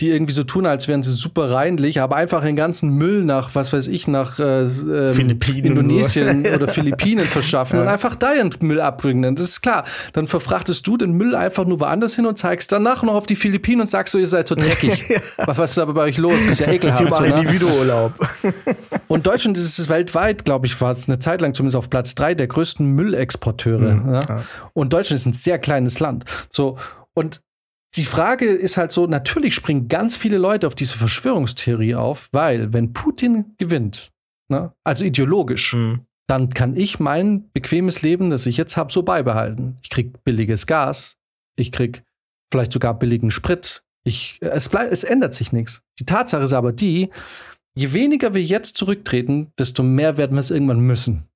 die 0.00 0.10
irgendwie 0.10 0.34
so 0.34 0.44
tun, 0.44 0.66
als 0.66 0.88
wären 0.88 1.02
sie 1.02 1.12
super 1.12 1.50
reinlich, 1.50 2.02
aber 2.02 2.16
einfach 2.16 2.42
den 2.42 2.54
ganzen 2.54 2.90
Müll 2.90 3.24
nach, 3.24 3.54
was 3.54 3.72
weiß 3.72 3.86
ich, 3.86 4.06
nach 4.06 4.38
äh, 4.38 4.64
ähm, 4.64 5.38
Indonesien 5.64 6.46
oder 6.54 6.68
Philippinen 6.68 7.24
verschaffen 7.24 7.76
ja. 7.76 7.82
und 7.82 7.88
einfach 7.88 8.14
da 8.14 8.34
ihren 8.34 8.54
Müll 8.60 8.82
abbringen. 8.82 9.34
Das 9.36 9.48
ist 9.48 9.62
klar. 9.62 9.84
Dann 10.12 10.26
verfrachtest 10.26 10.86
du 10.86 10.98
den 10.98 11.12
Müll 11.12 11.34
einfach 11.34 11.64
nur 11.64 11.80
woanders 11.80 12.14
hin 12.14 12.26
und 12.26 12.38
zeigst 12.38 12.72
danach 12.72 13.02
noch 13.04 13.14
auf 13.14 13.24
die 13.24 13.36
Philippinen 13.36 13.80
und 13.80 13.86
sagst 13.86 14.12
so, 14.12 14.18
ihr 14.18 14.28
seid 14.28 14.48
so 14.48 14.54
dreckig. 14.54 15.08
ja. 15.08 15.20
Was 15.46 15.70
ist 15.70 15.78
aber 15.78 15.94
bei 15.94 16.02
euch 16.02 16.18
los? 16.18 16.34
Das 16.40 16.48
ist 16.48 16.60
ja 16.60 16.68
ekelhaft. 16.72 17.00
Die 17.00 17.08
machen 17.08 17.30
ne? 17.30 17.50
Videourlaub. 17.50 18.12
und 19.08 19.26
Deutschland 19.26 19.56
ist 19.56 19.78
es 19.78 19.88
weltweit, 19.88 20.44
glaube 20.44 20.66
ich, 20.66 20.78
war 20.78 20.90
es 20.90 21.08
eine 21.08 21.18
Zeit 21.18 21.40
lang 21.40 21.54
zumindest 21.54 21.76
auf 21.76 21.88
Platz 21.88 22.14
drei 22.14 22.34
der 22.34 22.48
größten 22.48 22.86
Müllexporteure. 22.86 23.94
Mhm. 23.94 24.14
Ja? 24.14 24.42
Und 24.74 24.92
Deutschland 24.92 25.20
ist 25.20 25.26
ein 25.26 25.32
sehr 25.32 25.58
kleines 25.58 26.00
Land. 26.00 26.26
So, 26.50 26.76
und 27.14 27.40
die 27.96 28.04
Frage 28.04 28.46
ist 28.46 28.76
halt 28.76 28.92
so, 28.92 29.06
natürlich 29.06 29.54
springen 29.54 29.88
ganz 29.88 30.16
viele 30.16 30.38
Leute 30.38 30.66
auf 30.66 30.74
diese 30.74 30.98
Verschwörungstheorie 30.98 31.94
auf, 31.94 32.28
weil 32.32 32.72
wenn 32.72 32.92
Putin 32.92 33.56
gewinnt, 33.56 34.12
ne, 34.48 34.72
also 34.84 35.04
ideologisch, 35.04 35.72
mhm. 35.72 36.00
dann 36.28 36.50
kann 36.50 36.76
ich 36.76 37.00
mein 37.00 37.50
bequemes 37.52 38.02
Leben, 38.02 38.30
das 38.30 38.44
ich 38.46 38.58
jetzt 38.58 38.76
habe, 38.76 38.92
so 38.92 39.02
beibehalten. 39.02 39.78
Ich 39.82 39.88
krieg 39.88 40.22
billiges 40.24 40.66
Gas, 40.66 41.16
ich 41.58 41.72
krieg 41.72 42.04
vielleicht 42.52 42.72
sogar 42.72 42.98
billigen 42.98 43.30
Sprit. 43.30 43.82
Ich, 44.04 44.38
es, 44.40 44.68
bleib, 44.68 44.92
es 44.92 45.02
ändert 45.02 45.34
sich 45.34 45.52
nichts. 45.52 45.82
Die 45.98 46.06
Tatsache 46.06 46.44
ist 46.44 46.52
aber 46.52 46.72
die, 46.72 47.10
je 47.74 47.92
weniger 47.92 48.34
wir 48.34 48.42
jetzt 48.42 48.76
zurücktreten, 48.76 49.52
desto 49.58 49.82
mehr 49.82 50.16
werden 50.16 50.36
wir 50.36 50.40
es 50.40 50.50
irgendwann 50.50 50.80
müssen. 50.80 51.28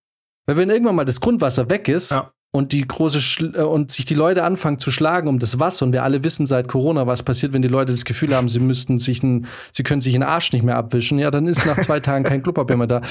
Weil 0.47 0.57
wenn 0.57 0.71
irgendwann 0.71 0.95
mal 0.95 1.05
das 1.05 1.21
Grundwasser 1.21 1.71
weg 1.71 1.89
ist, 1.89 2.11
ja 2.11 2.33
und 2.53 2.73
die 2.73 2.87
große 2.87 3.21
Schl 3.21 3.55
äh, 3.55 3.63
und 3.63 3.93
sich 3.93 4.05
die 4.05 4.15
Leute 4.15 4.45
anfangen 4.45 4.79
zu 4.79 4.91
schlagen 4.91 5.29
um 5.29 5.39
das 5.39 5.61
Wasser 5.61 5.87
und 5.87 5.93
wir 5.93 6.03
alle 6.03 6.25
wissen 6.25 6.47
seit 6.47 6.69
Corona, 6.69 7.07
was 7.07 7.23
passiert, 7.23 7.53
wenn 7.53 7.63
die 7.63 7.69
Leute 7.69 7.93
das 7.93 8.05
Gefühl 8.05 8.35
haben, 8.35 8.49
sie 8.49 8.61
müssten 8.61 8.99
sich 8.99 9.23
ein, 9.23 9.47
sie 9.73 9.83
können 9.83 10.01
sich 10.01 10.13
den 10.13 10.23
Arsch 10.23 10.53
nicht 10.53 10.63
mehr 10.63 10.77
abwischen, 10.77 11.19
ja, 11.19 11.31
dann 11.31 11.47
ist 11.47 11.65
nach 11.67 11.81
zwei 11.81 12.01
Tagen 12.01 12.25
kein 12.25 12.43
Klopapier 12.43 12.77
mehr 12.77 12.87
da. 12.87 13.03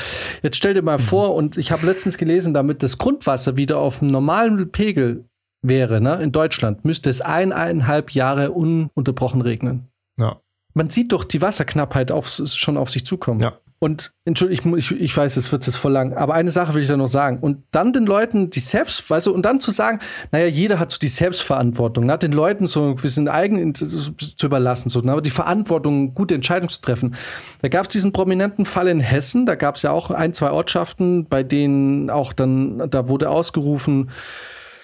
Jetzt 0.43 0.57
stell 0.57 0.73
dir 0.73 0.81
mal 0.81 0.99
vor, 0.99 1.35
und 1.35 1.57
ich 1.57 1.71
habe 1.71 1.85
letztens 1.85 2.17
gelesen, 2.17 2.53
damit 2.53 2.83
das 2.83 2.97
Grundwasser 2.97 3.55
wieder 3.57 3.79
auf 3.79 4.01
einem 4.01 4.11
normalen 4.11 4.71
Pegel 4.71 5.25
wäre, 5.61 6.01
ne, 6.01 6.21
in 6.21 6.31
Deutschland, 6.31 6.83
müsste 6.85 7.09
es 7.09 7.21
eineinhalb 7.21 8.11
Jahre 8.11 8.51
ununterbrochen 8.51 9.41
regnen. 9.41 9.89
Ja. 10.17 10.41
Man 10.73 10.89
sieht 10.89 11.11
doch 11.11 11.23
die 11.23 11.41
Wasserknappheit 11.41 12.11
auf, 12.11 12.27
schon 12.27 12.77
auf 12.77 12.89
sich 12.89 13.05
zukommen. 13.05 13.39
Ja. 13.39 13.57
Und 13.81 14.11
entschuldigung, 14.25 14.77
ich, 14.77 14.91
ich 14.91 15.15
weiß, 15.15 15.37
es 15.37 15.53
wird 15.53 15.65
jetzt 15.65 15.77
voll 15.77 15.93
lang, 15.93 16.13
aber 16.13 16.33
eine 16.33 16.51
Sache 16.51 16.73
will 16.73 16.81
ich 16.81 16.89
da 16.89 16.97
noch 16.97 17.07
sagen. 17.07 17.39
Und 17.39 17.63
dann 17.71 17.93
den 17.93 18.05
Leuten 18.05 18.49
die 18.49 18.59
Selbst, 18.59 19.09
weißt 19.09 19.27
du, 19.27 19.33
und 19.33 19.45
dann 19.45 19.61
zu 19.61 19.71
sagen, 19.71 19.99
naja, 20.33 20.47
jeder 20.47 20.79
hat 20.79 20.91
so 20.91 20.97
die 20.99 21.07
Selbstverantwortung, 21.07 22.05
ne? 22.05 22.17
den 22.17 22.33
Leuten 22.33 22.67
so 22.67 22.89
ein 22.89 22.95
bisschen 22.97 23.29
eigen 23.29 23.73
zu 23.73 24.45
überlassen, 24.45 24.89
so, 24.89 24.99
ne? 24.99 25.21
die 25.21 25.29
Verantwortung, 25.29 26.13
gute 26.13 26.35
Entscheidungen 26.35 26.67
zu 26.67 26.81
treffen. 26.81 27.15
Da 27.61 27.69
gab 27.69 27.83
es 27.83 27.89
diesen 27.89 28.11
prominenten 28.11 28.65
Fall 28.65 28.89
in 28.89 28.99
Hessen, 28.99 29.45
da 29.45 29.55
gab 29.55 29.77
es 29.77 29.83
ja 29.83 29.91
auch 29.91 30.11
ein, 30.11 30.33
zwei 30.33 30.51
Ortschaften, 30.51 31.27
bei 31.27 31.43
denen 31.43 32.09
auch 32.09 32.33
dann, 32.33 32.89
da 32.89 33.07
wurde 33.07 33.29
ausgerufen, 33.29 34.11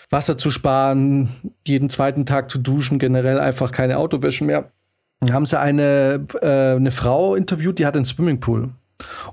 Wasser 0.10 0.38
zu 0.38 0.52
sparen, 0.52 1.30
jeden 1.68 1.90
zweiten 1.90 2.26
Tag 2.26 2.50
zu 2.50 2.60
duschen, 2.60 2.98
generell 2.98 3.40
einfach 3.40 3.74
keine 3.74 3.98
Autowäsche 3.98 4.46
mehr. 4.46 4.72
Da 5.20 5.34
haben 5.34 5.46
sie 5.46 5.60
eine, 5.60 6.26
äh, 6.42 6.76
eine 6.76 6.92
Frau 6.92 7.36
interviewt, 7.36 7.80
die 7.80 7.86
hat 7.86 7.96
einen 7.96 8.06
Swimmingpool. 8.06 8.70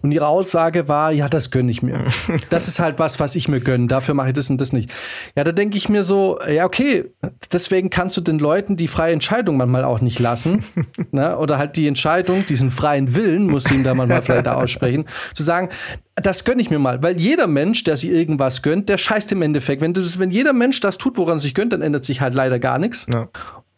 Und 0.03 0.11
ihre 0.11 0.27
Aussage 0.27 0.89
war, 0.89 1.13
ja, 1.13 1.29
das 1.29 1.51
gönne 1.51 1.71
ich 1.71 1.83
mir. 1.83 2.05
Das 2.51 2.69
ist 2.69 2.81
halt 2.81 2.99
was, 2.99 3.21
was 3.21 3.37
ich 3.37 3.49
mir 3.49 3.61
gönne. 3.61 3.87
Dafür 3.87 4.15
mache 4.15 4.29
ich 4.29 4.35
das 4.35 4.51
und 4.51 4.61
das 4.61 4.73
nicht. 4.73 4.93
Ja, 5.37 5.45
da 5.45 5.53
denke 5.53 5.77
ich 5.77 5.89
mir 5.89 6.03
so, 6.03 6.39
ja, 6.51 6.65
okay, 6.65 7.05
deswegen 7.53 7.89
kannst 7.89 8.17
du 8.17 8.21
den 8.21 8.39
Leuten 8.39 8.77
die 8.77 8.89
freie 8.89 9.13
Entscheidung 9.13 9.57
manchmal 9.57 9.85
auch 9.85 10.01
nicht 10.01 10.19
lassen. 10.19 10.65
ne? 11.13 11.39
Oder 11.39 11.59
halt 11.59 11.77
die 11.77 11.87
Entscheidung, 11.87 12.45
diesen 12.47 12.71
freien 12.71 13.15
Willen, 13.15 13.47
muss 13.47 13.71
ihn 13.71 13.85
da 13.85 13.95
manchmal 13.95 14.23
vielleicht 14.23 14.49
aussprechen, 14.49 15.07
zu 15.35 15.43
sagen, 15.43 15.69
das 16.17 16.45
gönne 16.45 16.61
ich 16.61 16.71
mir 16.71 16.79
mal. 16.79 17.03
Weil 17.03 17.19
jeder 17.19 17.47
Mensch, 17.47 17.85
der 17.85 17.97
sich 17.97 18.11
irgendwas 18.11 18.63
gönnt, 18.63 18.89
der 18.89 18.99
scheißt 18.99 19.33
im 19.33 19.43
Endeffekt. 19.43 19.81
Wenn, 19.81 19.95
du, 19.95 20.03
wenn 20.19 20.31
jeder 20.31 20.53
Mensch 20.53 20.81
das 20.81 20.99
tut, 20.99 21.17
woran 21.17 21.37
er 21.39 21.41
sich 21.41 21.55
gönnt, 21.55 21.73
dann 21.73 21.83
ändert 21.83 22.05
sich 22.05 22.21
halt 22.21 22.35
leider 22.35 22.59
gar 22.59 22.79
nichts. 22.79 23.07
Ja. 23.13 23.29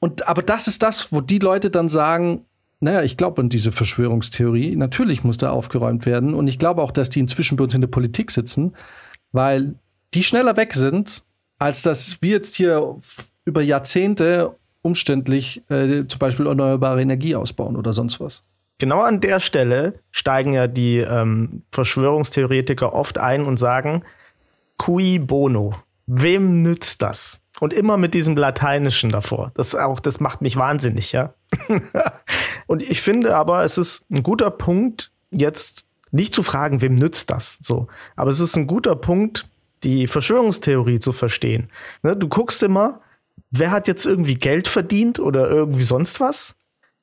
Und 0.01 0.29
aber 0.29 0.43
das 0.43 0.67
ist 0.67 0.83
das, 0.83 1.13
wo 1.13 1.21
die 1.21 1.39
Leute 1.39 1.71
dann 1.71 1.89
sagen, 1.89 2.45
naja, 2.81 3.03
ich 3.03 3.17
glaube 3.17 3.41
an 3.41 3.49
diese 3.49 3.73
Verschwörungstheorie. 3.73 4.77
Natürlich 4.77 5.25
muss 5.25 5.39
da 5.39 5.51
aufgeräumt 5.51 6.07
werden. 6.07 6.35
Und 6.35 6.49
ich 6.49 6.59
glaube 6.59 6.83
auch, 6.83 6.91
dass 6.91 7.11
die 7.11 7.21
inzwischen 7.21 7.57
bei 7.57 7.65
uns 7.65 7.75
in 7.75 7.81
der 7.81 7.89
Politik 7.89 8.31
sitzen, 8.31 8.75
weil 9.33 9.75
die 10.13 10.23
schneller 10.23 10.57
weg 10.57 10.75
sind, 10.75 11.25
als 11.59 11.83
dass 11.83 12.21
wir 12.21 12.31
jetzt 12.31 12.55
hier 12.55 12.97
über 13.45 13.63
Jahrzehnte 13.63 14.57
umständlich 14.83 15.63
äh, 15.71 16.05
zum 16.07 16.19
Beispiel 16.19 16.47
erneuerbare 16.47 17.01
Energie 17.01 17.35
ausbauen 17.35 17.77
oder 17.77 17.93
sonst 17.93 18.21
was. 18.21 18.45
Genau 18.79 19.01
an 19.01 19.21
der 19.21 19.41
Stelle 19.41 19.95
steigen 20.11 20.53
ja 20.53 20.67
die 20.67 20.99
ähm, 20.99 21.63
Verschwörungstheoretiker 21.71 22.93
oft 22.93 23.19
ein 23.19 23.45
und 23.47 23.57
sagen, 23.57 24.03
cui 24.77 25.19
bono. 25.19 25.75
Wem 26.07 26.63
nützt 26.63 27.01
das? 27.01 27.41
Und 27.61 27.73
immer 27.73 27.97
mit 27.97 28.15
diesem 28.15 28.37
Lateinischen 28.37 29.11
davor. 29.11 29.53
Das 29.55 29.75
auch, 29.75 30.01
das 30.01 30.21
macht 30.21 30.43
mich 30.43 30.57
wahnsinnig, 30.57 31.13
ja. 31.13 31.33
und 32.67 32.83
ich 32.83 33.01
finde 33.01 33.37
aber, 33.37 33.65
es 33.65 33.79
ist 33.79 34.11
ein 34.11 34.23
guter 34.23 34.51
Punkt, 34.51 35.11
jetzt 35.31 35.87
nicht 36.11 36.35
zu 36.35 36.43
fragen, 36.43 36.81
wem 36.81 36.95
nützt 36.95 37.31
das, 37.31 37.59
so. 37.63 37.89
Aber 38.17 38.31
es 38.31 38.41
ist 38.41 38.57
ein 38.57 38.67
guter 38.67 38.97
Punkt, 38.97 39.47
die 39.83 40.07
Verschwörungstheorie 40.07 40.99
zu 40.99 41.13
verstehen. 41.13 41.71
Ne, 42.03 42.17
du 42.17 42.29
guckst 42.29 42.63
immer, 42.63 43.01
wer 43.51 43.71
hat 43.71 43.89
jetzt 43.89 44.07
irgendwie 44.07 44.37
Geld 44.37 44.69
verdient 44.69 45.19
oder 45.19 45.49
irgendwie 45.49 45.83
sonst 45.83 46.21
was? 46.21 46.57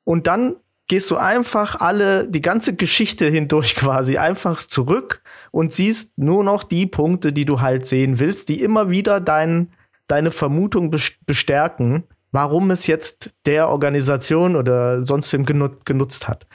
Und 0.04 0.28
dann 0.28 0.56
gehst 0.88 1.10
du 1.12 1.16
einfach 1.16 1.80
alle, 1.80 2.28
die 2.28 2.42
ganze 2.42 2.76
Geschichte 2.76 3.28
hindurch 3.28 3.76
quasi 3.78 4.18
einfach 4.18 4.60
zurück 4.60 5.22
und 5.52 5.72
siehst 5.72 6.18
nur 6.18 6.44
noch 6.44 6.64
die 6.64 6.86
Punkte, 6.86 7.32
die 7.34 7.46
du 7.46 7.62
halt 7.62 7.88
sehen 7.88 8.20
willst, 8.20 8.50
die 8.50 8.62
immer 8.62 8.90
wieder 8.90 9.22
dein, 9.22 9.72
deine 10.08 10.32
Vermutung 10.32 10.92
bestärken, 11.26 12.04
warum 12.32 12.72
es 12.72 12.88
jetzt 12.88 13.32
der 13.46 13.70
Organisation 13.70 14.56
oder 14.56 15.04
sonst 15.04 15.32
wem 15.34 15.46
genutzt 15.46 16.28
hat. 16.28 16.48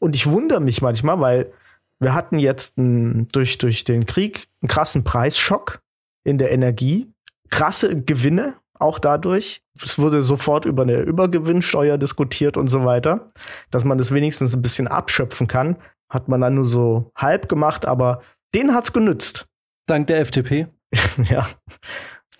Und 0.00 0.16
ich 0.16 0.26
wundere 0.26 0.60
mich 0.60 0.82
manchmal, 0.82 1.20
weil 1.20 1.52
wir 2.00 2.14
hatten 2.14 2.38
jetzt 2.38 2.78
ein, 2.78 3.28
durch, 3.28 3.58
durch 3.58 3.84
den 3.84 4.06
Krieg 4.06 4.48
einen 4.62 4.68
krassen 4.68 5.04
Preisschock 5.04 5.80
in 6.24 6.38
der 6.38 6.50
Energie, 6.50 7.12
krasse 7.50 8.00
Gewinne 8.00 8.56
auch 8.78 8.98
dadurch. 8.98 9.62
Es 9.82 9.98
wurde 9.98 10.22
sofort 10.22 10.64
über 10.64 10.82
eine 10.82 11.00
Übergewinnsteuer 11.00 11.98
diskutiert 11.98 12.56
und 12.56 12.68
so 12.68 12.84
weiter, 12.84 13.30
dass 13.70 13.84
man 13.84 13.98
das 13.98 14.12
wenigstens 14.12 14.54
ein 14.54 14.62
bisschen 14.62 14.88
abschöpfen 14.88 15.46
kann. 15.46 15.76
Hat 16.10 16.28
man 16.28 16.40
dann 16.40 16.54
nur 16.54 16.66
so 16.66 17.12
halb 17.14 17.48
gemacht, 17.48 17.84
aber 17.84 18.22
den 18.54 18.74
hat's 18.74 18.92
genützt. 18.92 19.46
Dank 19.86 20.06
der 20.06 20.20
FDP. 20.20 20.68
ja. 21.24 21.46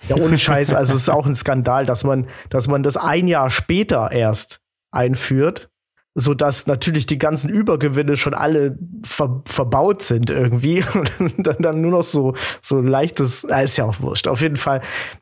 Ja, 0.09 0.16
ohne 0.16 0.38
Scheiß. 0.38 0.72
Also 0.72 0.95
es 0.95 1.03
ist 1.03 1.09
auch 1.11 1.26
ein 1.26 1.34
Skandal, 1.34 1.84
dass 1.84 2.05
man, 2.05 2.26
dass 2.49 2.68
man 2.68 2.82
das 2.82 2.97
ein 2.97 3.28
Jahr 3.28 3.51
später 3.51 4.11
erst 4.11 4.61
einführt 4.91 5.70
so 6.14 6.34
dass 6.34 6.66
natürlich 6.66 7.07
die 7.07 7.18
ganzen 7.18 7.51
Übergewinne 7.51 8.16
schon 8.16 8.34
alle 8.34 8.76
ver 9.05 9.43
verbaut 9.45 10.03
sind 10.03 10.30
irgendwie 10.30 10.84
und 11.18 11.47
dann, 11.47 11.57
dann 11.59 11.80
nur 11.80 11.93
noch 11.93 12.03
so 12.03 12.34
so 12.61 12.80
leichtes, 12.80 13.45
äh, 13.45 13.64
ist 13.64 13.76
ja 13.76 13.84
auch 13.84 14.01
wurscht. 14.01 14.26
Auf 14.26 14.41
jeden 14.41 14.57
Fall, 14.57 14.80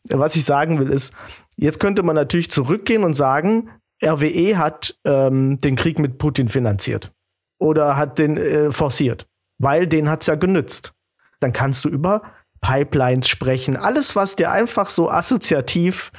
was 0.09 0.37
ich 0.37 0.45
sagen 0.45 0.79
will 0.79 0.91
ist, 0.91 1.13
jetzt 1.57 1.81
könnte 1.81 2.03
man 2.03 2.15
natürlich 2.15 2.51
zurückgehen 2.51 3.05
und 3.05 3.15
sagen, 3.15 3.71
RWE 4.03 4.57
hat 4.57 4.99
ähm, 5.05 5.59
den 5.61 5.77
Krieg 5.77 5.99
mit 5.99 6.19
Putin 6.19 6.49
finanziert 6.49 7.13
oder 7.59 7.97
hat 7.97 8.19
den 8.19 8.37
äh, 8.37 8.73
forciert, 8.73 9.27
weil 9.59 9.87
den 9.87 10.09
hat's 10.09 10.27
ja 10.27 10.37
genützt. 10.37 10.95
Dann 11.41 11.53
kannst 11.53 11.85
du 11.85 11.89
über 11.89 12.23
Pipelines 12.61 13.29
sprechen, 13.29 13.77
alles 13.77 14.17
was 14.17 14.37
dir 14.37 14.51
einfach 14.51 14.91
so 14.91 15.11
assoziativ 15.11 16.13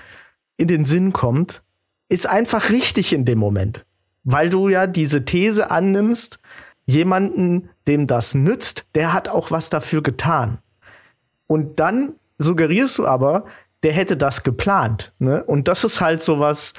in 0.58 0.68
den 0.68 0.86
Sinn 0.86 1.14
kommt, 1.14 1.64
ist 2.10 2.28
einfach 2.28 2.70
richtig 2.70 3.14
in 3.14 3.26
dem 3.26 3.40
Moment 3.40 3.86
weil 4.24 4.50
du 4.50 4.70
ja 4.70 4.88
diese 4.88 5.26
These 5.26 5.72
annimmst, 5.72 6.40
jemanden, 6.86 7.70
dem 7.88 8.08
das 8.08 8.36
nützt, 8.36 8.86
der 8.96 9.14
hat 9.14 9.28
auch 9.28 9.52
was 9.52 9.70
dafür 9.70 10.04
getan. 10.04 10.60
Und 11.48 11.80
dann 11.80 12.16
suggerierst 12.38 12.98
du 12.98 13.08
aber, 13.08 13.46
der 13.84 13.94
hätte 13.94 14.18
das 14.18 14.44
geplant. 14.44 15.14
Ne? 15.20 15.44
Und 15.44 15.68
das 15.68 15.84
ist 15.84 16.02
halt 16.02 16.22
so 16.22 16.40
was, 16.40 16.74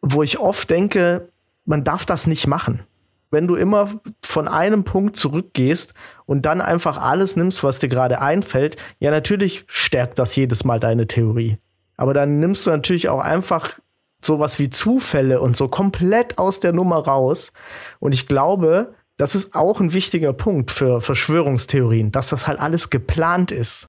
wo 0.00 0.22
ich 0.22 0.38
oft 0.38 0.70
denke, 0.70 1.28
man 1.64 1.84
darf 1.84 2.06
das 2.06 2.26
nicht 2.26 2.46
machen. 2.46 2.84
Wenn 3.30 3.46
du 3.46 3.56
immer 3.56 3.90
von 4.22 4.48
einem 4.48 4.84
Punkt 4.84 5.16
zurückgehst 5.16 5.94
und 6.26 6.46
dann 6.46 6.60
einfach 6.60 6.96
alles 6.96 7.36
nimmst, 7.36 7.62
was 7.62 7.78
dir 7.78 7.88
gerade 7.88 8.20
einfällt, 8.20 8.76
ja, 8.98 9.10
natürlich 9.10 9.64
stärkt 9.68 10.18
das 10.18 10.34
jedes 10.36 10.64
Mal 10.64 10.80
deine 10.80 11.06
Theorie. 11.06 11.58
Aber 11.96 12.14
dann 12.14 12.40
nimmst 12.40 12.66
du 12.66 12.70
natürlich 12.70 13.08
auch 13.08 13.20
einfach 13.20 13.78
sowas 14.24 14.58
wie 14.58 14.70
Zufälle 14.70 15.40
und 15.40 15.56
so 15.56 15.68
komplett 15.68 16.38
aus 16.38 16.60
der 16.60 16.72
Nummer 16.72 16.98
raus. 16.98 17.52
Und 18.00 18.12
ich 18.14 18.26
glaube, 18.26 18.94
Das 19.18 19.34
ist 19.34 19.54
auch 19.54 19.80
ein 19.80 19.92
wichtiger 19.92 20.32
Punkt 20.32 20.70
für 20.70 21.00
Verschwörungstheorien, 21.00 22.12
dass 22.12 22.28
das 22.28 22.46
halt 22.46 22.60
alles 22.60 22.88
geplant 22.88 23.50
ist. 23.50 23.86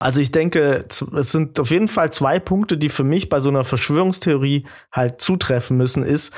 Also 0.00 0.20
ich 0.20 0.32
denke, 0.32 0.84
es 0.88 1.30
sind 1.30 1.60
auf 1.60 1.70
jeden 1.70 1.86
Fall 1.86 2.12
zwei 2.12 2.40
Punkte, 2.40 2.76
die 2.76 2.88
für 2.88 3.04
mich 3.04 3.28
bei 3.28 3.38
so 3.38 3.48
einer 3.48 3.62
Verschwörungstheorie 3.62 4.64
halt 4.90 5.20
zutreffen 5.20 5.76
müssen, 5.76 6.02
ist, 6.02 6.34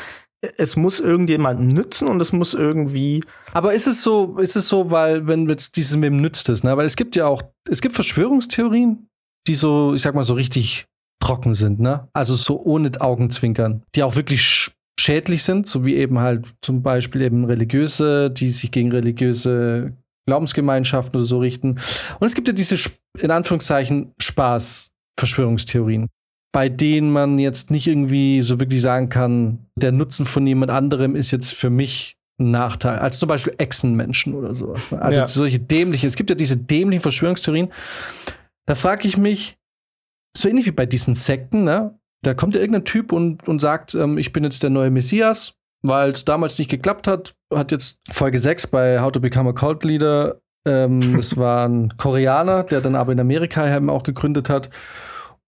es 0.59 0.77
muss 0.77 1.01
irgendjemandem 1.01 1.69
nützen 1.69 2.09
und 2.09 2.21
es 2.21 2.33
muss 2.33 2.55
irgendwie. 2.55 3.23
Aber 3.53 3.75
ist 3.75 3.87
es 3.87 4.03
so, 4.03 4.39
ist 4.39 4.57
es 4.57 4.69
so, 4.69 4.91
weil, 4.91 5.27
wenn 5.27 5.49
jetzt 5.49 5.77
dieses 5.77 5.97
mit 5.97 6.11
dem 6.11 6.21
nützt 6.21 6.49
es, 6.49 6.65
ne? 6.65 6.77
Weil 6.77 6.87
es 6.87 6.97
gibt 6.97 7.17
ja 7.17 7.27
auch, 7.27 7.43
es 7.69 7.81
gibt 7.81 7.95
Verschwörungstheorien, 7.95 9.09
die 9.47 9.55
so, 9.55 9.95
ich 9.95 10.03
sag 10.03 10.15
mal, 10.15 10.25
so 10.25 10.35
richtig 10.35 10.87
trocken 11.21 11.55
sind, 11.55 11.81
ne? 11.81 12.09
Also 12.13 12.35
so 12.35 12.63
ohne 12.63 12.91
Augenzwinkern, 13.01 13.83
die 13.95 14.03
auch 14.03 14.17
wirklich 14.17 14.71
schädlich 14.99 15.43
sind, 15.43 15.67
so 15.67 15.85
wie 15.85 15.97
eben 15.97 16.19
halt 16.19 16.55
zum 16.63 16.83
Beispiel 16.83 17.23
eben 17.23 17.45
religiöse, 17.45 18.31
die 18.31 18.49
sich 18.49 18.71
gegen 18.71 18.93
religiöse 18.93 19.93
Glaubensgemeinschaften 20.27 21.17
oder 21.17 21.27
so 21.27 21.39
richten. 21.39 21.81
Und 22.21 22.27
es 22.27 22.35
gibt 22.35 22.49
ja 22.49 22.55
diese, 22.55 22.77
in 23.19 23.31
Anführungszeichen, 23.31 24.13
Spaß-Verschwörungstheorien, 24.19 26.09
bei 26.55 26.69
denen 26.69 27.11
man 27.11 27.39
jetzt 27.39 27.71
nicht 27.71 27.89
irgendwie 27.89 28.41
so 28.41 28.61
wirklich 28.61 28.81
sagen 28.81 29.09
kann, 29.09 29.67
der 29.77 29.91
Nutzen 29.91 30.25
von 30.25 30.47
jemand 30.47 30.71
anderem 30.71 31.17
ist 31.17 31.33
jetzt 31.33 31.53
für 31.53 31.69
mich 31.69 32.17
ein 32.39 32.53
Nachteil. 32.53 32.99
Also 32.99 33.19
zum 33.19 33.29
Beispiel 33.29 33.55
Echsenmenschen 33.59 34.35
oder 34.35 34.55
sowas. 34.55 34.93
Ne? 34.93 35.03
Also 35.03 35.21
ja. 35.21 35.27
solche 35.27 35.59
dämliche, 35.59 36.07
es 36.07 36.17
gibt 36.17 36.31
ja 36.31 36.37
diese 36.37 36.57
dämlichen 36.57 37.03
Verschwörungstheorien. 37.03 37.73
Da 38.67 38.77
frage 38.77 39.09
ich 39.09 39.17
mich, 39.17 39.59
so 40.37 40.49
ähnlich 40.49 40.67
wie 40.67 40.73
bei 40.73 40.87
diesen 40.87 41.17
Sekten, 41.17 41.65
ne? 41.65 41.99
Da 42.23 42.35
kommt 42.35 42.55
ja 42.55 42.61
irgendein 42.61 42.85
Typ 42.85 43.13
und, 43.13 43.47
und 43.47 43.61
sagt, 43.61 43.95
ähm, 43.95 44.17
ich 44.17 44.33
bin 44.33 44.45
jetzt 44.45 44.63
der 44.63 44.71
neue 44.71 44.91
Messias 44.91 45.55
weil 45.85 46.11
es 46.11 46.25
damals 46.25 46.59
nicht 46.59 46.71
geklappt 46.71 47.07
hat, 47.07 47.35
hat 47.53 47.71
jetzt 47.71 48.01
Folge 48.11 48.39
6 48.39 48.69
bei 48.69 49.01
How 49.01 49.13
to 49.13 49.21
Become 49.21 49.51
a 49.51 49.53
Cult 49.53 49.85
Leader. 49.85 50.41
Ähm, 50.67 51.15
das 51.15 51.37
war 51.37 51.69
ein 51.69 51.95
Koreaner, 51.99 52.65
der 52.65 52.81
dann 52.81 52.95
aber 52.95 53.13
in 53.13 53.21
Amerika 53.21 53.77
eben 53.77 53.91
auch 53.91 54.03
gegründet 54.03 54.49
hat. 54.49 54.71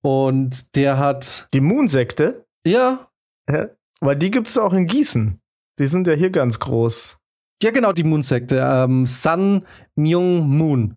Und 0.07 0.76
der 0.76 0.98
hat. 0.98 1.48
Die 1.52 1.61
Moon-Sekte? 1.61 2.46
Ja. 2.64 3.11
ja. 3.50 3.70
Weil 4.00 4.14
die 4.14 4.30
gibt 4.30 4.46
es 4.46 4.57
auch 4.57 4.72
in 4.72 4.86
Gießen. 4.86 5.40
Die 5.80 5.86
sind 5.88 6.07
ja 6.07 6.12
hier 6.12 6.30
ganz 6.30 6.61
groß. 6.61 7.18
Ja, 7.61 7.72
genau, 7.72 7.92
die 7.92 8.04
Moon-Sekte. 8.04 8.62
Ähm, 8.64 9.04
Sun 9.04 9.66
Myung 9.96 10.48
Moon. 10.48 10.94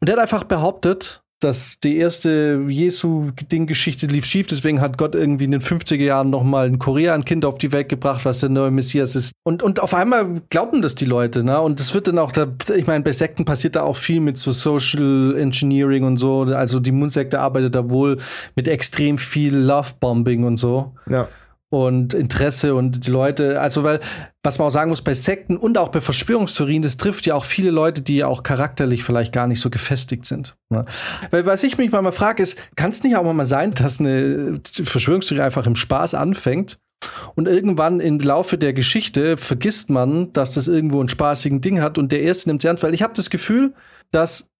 Und 0.00 0.08
der 0.08 0.16
hat 0.16 0.22
einfach 0.22 0.44
behauptet, 0.44 1.22
dass 1.42 1.80
die 1.80 1.96
erste 1.96 2.64
Jesu-Ding-Geschichte 2.68 4.06
lief 4.06 4.24
schief, 4.24 4.46
deswegen 4.46 4.80
hat 4.80 4.98
Gott 4.98 5.14
irgendwie 5.14 5.44
in 5.44 5.52
den 5.52 5.60
50er 5.60 5.96
Jahren 5.96 6.30
nochmal 6.30 6.66
in 6.66 6.78
Korea 6.78 7.14
ein 7.14 7.24
Kind 7.24 7.44
auf 7.44 7.58
die 7.58 7.72
Welt 7.72 7.88
gebracht, 7.88 8.24
was 8.24 8.40
der 8.40 8.48
neue 8.48 8.70
Messias 8.70 9.16
ist. 9.16 9.32
Und, 9.42 9.62
und 9.62 9.80
auf 9.80 9.94
einmal 9.94 10.42
glauben 10.50 10.82
das 10.82 10.94
die 10.94 11.04
Leute, 11.04 11.42
ne? 11.44 11.60
Und 11.60 11.80
das 11.80 11.94
wird 11.94 12.08
dann 12.08 12.18
auch, 12.18 12.32
da, 12.32 12.46
ich 12.74 12.86
meine, 12.86 13.04
bei 13.04 13.12
Sekten 13.12 13.44
passiert 13.44 13.76
da 13.76 13.82
auch 13.82 13.96
viel 13.96 14.20
mit 14.20 14.38
so 14.38 14.52
Social 14.52 15.36
Engineering 15.36 16.04
und 16.04 16.16
so. 16.16 16.42
Also 16.42 16.80
die 16.80 16.92
Moon-Sekte 16.92 17.40
arbeitet 17.40 17.74
da 17.74 17.90
wohl 17.90 18.18
mit 18.54 18.68
extrem 18.68 19.18
viel 19.18 19.54
Love-Bombing 19.56 20.44
und 20.44 20.56
so. 20.56 20.94
Ja 21.08 21.28
und 21.72 22.12
Interesse 22.12 22.74
und 22.74 23.06
die 23.06 23.10
Leute, 23.10 23.58
also 23.58 23.82
weil, 23.82 23.98
was 24.42 24.58
man 24.58 24.68
auch 24.68 24.72
sagen 24.72 24.90
muss, 24.90 25.00
bei 25.00 25.14
Sekten 25.14 25.56
und 25.56 25.78
auch 25.78 25.88
bei 25.88 26.02
Verschwörungstheorien, 26.02 26.82
das 26.82 26.98
trifft 26.98 27.24
ja 27.24 27.34
auch 27.34 27.46
viele 27.46 27.70
Leute, 27.70 28.02
die 28.02 28.16
ja 28.16 28.26
auch 28.26 28.42
charakterlich 28.42 29.04
vielleicht 29.04 29.32
gar 29.32 29.46
nicht 29.46 29.60
so 29.60 29.70
gefestigt 29.70 30.26
sind. 30.26 30.54
Ne? 30.68 30.84
Weil 31.30 31.46
was 31.46 31.62
ich 31.62 31.78
mich 31.78 31.90
mal 31.90 32.12
frage, 32.12 32.42
ist, 32.42 32.58
kann 32.76 32.90
es 32.90 33.02
nicht 33.02 33.16
auch 33.16 33.32
mal 33.32 33.46
sein, 33.46 33.70
dass 33.70 34.00
eine 34.00 34.60
Verschwörungstheorie 34.84 35.40
einfach 35.40 35.66
im 35.66 35.74
Spaß 35.74 36.12
anfängt 36.12 36.78
und 37.36 37.48
irgendwann 37.48 38.00
im 38.00 38.18
Laufe 38.18 38.58
der 38.58 38.74
Geschichte 38.74 39.38
vergisst 39.38 39.88
man, 39.88 40.30
dass 40.34 40.52
das 40.52 40.68
irgendwo 40.68 41.00
einen 41.00 41.08
spaßigen 41.08 41.62
Ding 41.62 41.80
hat 41.80 41.96
und 41.96 42.12
der 42.12 42.20
erste 42.20 42.50
nimmt 42.50 42.62
es 42.62 42.68
ernst, 42.68 42.82
weil 42.82 42.92
ich 42.92 43.02
habe 43.02 43.14
das 43.16 43.30
Gefühl, 43.30 43.72
dass 44.10 44.51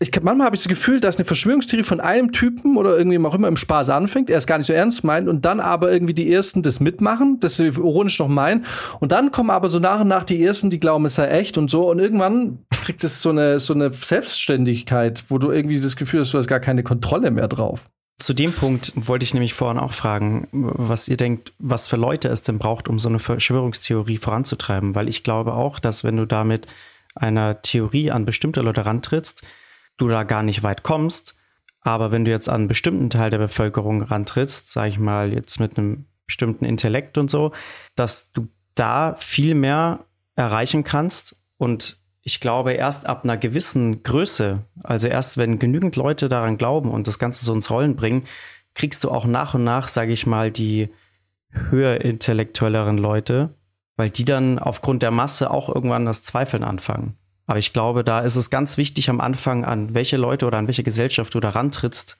ich, 0.00 0.12
manchmal 0.22 0.46
habe 0.46 0.54
ich 0.54 0.62
das 0.62 0.68
Gefühl, 0.68 1.00
dass 1.00 1.16
eine 1.16 1.24
Verschwörungstheorie 1.24 1.82
von 1.82 2.00
einem 2.00 2.30
Typen 2.30 2.76
oder 2.76 2.96
irgendwie 2.96 3.18
auch 3.18 3.34
immer 3.34 3.48
im 3.48 3.56
Spaß 3.56 3.90
anfängt, 3.90 4.30
er 4.30 4.38
es 4.38 4.46
gar 4.46 4.58
nicht 4.58 4.68
so 4.68 4.72
ernst 4.72 5.02
meint 5.02 5.28
und 5.28 5.44
dann 5.44 5.58
aber 5.58 5.90
irgendwie 5.92 6.14
die 6.14 6.32
ersten 6.32 6.62
das 6.62 6.78
mitmachen, 6.78 7.40
das 7.40 7.58
ironisch 7.58 8.20
noch 8.20 8.28
meinen. 8.28 8.64
Und 9.00 9.10
dann 9.10 9.32
kommen 9.32 9.50
aber 9.50 9.68
so 9.68 9.80
nach 9.80 10.00
und 10.00 10.08
nach 10.08 10.22
die 10.22 10.42
ersten, 10.42 10.70
die 10.70 10.78
glauben, 10.78 11.04
es 11.04 11.16
sei 11.16 11.26
echt 11.26 11.58
und 11.58 11.68
so. 11.68 11.90
Und 11.90 11.98
irgendwann 11.98 12.58
kriegt 12.70 13.02
es 13.02 13.20
so 13.20 13.30
eine 13.30 13.58
so 13.58 13.74
eine 13.74 13.92
Selbstständigkeit, 13.92 15.24
wo 15.28 15.38
du 15.38 15.50
irgendwie 15.50 15.80
das 15.80 15.96
Gefühl 15.96 16.20
hast, 16.20 16.32
du 16.32 16.38
hast 16.38 16.46
gar 16.46 16.60
keine 16.60 16.84
Kontrolle 16.84 17.32
mehr 17.32 17.48
drauf. 17.48 17.86
Zu 18.18 18.34
dem 18.34 18.52
Punkt 18.52 18.92
wollte 18.94 19.24
ich 19.24 19.34
nämlich 19.34 19.54
vorhin 19.54 19.78
auch 19.78 19.92
fragen, 19.92 20.46
was 20.52 21.08
ihr 21.08 21.16
denkt, 21.16 21.52
was 21.58 21.88
für 21.88 21.96
Leute 21.96 22.28
es 22.28 22.42
denn 22.42 22.58
braucht, 22.58 22.88
um 22.88 23.00
so 23.00 23.08
eine 23.08 23.18
Verschwörungstheorie 23.18 24.16
voranzutreiben, 24.18 24.94
weil 24.94 25.08
ich 25.08 25.24
glaube 25.24 25.54
auch, 25.54 25.80
dass 25.80 26.04
wenn 26.04 26.16
du 26.16 26.24
damit 26.24 26.66
einer 27.14 27.62
Theorie 27.62 28.12
an 28.12 28.24
bestimmte 28.24 28.60
Leute 28.60 28.86
rantrittst, 28.86 29.42
du 29.98 30.08
da 30.08 30.22
gar 30.24 30.42
nicht 30.42 30.62
weit 30.62 30.82
kommst. 30.82 31.36
Aber 31.80 32.10
wenn 32.10 32.24
du 32.24 32.30
jetzt 32.30 32.48
an 32.48 32.62
einen 32.62 32.68
bestimmten 32.68 33.10
Teil 33.10 33.30
der 33.30 33.38
Bevölkerung 33.38 34.02
rantrittst, 34.02 34.70
sag 34.70 34.88
ich 34.88 34.98
mal 34.98 35.32
jetzt 35.32 35.60
mit 35.60 35.78
einem 35.78 36.06
bestimmten 36.26 36.64
Intellekt 36.64 37.18
und 37.18 37.30
so, 37.30 37.52
dass 37.94 38.32
du 38.32 38.48
da 38.74 39.14
viel 39.16 39.54
mehr 39.54 40.04
erreichen 40.34 40.84
kannst. 40.84 41.36
Und 41.56 41.98
ich 42.22 42.40
glaube, 42.40 42.72
erst 42.72 43.06
ab 43.06 43.24
einer 43.24 43.36
gewissen 43.36 44.02
Größe, 44.02 44.64
also 44.82 45.08
erst 45.08 45.38
wenn 45.38 45.58
genügend 45.58 45.96
Leute 45.96 46.28
daran 46.28 46.58
glauben 46.58 46.90
und 46.90 47.06
das 47.08 47.18
Ganze 47.18 47.44
so 47.44 47.52
ins 47.52 47.70
Rollen 47.70 47.96
bringen, 47.96 48.24
kriegst 48.74 49.02
du 49.02 49.10
auch 49.10 49.24
nach 49.24 49.54
und 49.54 49.64
nach, 49.64 49.88
sage 49.88 50.12
ich 50.12 50.26
mal, 50.26 50.50
die 50.52 50.90
höher 51.50 52.00
intellektuelleren 52.02 52.98
Leute, 52.98 53.54
weil 53.96 54.10
die 54.10 54.24
dann 54.24 54.58
aufgrund 54.58 55.02
der 55.02 55.10
Masse 55.10 55.50
auch 55.50 55.68
irgendwann 55.74 56.04
das 56.04 56.22
Zweifeln 56.22 56.62
anfangen. 56.62 57.16
Aber 57.48 57.58
ich 57.58 57.72
glaube, 57.72 58.04
da 58.04 58.20
ist 58.20 58.36
es 58.36 58.50
ganz 58.50 58.76
wichtig 58.76 59.08
am 59.08 59.20
Anfang, 59.20 59.64
an 59.64 59.94
welche 59.94 60.18
Leute 60.18 60.46
oder 60.46 60.58
an 60.58 60.66
welche 60.66 60.82
Gesellschaft 60.82 61.34
du 61.34 61.40
da 61.40 61.48
rantrittst, 61.48 62.18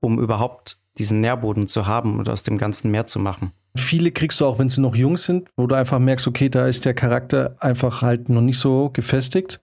um 0.00 0.18
überhaupt 0.18 0.78
diesen 0.98 1.20
Nährboden 1.20 1.68
zu 1.68 1.86
haben 1.86 2.18
und 2.18 2.28
aus 2.28 2.42
dem 2.42 2.58
Ganzen 2.58 2.90
mehr 2.90 3.06
zu 3.06 3.20
machen. 3.20 3.52
Viele 3.76 4.10
kriegst 4.10 4.40
du 4.40 4.46
auch, 4.46 4.58
wenn 4.58 4.70
sie 4.70 4.80
noch 4.80 4.96
jung 4.96 5.16
sind, 5.16 5.48
wo 5.56 5.68
du 5.68 5.76
einfach 5.76 6.00
merkst, 6.00 6.26
okay, 6.26 6.48
da 6.48 6.66
ist 6.66 6.84
der 6.84 6.94
Charakter 6.94 7.56
einfach 7.60 8.02
halt 8.02 8.28
noch 8.28 8.40
nicht 8.40 8.58
so 8.58 8.90
gefestigt. 8.92 9.60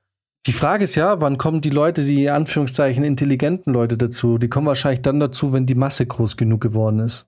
Die 0.47 0.53
Frage 0.53 0.85
ist 0.85 0.95
ja, 0.95 1.19
wann 1.19 1.37
kommen 1.37 1.59
die 1.59 1.69
Leute, 1.69 2.03
die 2.03 2.23
in 2.23 2.31
Anführungszeichen 2.31 3.03
intelligenten 3.03 3.73
Leute 3.73 3.97
dazu? 3.97 4.37
Die 4.37 4.49
kommen 4.49 4.67
wahrscheinlich 4.67 5.01
dann 5.01 5.19
dazu, 5.19 5.51
wenn 5.51 5.65
die 5.65 5.75
Masse 5.75 6.05
groß 6.05 6.37
genug 6.37 6.61
geworden 6.61 6.99
ist. 6.99 7.27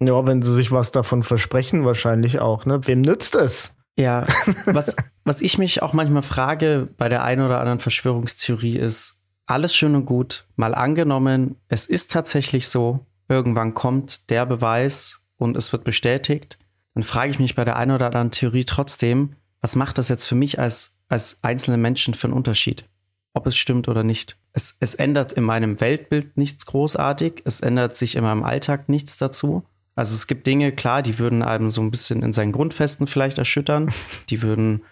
Ja, 0.00 0.24
wenn 0.26 0.42
sie 0.42 0.54
sich 0.54 0.70
was 0.70 0.92
davon 0.92 1.24
versprechen, 1.24 1.84
wahrscheinlich 1.84 2.38
auch. 2.38 2.64
Ne? 2.64 2.86
Wem 2.86 3.00
nützt 3.00 3.34
es? 3.36 3.76
Ja, 3.96 4.26
was, 4.66 4.96
was 5.24 5.40
ich 5.40 5.58
mich 5.58 5.82
auch 5.82 5.92
manchmal 5.92 6.22
frage 6.22 6.88
bei 6.96 7.08
der 7.08 7.24
einen 7.24 7.42
oder 7.42 7.60
anderen 7.60 7.80
Verschwörungstheorie 7.80 8.76
ist, 8.76 9.20
alles 9.46 9.74
schön 9.74 9.94
und 9.94 10.06
gut, 10.06 10.46
mal 10.56 10.74
angenommen, 10.74 11.56
es 11.68 11.86
ist 11.86 12.10
tatsächlich 12.10 12.68
so, 12.68 13.06
irgendwann 13.28 13.74
kommt 13.74 14.30
der 14.30 14.46
Beweis 14.46 15.20
und 15.36 15.56
es 15.56 15.72
wird 15.72 15.84
bestätigt, 15.84 16.58
dann 16.94 17.02
frage 17.02 17.30
ich 17.30 17.38
mich 17.38 17.54
bei 17.54 17.64
der 17.64 17.76
einen 17.76 17.90
oder 17.90 18.06
anderen 18.06 18.30
Theorie 18.30 18.64
trotzdem, 18.64 19.36
was 19.60 19.76
macht 19.76 19.98
das 19.98 20.08
jetzt 20.08 20.26
für 20.26 20.34
mich 20.34 20.58
als, 20.58 20.96
als 21.08 21.38
einzelne 21.42 21.76
Menschen 21.76 22.14
für 22.14 22.28
einen 22.28 22.36
Unterschied? 22.36 22.88
Ob 23.32 23.46
es 23.46 23.56
stimmt 23.56 23.88
oder 23.88 24.04
nicht. 24.04 24.36
Es, 24.52 24.76
es 24.78 24.94
ändert 24.94 25.32
in 25.32 25.42
meinem 25.42 25.80
Weltbild 25.80 26.36
nichts 26.36 26.66
großartig, 26.66 27.42
es 27.44 27.60
ändert 27.60 27.96
sich 27.96 28.14
in 28.14 28.22
meinem 28.22 28.44
Alltag 28.44 28.88
nichts 28.88 29.18
dazu. 29.18 29.64
Also 29.96 30.14
es 30.14 30.26
gibt 30.26 30.46
Dinge, 30.46 30.72
klar, 30.72 31.02
die 31.02 31.18
würden 31.18 31.42
einem 31.42 31.70
so 31.70 31.80
ein 31.80 31.90
bisschen 31.90 32.22
in 32.22 32.32
seinen 32.32 32.52
Grundfesten 32.52 33.06
vielleicht 33.06 33.38
erschüttern. 33.38 33.92
Die 34.30 34.42
würden 34.42 34.82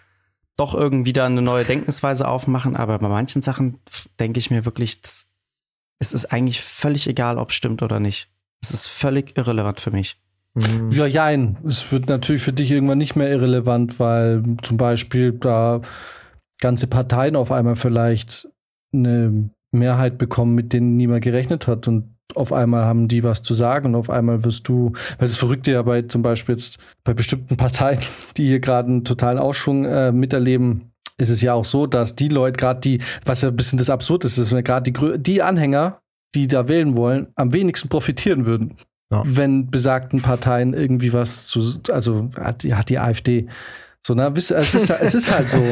doch 0.55 0.73
irgendwie 0.73 1.13
da 1.13 1.25
eine 1.25 1.41
neue 1.41 1.65
Denkensweise 1.65 2.27
aufmachen. 2.27 2.75
Aber 2.75 2.99
bei 2.99 3.09
manchen 3.09 3.41
Sachen 3.41 3.79
denke 4.19 4.39
ich 4.39 4.51
mir 4.51 4.65
wirklich, 4.65 5.01
das, 5.01 5.27
es 5.99 6.13
ist 6.13 6.27
eigentlich 6.27 6.61
völlig 6.61 7.07
egal, 7.07 7.37
ob 7.37 7.49
es 7.49 7.55
stimmt 7.55 7.81
oder 7.81 7.99
nicht. 7.99 8.29
Es 8.61 8.71
ist 8.71 8.87
völlig 8.87 9.35
irrelevant 9.35 9.81
für 9.81 9.91
mich. 9.91 10.17
Mhm. 10.53 10.91
Ja, 10.91 11.05
jein. 11.05 11.57
Es 11.67 11.91
wird 11.91 12.07
natürlich 12.07 12.43
für 12.43 12.53
dich 12.53 12.71
irgendwann 12.71 12.99
nicht 12.99 13.15
mehr 13.15 13.29
irrelevant, 13.29 13.99
weil 13.99 14.43
zum 14.61 14.77
Beispiel 14.77 15.33
da 15.33 15.81
ganze 16.59 16.87
Parteien 16.87 17.35
auf 17.35 17.51
einmal 17.51 17.75
vielleicht 17.75 18.47
eine 18.93 19.49
Mehrheit 19.71 20.17
bekommen, 20.17 20.55
mit 20.55 20.71
denen 20.71 20.95
niemand 20.95 21.23
gerechnet 21.23 21.67
hat. 21.67 21.87
Und 21.87 22.12
auf 22.35 22.53
einmal 22.53 22.85
haben 22.85 23.07
die 23.07 23.23
was 23.23 23.43
zu 23.43 23.53
sagen 23.53 23.87
und 23.87 23.95
auf 23.95 24.09
einmal 24.09 24.43
wirst 24.43 24.67
du, 24.67 24.93
weil 25.19 25.27
das 25.27 25.37
Verrückte 25.37 25.71
ja 25.71 25.81
bei 25.81 26.03
zum 26.03 26.21
Beispiel 26.21 26.55
jetzt 26.55 26.79
bei 27.03 27.13
bestimmten 27.13 27.57
Parteien, 27.57 27.99
die 28.37 28.47
hier 28.47 28.59
gerade 28.59 28.89
einen 28.89 29.03
totalen 29.03 29.37
Ausschwung 29.37 29.85
äh, 29.85 30.11
miterleben, 30.11 30.93
ist 31.17 31.29
es 31.29 31.41
ja 31.41 31.53
auch 31.53 31.65
so, 31.65 31.85
dass 31.85 32.15
die 32.15 32.29
Leute, 32.29 32.57
gerade 32.57 32.79
die, 32.79 33.01
was 33.25 33.41
ja 33.41 33.49
ein 33.49 33.55
bisschen 33.55 33.77
das 33.77 33.89
Absurd 33.89 34.25
ist, 34.25 34.37
ist, 34.37 34.51
gerade 34.63 34.91
die, 34.91 35.19
die 35.19 35.41
Anhänger, 35.41 35.99
die 36.33 36.47
da 36.47 36.67
wählen 36.67 36.95
wollen, 36.95 37.27
am 37.35 37.53
wenigsten 37.53 37.89
profitieren 37.89 38.45
würden. 38.45 38.75
Ja. 39.11 39.21
Wenn 39.25 39.69
besagten 39.69 40.21
Parteien 40.21 40.73
irgendwie 40.73 41.13
was 41.13 41.45
zu, 41.45 41.79
also 41.91 42.29
hat, 42.35 42.63
hat 42.63 42.89
die 42.89 42.97
AfD 42.97 43.47
so, 44.05 44.13
na, 44.15 44.27
es 44.35 44.51
ist, 44.51 44.89
es 44.89 45.15
ist 45.15 45.31
halt 45.31 45.47
so. 45.47 45.63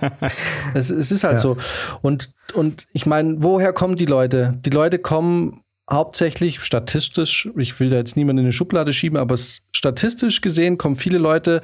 es, 0.74 0.90
es 0.90 1.10
ist 1.10 1.24
halt 1.24 1.34
ja. 1.34 1.38
so. 1.38 1.56
Und, 2.02 2.34
und 2.52 2.86
ich 2.92 3.06
meine, 3.06 3.42
woher 3.42 3.72
kommen 3.72 3.96
die 3.96 4.04
Leute? 4.04 4.58
Die 4.66 4.70
Leute 4.70 4.98
kommen 4.98 5.62
hauptsächlich 5.90 6.60
statistisch, 6.60 7.50
ich 7.56 7.78
will 7.80 7.90
da 7.90 7.96
jetzt 7.96 8.16
niemanden 8.16 8.40
in 8.40 8.46
eine 8.46 8.52
Schublade 8.52 8.92
schieben, 8.92 9.18
aber 9.18 9.36
statistisch 9.72 10.40
gesehen 10.40 10.78
kommen 10.78 10.94
viele 10.94 11.18
Leute 11.18 11.60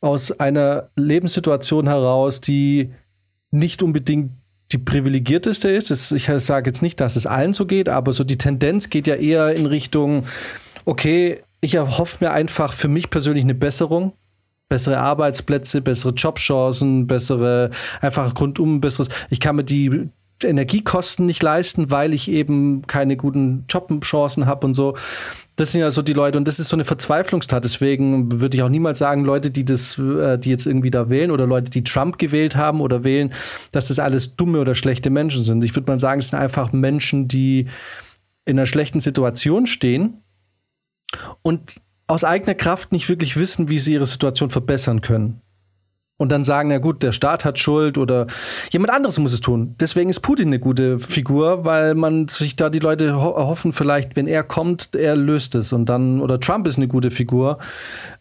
aus 0.00 0.30
einer 0.32 0.90
Lebenssituation 0.96 1.88
heraus, 1.88 2.40
die 2.40 2.92
nicht 3.50 3.82
unbedingt 3.82 4.32
die 4.72 4.78
privilegierteste 4.78 5.68
ist. 5.68 5.90
Ich 6.12 6.26
sage 6.26 6.70
jetzt 6.70 6.82
nicht, 6.82 7.00
dass 7.00 7.16
es 7.16 7.26
allen 7.26 7.54
so 7.54 7.66
geht, 7.66 7.88
aber 7.88 8.12
so 8.12 8.24
die 8.24 8.38
Tendenz 8.38 8.90
geht 8.90 9.06
ja 9.06 9.14
eher 9.14 9.54
in 9.54 9.66
Richtung, 9.66 10.24
okay, 10.84 11.42
ich 11.60 11.74
erhoffe 11.74 12.24
mir 12.24 12.32
einfach 12.32 12.72
für 12.72 12.88
mich 12.88 13.10
persönlich 13.10 13.44
eine 13.44 13.54
Besserung. 13.54 14.12
Bessere 14.68 14.98
Arbeitsplätze, 14.98 15.80
bessere 15.80 16.12
Jobchancen, 16.12 17.06
bessere, 17.06 17.70
einfach 18.00 18.32
rundum 18.40 18.80
besseres. 18.80 19.08
Ich 19.30 19.38
kann 19.38 19.54
mir 19.56 19.64
die 19.64 20.10
Energiekosten 20.42 21.26
nicht 21.26 21.42
leisten, 21.42 21.90
weil 21.90 22.12
ich 22.12 22.30
eben 22.30 22.86
keine 22.86 23.16
guten 23.16 23.64
Jobchancen 23.68 24.46
habe 24.46 24.66
und 24.66 24.74
so. 24.74 24.96
Das 25.56 25.72
sind 25.72 25.80
ja 25.80 25.90
so 25.90 26.02
die 26.02 26.12
Leute 26.12 26.36
und 26.36 26.46
das 26.46 26.58
ist 26.58 26.68
so 26.68 26.76
eine 26.76 26.84
Verzweiflungstat. 26.84 27.64
Deswegen 27.64 28.40
würde 28.40 28.56
ich 28.56 28.62
auch 28.62 28.68
niemals 28.68 28.98
sagen, 28.98 29.24
Leute, 29.24 29.50
die 29.50 29.64
das, 29.64 29.98
äh, 29.98 30.38
die 30.38 30.50
jetzt 30.50 30.66
irgendwie 30.66 30.90
da 30.90 31.08
wählen 31.08 31.30
oder 31.30 31.46
Leute, 31.46 31.70
die 31.70 31.84
Trump 31.84 32.18
gewählt 32.18 32.56
haben 32.56 32.82
oder 32.82 33.04
wählen, 33.04 33.32
dass 33.72 33.88
das 33.88 33.98
alles 33.98 34.36
dumme 34.36 34.60
oder 34.60 34.74
schlechte 34.74 35.08
Menschen 35.08 35.44
sind. 35.44 35.64
Ich 35.64 35.74
würde 35.74 35.90
mal 35.90 35.98
sagen, 35.98 36.18
es 36.18 36.28
sind 36.28 36.38
einfach 36.38 36.72
Menschen, 36.72 37.28
die 37.28 37.68
in 38.44 38.58
einer 38.58 38.66
schlechten 38.66 39.00
Situation 39.00 39.66
stehen 39.66 40.22
und 41.42 41.76
aus 42.06 42.22
eigener 42.22 42.54
Kraft 42.54 42.92
nicht 42.92 43.08
wirklich 43.08 43.36
wissen, 43.36 43.70
wie 43.70 43.78
sie 43.78 43.94
ihre 43.94 44.06
Situation 44.06 44.50
verbessern 44.50 45.00
können 45.00 45.40
und 46.18 46.32
dann 46.32 46.44
sagen, 46.44 46.70
na 46.70 46.78
gut, 46.78 47.02
der 47.02 47.12
Staat 47.12 47.44
hat 47.44 47.58
Schuld 47.58 47.98
oder 47.98 48.26
jemand 48.70 48.92
anderes 48.92 49.18
muss 49.18 49.32
es 49.32 49.40
tun. 49.40 49.74
Deswegen 49.78 50.08
ist 50.08 50.20
Putin 50.20 50.48
eine 50.48 50.58
gute 50.58 50.98
Figur, 50.98 51.64
weil 51.64 51.94
man 51.94 52.28
sich 52.28 52.56
da 52.56 52.70
die 52.70 52.78
Leute 52.78 53.16
ho 53.20 53.36
hoffen, 53.36 53.72
vielleicht, 53.72 54.16
wenn 54.16 54.26
er 54.26 54.42
kommt, 54.42 54.94
er 54.94 55.14
löst 55.14 55.54
es 55.54 55.72
und 55.72 55.86
dann, 55.88 56.20
oder 56.20 56.40
Trump 56.40 56.66
ist 56.66 56.78
eine 56.78 56.88
gute 56.88 57.10
Figur, 57.10 57.58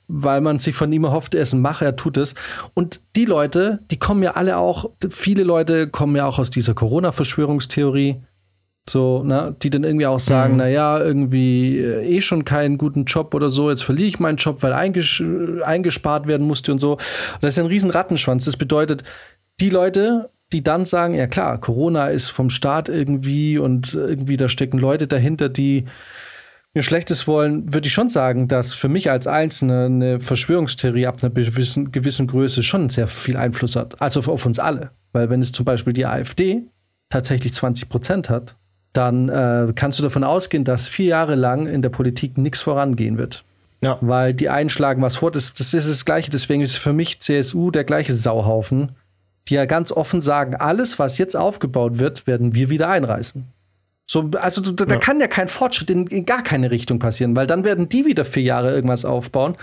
weil 0.08 0.42
man 0.42 0.60
sich 0.60 0.76
von 0.76 0.92
ihm 0.92 1.06
erhofft, 1.06 1.36
er 1.36 1.42
ist 1.42 1.54
ein 1.54 1.62
Macher, 1.62 1.86
er 1.86 1.96
tut 1.96 2.18
es. 2.18 2.36
Und 2.74 3.00
die 3.16 3.26
Leute, 3.26 3.80
die 3.92 3.98
kommen 3.98 4.24
ja 4.24 4.32
alle 4.32 4.58
auch, 4.58 4.90
viele 5.10 5.44
Leute 5.44 5.88
kommen 5.88 6.16
ja 6.16 6.26
auch 6.26 6.38
aus 6.38 6.50
dieser 6.50 6.74
Corona-Verschwörungstheorie 6.74 8.22
so, 8.88 9.24
ne, 9.24 9.56
die 9.62 9.70
dann 9.70 9.84
irgendwie 9.84 10.06
auch 10.06 10.20
sagen, 10.20 10.54
mhm. 10.54 10.60
na 10.60 10.68
ja, 10.68 11.00
irgendwie 11.00 11.80
äh, 11.80 12.18
eh 12.18 12.22
schon 12.22 12.46
keinen 12.46 12.78
guten 12.78 13.06
Job 13.06 13.34
oder 13.34 13.50
so, 13.50 13.70
jetzt 13.70 13.84
verliere 13.84 14.08
ich 14.08 14.20
meinen 14.20 14.38
Job, 14.38 14.62
weil 14.62 14.74
einges 14.74 15.24
eingespart 15.64 16.28
werden 16.28 16.46
musste 16.46 16.72
und 16.72 16.80
so. 16.80 16.94
Und 16.94 17.02
das 17.42 17.56
ist 17.56 17.60
ein 17.60 17.66
riesen 17.66 17.90
Rattenschwanz. 17.90 18.46
Das 18.46 18.58
bedeutet, 18.58 19.04
die 19.60 19.70
Leute, 19.70 20.30
die 20.52 20.62
dann 20.62 20.86
sagen, 20.86 21.16
ja 21.16 21.26
klar, 21.28 21.60
Corona 21.60 22.08
ist 22.08 22.30
vom 22.30 22.50
Staat 22.50 22.88
irgendwie 22.90 23.58
und 23.58 23.94
irgendwie 23.96 24.38
da 24.38 24.50
stecken 24.50 24.78
Leute 24.78 25.08
dahinter, 25.08 25.50
die 25.50 25.86
mir 26.76 26.84
Schlechtes 26.84 27.26
wollen, 27.26 27.74
würde 27.74 27.88
ich 27.88 27.94
schon 27.94 28.10
sagen, 28.10 28.48
dass 28.48 28.74
für 28.74 28.90
mich 28.90 29.10
als 29.10 29.28
Einzelne 29.28 29.86
eine 29.86 30.20
Verschwörungstheorie 30.20 31.08
ab 31.08 31.24
einer 31.24 31.34
gewissen, 31.34 31.92
gewissen 31.92 32.28
Größe 32.28 32.62
schon 32.62 32.90
sehr 32.90 33.08
viel 33.08 33.38
Einfluss 33.38 33.78
hat. 33.78 34.02
Also 34.02 34.20
auf 34.32 34.46
uns 34.46 34.60
alle. 34.60 34.92
Weil 35.14 35.30
wenn 35.30 35.42
es 35.42 35.54
zum 35.54 35.66
Beispiel 35.66 35.94
die 35.94 36.06
AfD 36.06 36.64
tatsächlich 37.10 37.54
20 37.54 37.88
Prozent 37.88 38.30
hat, 38.30 38.58
dann 38.96 39.30
äh, 39.30 39.74
kannst 39.76 40.00
du 40.00 40.04
davon 40.04 40.24
ausgehen, 40.24 40.64
dass 40.64 40.88
vier 40.88 41.08
Jahre 41.08 41.36
lang 41.36 41.68
in 41.68 41.82
der 41.82 41.90
Politik 41.90 42.38
nichts 42.38 42.62
vorangehen 42.62 43.18
wird. 43.18 43.44
Ja. 43.82 43.98
Weil 44.02 44.34
die 44.34 44.50
einschlagen 44.50 45.02
was 45.02 45.18
vor. 45.18 45.32
Das, 45.32 45.54
das 45.54 45.74
ist 45.74 45.90
das 45.90 46.06
Gleiche. 46.06 46.32
Deswegen 46.32 46.62
ist 46.62 46.78
für 46.78 46.94
mich 46.94 47.20
CSU 47.20 47.72
der 47.72 47.84
gleiche 47.84 48.14
Sauhaufen, 48.14 48.94
die 49.48 49.56
ja 49.56 49.66
ganz 49.66 49.92
offen 49.92 50.22
sagen, 50.22 50.56
alles, 50.56 50.98
was 50.98 51.18
jetzt 51.18 51.36
aufgebaut 51.36 52.00
wird, 52.00 52.26
werden 52.26 52.56
wir 52.56 52.70
wieder 52.70 52.90
einreißen. 52.90 53.46
So, 54.08 54.30
also 54.40 54.62
da, 54.62 54.86
ja. 54.86 55.00
kann 55.00 55.20
ja 55.20 55.28
kein 55.28 55.48
Fortschritt 55.48 55.90
in, 55.90 56.08
in, 56.08 56.26
gar 56.26 56.44
keine 56.44 56.72
Richtung 56.72 57.00
passieren, 57.00 57.36
weil 57.36 57.48
dann 57.48 57.64
werden 57.64 57.90
die 57.90 58.06
wieder 58.06 58.24
vier 58.24 58.44
Jahre 58.44 58.74
irgendwas 58.74 59.04
aufbauen. 59.04 59.56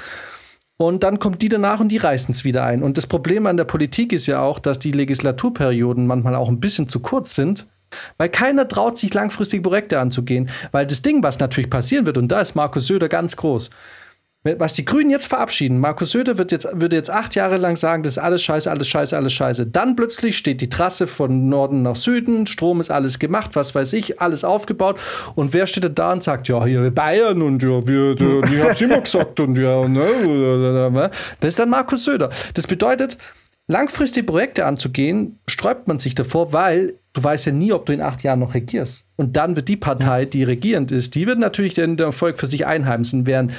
Und 0.77 1.05
dann 1.05 1.21
kommt 1.21 1.43
die 1.43 1.49
danach 1.49 1.81
und 1.81 1.89
die 1.89 1.99
reißen 1.99 2.35
es 2.35 2.45
wieder 2.45 2.65
ein. 2.65 2.83
Und 2.83 2.97
das 2.99 3.07
Problem 3.07 3.47
an 3.47 3.57
der 3.57 3.65
Politik 3.65 4.13
ist 4.13 4.27
ja 4.27 4.41
auch, 4.43 4.59
dass 4.59 4.79
die 4.79 4.91
Legislaturperioden 4.91 6.07
manchmal 6.07 6.35
auch 6.35 6.49
ein 6.49 6.61
bisschen 6.61 6.89
zu 6.89 7.01
kurz 7.01 7.35
sind 7.35 7.69
weil 8.19 8.29
keiner 8.29 8.69
traut 8.69 8.99
sich 8.99 9.15
langfristige 9.15 9.63
Projekte 9.63 9.99
anzugehen. 9.99 10.51
Weil 10.71 10.87
das 10.87 11.03
Ding, 11.03 11.23
was 11.23 11.39
natürlich 11.39 11.71
passieren 11.71 12.07
wird, 12.07 12.19
und 12.19 12.29
da 12.29 12.41
ist 12.41 12.55
Markus 12.55 12.87
Söder 12.87 13.09
ganz 13.09 13.37
groß, 13.37 13.71
was 14.45 14.73
die 14.73 14.85
Grünen 14.85 15.11
jetzt 15.11 15.29
verabschieden, 15.29 15.79
Markus 15.79 16.11
Söder 16.11 16.37
wird 16.37 16.51
jetzt, 16.51 16.67
würde 16.73 16.97
jetzt 16.97 17.11
acht 17.11 17.37
Jahre 17.37 17.59
lang 17.59 17.77
sagen, 17.77 18.03
das 18.03 18.15
ist 18.15 18.19
alles 18.19 18.43
scheiße, 18.43 18.69
alles 18.69 18.89
scheiße, 18.89 19.17
alles 19.17 19.33
scheiße. 19.33 19.67
Dann 19.69 19.95
plötzlich 19.95 20.37
steht 20.37 20.61
die 20.61 20.69
Trasse 20.69 21.07
von 21.07 21.49
Norden 21.49 21.83
nach 21.83 21.95
Süden, 21.95 22.49
Strom 22.49 22.81
ist 22.81 22.91
alles 22.91 23.21
gemacht, 23.21 23.51
was 23.55 23.77
weiß 23.77 23.93
ich, 23.93 24.21
alles 24.21 24.43
aufgebaut. 24.43 24.99
Und 25.37 25.55
wer 25.55 25.69
steht 25.69 25.97
da 25.97 26.13
und 26.13 26.25
sagt, 26.25 26.49
ja, 26.49 26.65
hier 26.65 26.91
Bayern 26.91 27.41
und 27.41 27.63
ja, 27.63 27.87
wir, 27.87 28.17
die, 28.17 28.41
die 28.49 28.63
haben 28.63 28.77
immer 28.81 29.01
gesagt 29.01 29.39
und 29.39 29.57
ja, 29.59 29.87
ne? 29.87 31.11
Das 31.39 31.49
ist 31.49 31.59
dann 31.61 31.71
Markus 31.71 32.05
Söder. 32.05 32.31
Das 32.55 32.67
bedeutet, 32.67 33.19
langfristige 33.69 34.27
Projekte 34.27 34.67
anzugehen, 34.67 35.39
sträubt 35.47 35.87
man 35.87 36.01
sich 36.01 36.17
davor, 36.17 36.53
weil 36.53 36.95
du 37.13 37.23
weißt 37.23 37.47
ja 37.47 37.53
nie, 37.53 37.73
ob 37.73 37.87
du 37.87 37.93
in 37.93 38.01
acht 38.01 38.23
Jahren 38.23 38.41
noch 38.41 38.55
regierst. 38.55 39.05
Und 39.17 39.37
dann 39.37 39.57
wird 39.57 39.69
die 39.69 39.77
Partei, 39.77 40.25
die 40.25 40.45
regierend 40.45 40.93
ist, 40.93 41.15
die 41.15 41.27
wird 41.27 41.39
natürlich 41.39 41.75
den 41.75 41.99
Erfolg 41.99 42.39
für 42.39 42.47
sich 42.47 42.67
einheimsen, 42.67 43.27
während 43.27 43.53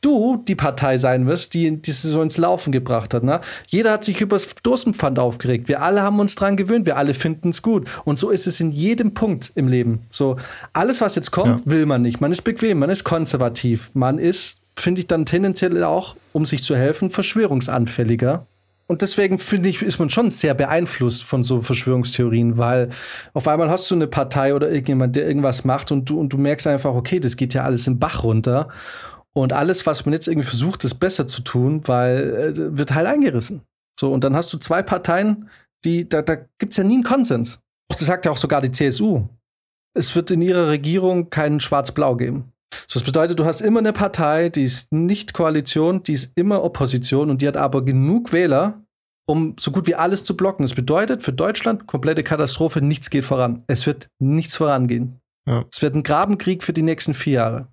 du 0.00 0.42
die 0.48 0.54
Partei 0.54 0.98
sein 0.98 1.26
wirst, 1.26 1.54
die 1.54 1.76
diese 1.76 2.08
so 2.08 2.22
ins 2.22 2.38
Laufen 2.38 2.72
gebracht 2.72 3.12
hat. 3.12 3.22
Ne? 3.22 3.40
Jeder 3.68 3.92
hat 3.92 4.04
sich 4.04 4.20
über 4.20 4.36
das 4.36 4.54
Dosenpfand 4.62 5.18
aufgeregt. 5.18 5.68
Wir 5.68 5.82
alle 5.82 6.02
haben 6.02 6.20
uns 6.20 6.34
dran 6.34 6.56
gewöhnt. 6.56 6.86
Wir 6.86 6.96
alle 6.96 7.14
finden 7.14 7.50
es 7.50 7.62
gut. 7.62 7.88
Und 8.04 8.18
so 8.18 8.30
ist 8.30 8.46
es 8.46 8.60
in 8.60 8.70
jedem 8.70 9.14
Punkt 9.14 9.52
im 9.54 9.68
Leben. 9.68 10.00
So 10.10 10.36
alles, 10.72 11.00
was 11.00 11.16
jetzt 11.16 11.30
kommt, 11.30 11.66
ja. 11.66 11.72
will 11.72 11.86
man 11.86 12.02
nicht. 12.02 12.20
Man 12.20 12.32
ist 12.32 12.42
bequem, 12.42 12.78
man 12.78 12.90
ist 12.90 13.04
konservativ, 13.04 13.90
man 13.94 14.18
ist, 14.18 14.60
finde 14.76 15.00
ich, 15.00 15.06
dann 15.06 15.26
tendenziell 15.26 15.84
auch, 15.84 16.16
um 16.32 16.46
sich 16.46 16.62
zu 16.62 16.76
helfen, 16.76 17.10
verschwörungsanfälliger. 17.10 18.46
Und 18.90 19.02
deswegen 19.02 19.38
finde 19.38 19.68
ich, 19.68 19.82
ist 19.82 20.00
man 20.00 20.10
schon 20.10 20.32
sehr 20.32 20.52
beeinflusst 20.52 21.22
von 21.22 21.44
so 21.44 21.62
Verschwörungstheorien, 21.62 22.58
weil 22.58 22.88
auf 23.34 23.46
einmal 23.46 23.70
hast 23.70 23.88
du 23.88 23.94
eine 23.94 24.08
Partei 24.08 24.52
oder 24.52 24.68
irgendjemand, 24.68 25.14
der 25.14 25.28
irgendwas 25.28 25.64
macht 25.64 25.92
und 25.92 26.10
du, 26.10 26.18
und 26.18 26.32
du 26.32 26.38
merkst 26.38 26.66
einfach, 26.66 26.92
okay, 26.92 27.20
das 27.20 27.36
geht 27.36 27.54
ja 27.54 27.62
alles 27.62 27.86
im 27.86 28.00
Bach 28.00 28.24
runter. 28.24 28.68
Und 29.32 29.52
alles, 29.52 29.86
was 29.86 30.06
man 30.06 30.12
jetzt 30.12 30.26
irgendwie 30.26 30.48
versucht, 30.48 30.82
ist 30.82 30.94
besser 30.94 31.28
zu 31.28 31.42
tun, 31.42 31.82
weil 31.86 32.54
äh, 32.58 32.76
wird 32.76 32.92
halt 32.92 33.06
eingerissen. 33.06 33.60
So, 33.96 34.12
und 34.12 34.24
dann 34.24 34.34
hast 34.34 34.52
du 34.52 34.58
zwei 34.58 34.82
Parteien, 34.82 35.48
die, 35.84 36.08
da, 36.08 36.20
da 36.22 36.34
gibt 36.58 36.72
es 36.72 36.76
ja 36.76 36.82
nie 36.82 36.94
einen 36.94 37.04
Konsens. 37.04 37.60
Das 37.90 38.00
sagt 38.00 38.26
ja 38.26 38.32
auch 38.32 38.38
sogar 38.38 38.60
die 38.60 38.72
CSU. 38.72 39.28
Es 39.94 40.16
wird 40.16 40.32
in 40.32 40.42
ihrer 40.42 40.66
Regierung 40.66 41.30
keinen 41.30 41.60
Schwarz-Blau 41.60 42.16
geben. 42.16 42.52
So, 42.86 42.98
das 42.98 43.04
bedeutet, 43.04 43.38
du 43.38 43.44
hast 43.44 43.60
immer 43.60 43.80
eine 43.80 43.92
Partei, 43.92 44.48
die 44.48 44.64
ist 44.64 44.92
nicht 44.92 45.32
Koalition, 45.32 46.02
die 46.02 46.12
ist 46.12 46.32
immer 46.36 46.62
Opposition 46.62 47.30
und 47.30 47.42
die 47.42 47.48
hat 47.48 47.56
aber 47.56 47.84
genug 47.84 48.32
Wähler, 48.32 48.82
um 49.26 49.56
so 49.58 49.70
gut 49.70 49.86
wie 49.86 49.94
alles 49.94 50.24
zu 50.24 50.36
blocken. 50.36 50.64
Das 50.64 50.74
bedeutet 50.74 51.22
für 51.22 51.32
Deutschland 51.32 51.86
komplette 51.86 52.22
Katastrophe, 52.22 52.80
nichts 52.80 53.10
geht 53.10 53.24
voran. 53.24 53.64
Es 53.66 53.86
wird 53.86 54.08
nichts 54.18 54.56
vorangehen. 54.56 55.20
Ja. 55.48 55.64
Es 55.72 55.82
wird 55.82 55.94
ein 55.94 56.02
Grabenkrieg 56.02 56.62
für 56.62 56.72
die 56.72 56.82
nächsten 56.82 57.14
vier 57.14 57.34
Jahre. 57.34 57.68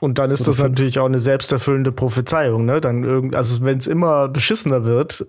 Und 0.00 0.18
dann 0.18 0.30
ist 0.30 0.40
Oder 0.40 0.50
das 0.50 0.56
fünf. 0.56 0.68
natürlich 0.70 0.98
auch 0.98 1.06
eine 1.06 1.20
selbsterfüllende 1.20 1.92
Prophezeiung, 1.92 2.64
ne? 2.64 2.80
Dann 2.80 3.04
irgend, 3.04 3.36
also 3.36 3.62
wenn 3.62 3.78
es 3.78 3.86
immer 3.86 4.28
beschissener 4.28 4.84
wird, 4.84 5.26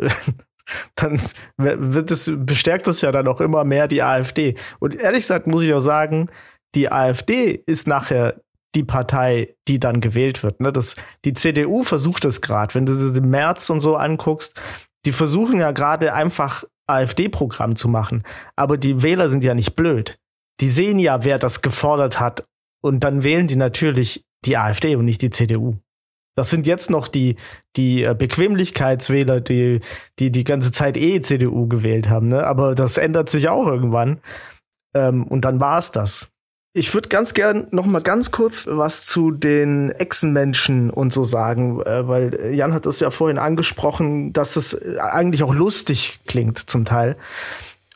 dann 0.96 1.22
wird 1.58 2.10
es, 2.10 2.32
bestärkt 2.34 2.88
es 2.88 3.02
ja 3.02 3.12
dann 3.12 3.28
auch 3.28 3.42
immer 3.42 3.66
mehr 3.66 3.88
die 3.88 4.02
AfD. 4.02 4.56
Und 4.80 4.96
ehrlich 4.96 5.24
gesagt 5.24 5.48
muss 5.48 5.64
ich 5.64 5.74
auch 5.74 5.82
sagen, 5.82 6.28
die 6.74 6.90
AfD 6.90 7.62
ist 7.66 7.88
nachher 7.88 8.42
die 8.76 8.84
Partei, 8.84 9.56
die 9.68 9.80
dann 9.80 10.02
gewählt 10.02 10.44
wird. 10.44 10.60
Ne? 10.62 10.72
Das, 10.72 10.96
die 11.26 11.34
CDU 11.34 11.84
versucht 11.84 12.26
es 12.26 12.42
gerade. 12.42 12.74
Wenn 12.74 12.86
du 12.86 12.94
sie 12.94 13.18
im 13.18 13.30
März 13.30 13.70
und 13.70 13.82
so 13.82 13.96
anguckst, 13.96 14.60
die 15.06 15.12
versuchen 15.12 15.60
ja 15.60 15.72
gerade 15.72 16.14
einfach 16.14 16.64
AfD-Programm 16.88 17.76
zu 17.76 17.88
machen. 17.88 18.24
Aber 18.56 18.78
die 18.78 19.02
Wähler 19.02 19.30
sind 19.30 19.44
ja 19.44 19.54
nicht 19.54 19.76
blöd. 19.76 20.20
Die 20.60 20.70
sehen 20.70 21.00
ja, 21.00 21.24
wer 21.24 21.40
das 21.40 21.62
gefordert 21.62 22.20
hat. 22.20 22.46
Und 22.82 23.04
dann 23.04 23.24
wählen 23.24 23.48
die 23.48 23.56
natürlich 23.56 24.26
die 24.46 24.58
AfD 24.58 24.96
und 24.96 25.06
nicht 25.06 25.22
die 25.22 25.30
CDU. 25.30 25.76
Das 26.36 26.50
sind 26.50 26.66
jetzt 26.66 26.90
noch 26.90 27.08
die, 27.08 27.36
die 27.76 28.04
äh, 28.04 28.16
Bequemlichkeitswähler, 28.18 29.42
die, 29.42 29.82
die 30.18 30.32
die 30.32 30.44
ganze 30.44 30.72
Zeit 30.72 30.98
eh 30.98 31.22
CDU 31.22 31.68
gewählt 31.68 32.10
haben. 32.10 32.30
Ne? 32.30 32.46
Aber 32.46 32.74
das 32.74 32.98
ändert 32.98 33.30
sich 33.30 33.50
auch 33.50 33.68
irgendwann. 33.68 34.22
Ähm, 34.94 35.28
und 35.28 35.46
dann 35.46 35.60
war 35.60 35.78
es 35.78 35.92
das. 35.92 36.32
Ich 36.74 36.94
würde 36.94 37.10
ganz 37.10 37.34
gern 37.34 37.68
noch 37.72 37.86
mal 37.86 38.02
ganz 38.02 38.32
kurz 38.32 38.66
was 38.66 39.06
zu 39.06 39.32
den 39.32 39.92
Echsenmenschen 39.92 40.90
und 40.90 41.12
so 41.12 41.26
sagen, 41.26 41.82
äh, 41.82 42.08
weil 42.08 42.54
Jan 42.56 42.74
hat 42.74 42.86
es 42.86 43.02
ja 43.02 43.12
vorhin 43.12 43.38
angesprochen, 43.38 44.32
dass 44.32 44.56
es 44.56 44.82
eigentlich 44.98 45.44
auch 45.44 45.54
lustig 45.54 46.22
klingt 46.28 46.58
zum 46.70 46.86
Teil. 46.86 47.18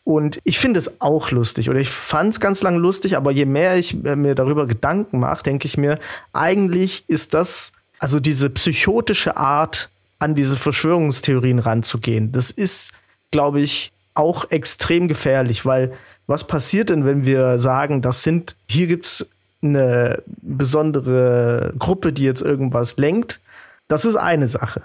Und 0.04 0.40
ich 0.44 0.60
finde 0.60 0.78
es 0.78 1.00
auch 1.00 1.32
lustig 1.32 1.70
oder 1.70 1.80
ich 1.80 1.90
fand 1.90 2.34
es 2.34 2.40
ganz 2.42 2.62
lange 2.62 2.78
lustig, 2.78 3.16
aber 3.16 3.32
je 3.32 3.46
mehr 3.46 3.78
ich 3.78 4.04
äh, 4.04 4.18
mir 4.18 4.36
darüber 4.36 4.68
Gedanken 4.68 5.20
mache, 5.20 5.44
denke 5.44 5.68
ich 5.68 5.78
mir, 5.78 5.98
eigentlich 6.34 7.06
ist 7.08 7.34
das, 7.34 7.72
also 8.00 8.20
diese 8.20 8.50
psychotische 8.50 9.38
Art, 9.38 9.90
an 10.20 10.36
diese 10.36 10.58
Verschwörungstheorien 10.58 11.60
ranzugehen, 11.60 12.32
das 12.32 12.52
ist, 12.52 12.92
glaube 13.32 13.62
ich, 13.62 13.92
auch 14.16 14.50
extrem 14.50 15.08
gefährlich, 15.08 15.66
weil 15.66 15.94
was 16.28 16.48
passiert 16.48 16.90
denn, 16.90 17.06
wenn 17.06 17.26
wir 17.26 17.60
sagen, 17.60 18.02
das 18.02 18.24
sind, 18.24 18.56
hier 18.68 18.88
gibt's 18.88 19.30
eine 19.62 20.24
besondere 20.26 21.74
Gruppe, 21.78 22.12
die 22.12 22.24
jetzt 22.24 22.42
irgendwas 22.42 22.98
lenkt? 22.98 23.40
Das 23.88 24.06
ist 24.06 24.16
eine 24.16 24.48
Sache. 24.48 24.82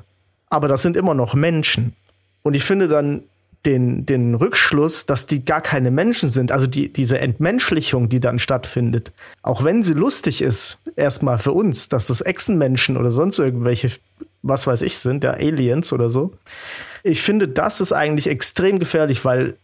aber 0.50 0.68
das 0.68 0.82
sind 0.82 0.96
immer 0.96 1.14
noch 1.14 1.34
Menschen. 1.34 1.94
Und 2.42 2.54
ich 2.54 2.64
finde 2.64 2.88
dann 2.88 3.22
den, 3.66 4.06
den 4.06 4.34
Rückschluss, 4.34 5.06
dass 5.06 5.26
die 5.26 5.44
gar 5.44 5.60
keine 5.60 5.90
Menschen 5.90 6.30
sind, 6.30 6.50
also 6.50 6.66
die, 6.66 6.92
diese 6.92 7.18
Entmenschlichung, 7.18 8.08
die 8.08 8.20
dann 8.20 8.38
stattfindet, 8.38 9.12
auch 9.42 9.64
wenn 9.64 9.82
sie 9.82 9.92
lustig 9.92 10.40
ist, 10.40 10.78
erstmal 10.96 11.38
für 11.38 11.52
uns, 11.52 11.88
dass 11.88 12.06
das 12.06 12.22
Echsenmenschen 12.22 12.96
oder 12.96 13.10
sonst 13.10 13.38
irgendwelche, 13.38 13.90
was 14.42 14.66
weiß 14.66 14.82
ich, 14.82 14.96
sind, 14.98 15.24
ja, 15.24 15.32
Aliens 15.32 15.92
oder 15.92 16.08
so. 16.08 16.32
Ich 17.02 17.20
finde, 17.22 17.48
das 17.48 17.80
ist 17.80 17.92
eigentlich 17.92 18.26
extrem 18.28 18.78
gefährlich, 18.78 19.24
weil 19.24 19.56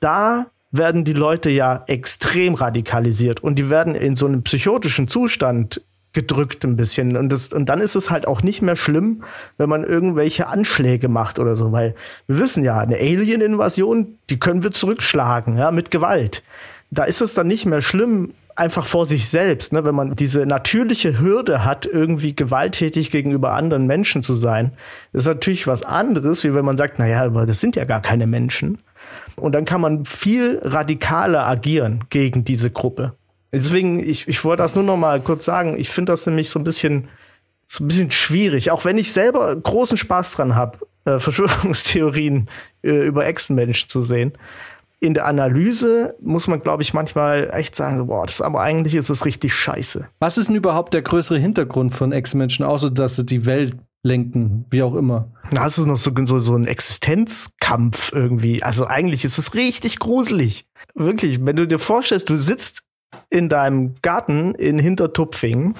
da 0.00 0.46
werden 0.72 1.04
die 1.04 1.12
Leute 1.12 1.50
ja 1.50 1.84
extrem 1.86 2.54
radikalisiert 2.54 3.42
und 3.42 3.56
die 3.56 3.70
werden 3.70 3.94
in 3.94 4.16
so 4.16 4.26
einem 4.26 4.42
psychotischen 4.42 5.06
Zustand 5.06 5.80
gedrückt 6.14 6.64
ein 6.64 6.76
bisschen. 6.76 7.16
Und, 7.16 7.28
das, 7.30 7.52
und 7.52 7.68
dann 7.68 7.80
ist 7.80 7.96
es 7.96 8.10
halt 8.10 8.26
auch 8.26 8.42
nicht 8.42 8.62
mehr 8.62 8.76
schlimm, 8.76 9.24
wenn 9.58 9.68
man 9.68 9.84
irgendwelche 9.84 10.46
Anschläge 10.46 11.08
macht 11.08 11.38
oder 11.38 11.56
so, 11.56 11.72
weil 11.72 11.94
wir 12.26 12.38
wissen 12.38 12.64
ja, 12.64 12.78
eine 12.78 12.96
Alien-Invasion, 12.96 14.18
die 14.30 14.38
können 14.38 14.62
wir 14.62 14.72
zurückschlagen, 14.72 15.58
ja, 15.58 15.70
mit 15.70 15.90
Gewalt. 15.90 16.42
Da 16.90 17.04
ist 17.04 17.20
es 17.20 17.34
dann 17.34 17.48
nicht 17.48 17.66
mehr 17.66 17.82
schlimm, 17.82 18.32
einfach 18.56 18.86
vor 18.86 19.06
sich 19.06 19.28
selbst, 19.28 19.72
ne, 19.72 19.84
wenn 19.84 19.94
man 19.94 20.14
diese 20.14 20.46
natürliche 20.46 21.18
Hürde 21.18 21.64
hat, 21.64 21.86
irgendwie 21.86 22.36
gewalttätig 22.36 23.10
gegenüber 23.10 23.52
anderen 23.52 23.86
Menschen 23.86 24.22
zu 24.22 24.34
sein. 24.34 24.72
Ist 25.12 25.26
natürlich 25.26 25.66
was 25.66 25.82
anderes, 25.82 26.44
wie 26.44 26.54
wenn 26.54 26.64
man 26.64 26.76
sagt, 26.76 26.98
naja, 26.98 27.24
aber 27.24 27.46
das 27.46 27.60
sind 27.60 27.76
ja 27.76 27.84
gar 27.84 28.00
keine 28.00 28.26
Menschen. 28.26 28.78
Und 29.36 29.54
dann 29.54 29.64
kann 29.64 29.80
man 29.80 30.04
viel 30.04 30.60
radikaler 30.62 31.46
agieren 31.46 32.04
gegen 32.10 32.44
diese 32.44 32.70
Gruppe. 32.70 33.14
Deswegen, 33.54 34.00
ich, 34.00 34.28
ich 34.28 34.44
wollte 34.44 34.62
das 34.62 34.74
nur 34.74 34.84
noch 34.84 34.96
mal 34.96 35.20
kurz 35.20 35.44
sagen. 35.44 35.78
Ich 35.78 35.88
finde 35.88 36.12
das 36.12 36.26
nämlich 36.26 36.50
so 36.50 36.58
ein 36.58 36.64
bisschen, 36.64 37.08
so 37.66 37.84
ein 37.84 37.88
bisschen 37.88 38.10
schwierig. 38.10 38.70
Auch 38.70 38.84
wenn 38.84 38.98
ich 38.98 39.12
selber 39.12 39.54
großen 39.54 39.96
Spaß 39.96 40.32
dran 40.32 40.54
habe, 40.54 40.78
äh, 41.04 41.18
Verschwörungstheorien 41.18 42.48
äh, 42.82 43.06
über 43.06 43.26
Echsenmenschen 43.26 43.88
zu 43.88 44.02
sehen. 44.02 44.32
In 45.00 45.14
der 45.14 45.26
Analyse 45.26 46.14
muss 46.22 46.46
man, 46.46 46.62
glaube 46.62 46.82
ich, 46.82 46.94
manchmal 46.94 47.50
echt 47.52 47.76
sagen, 47.76 48.06
boah, 48.06 48.24
das 48.24 48.40
aber 48.40 48.62
eigentlich 48.62 48.94
ist 48.94 49.10
es 49.10 49.26
richtig 49.26 49.52
scheiße. 49.52 50.08
Was 50.18 50.38
ist 50.38 50.48
denn 50.48 50.56
überhaupt 50.56 50.94
der 50.94 51.02
größere 51.02 51.38
Hintergrund 51.38 51.94
von 51.94 52.10
Echsenmenschen, 52.10 52.64
außer 52.64 52.90
dass 52.90 53.16
sie 53.16 53.26
die 53.26 53.44
Welt 53.44 53.76
lenken, 54.04 54.66
wie 54.70 54.82
auch 54.82 54.94
immer. 54.94 55.32
Das 55.50 55.78
ist 55.78 55.86
noch 55.86 55.96
so, 55.96 56.12
so, 56.26 56.38
so 56.38 56.54
ein 56.54 56.66
Existenzkampf 56.66 58.12
irgendwie. 58.12 58.62
Also 58.62 58.86
eigentlich 58.86 59.24
ist 59.24 59.38
es 59.38 59.54
richtig 59.54 59.98
gruselig. 59.98 60.66
Wirklich, 60.94 61.44
wenn 61.44 61.56
du 61.56 61.66
dir 61.66 61.78
vorstellst, 61.78 62.28
du 62.28 62.36
sitzt 62.36 62.82
in 63.30 63.48
deinem 63.48 63.94
Garten 64.02 64.54
in 64.54 64.78
Hintertupfing 64.78 65.74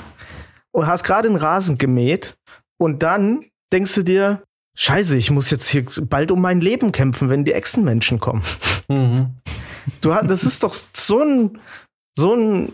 und 0.72 0.87
hast 0.87 1.05
gerade 1.05 1.28
den 1.28 1.37
Rasen 1.37 1.78
gemäht 1.78 2.37
und 2.78 3.03
dann 3.03 3.45
denkst 3.72 3.95
du 3.95 4.03
dir, 4.03 4.43
Scheiße, 4.76 5.16
ich 5.16 5.30
muss 5.30 5.51
jetzt 5.51 5.68
hier 5.68 5.85
bald 6.03 6.32
um 6.32 6.41
mein 6.41 6.61
Leben 6.61 6.91
kämpfen, 6.91 7.30
wenn 7.30 7.45
die 7.45 7.53
Echsenmenschen 7.53 8.18
kommen. 8.18 8.43
Mhm. 8.89 9.28
Du, 10.01 10.11
das 10.11 10.45
ist 10.45 10.62
doch 10.62 10.74
so 10.74 11.22
ein, 11.22 11.59
so 12.16 12.35
ein, 12.35 12.72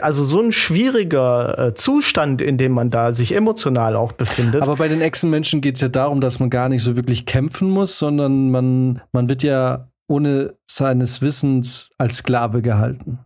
also 0.00 0.24
so 0.24 0.40
ein 0.40 0.52
schwieriger 0.52 1.58
äh, 1.58 1.74
Zustand, 1.74 2.40
in 2.40 2.56
dem 2.56 2.72
man 2.72 2.90
da 2.90 3.12
sich 3.12 3.34
emotional 3.34 3.94
auch 3.94 4.12
befindet. 4.12 4.62
Aber 4.62 4.76
bei 4.76 4.88
den 4.88 5.00
Echsenmenschen 5.00 5.60
geht 5.60 5.74
es 5.74 5.80
ja 5.80 5.88
darum, 5.88 6.20
dass 6.20 6.40
man 6.40 6.48
gar 6.48 6.68
nicht 6.68 6.82
so 6.82 6.96
wirklich 6.96 7.26
kämpfen 7.26 7.70
muss, 7.70 7.98
sondern 7.98 8.50
man, 8.50 9.02
man 9.12 9.28
wird 9.28 9.42
ja 9.42 9.88
ohne 10.08 10.54
seines 10.70 11.22
Wissens 11.22 11.90
als 11.98 12.18
Sklave 12.18 12.62
gehalten 12.62 13.18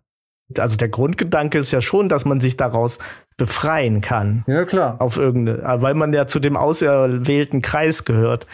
also 0.56 0.76
der 0.76 0.88
Grundgedanke 0.88 1.58
ist 1.58 1.72
ja 1.72 1.80
schon, 1.80 2.08
dass 2.08 2.24
man 2.24 2.40
sich 2.40 2.56
daraus 2.56 2.98
befreien 3.36 4.00
kann. 4.00 4.44
Ja, 4.46 4.64
klar. 4.64 4.96
Auf 5.00 5.16
irgendeine, 5.16 5.82
weil 5.82 5.94
man 5.94 6.12
ja 6.12 6.26
zu 6.26 6.40
dem 6.40 6.56
auserwählten 6.56 7.60
Kreis 7.60 8.04
gehört, 8.04 8.46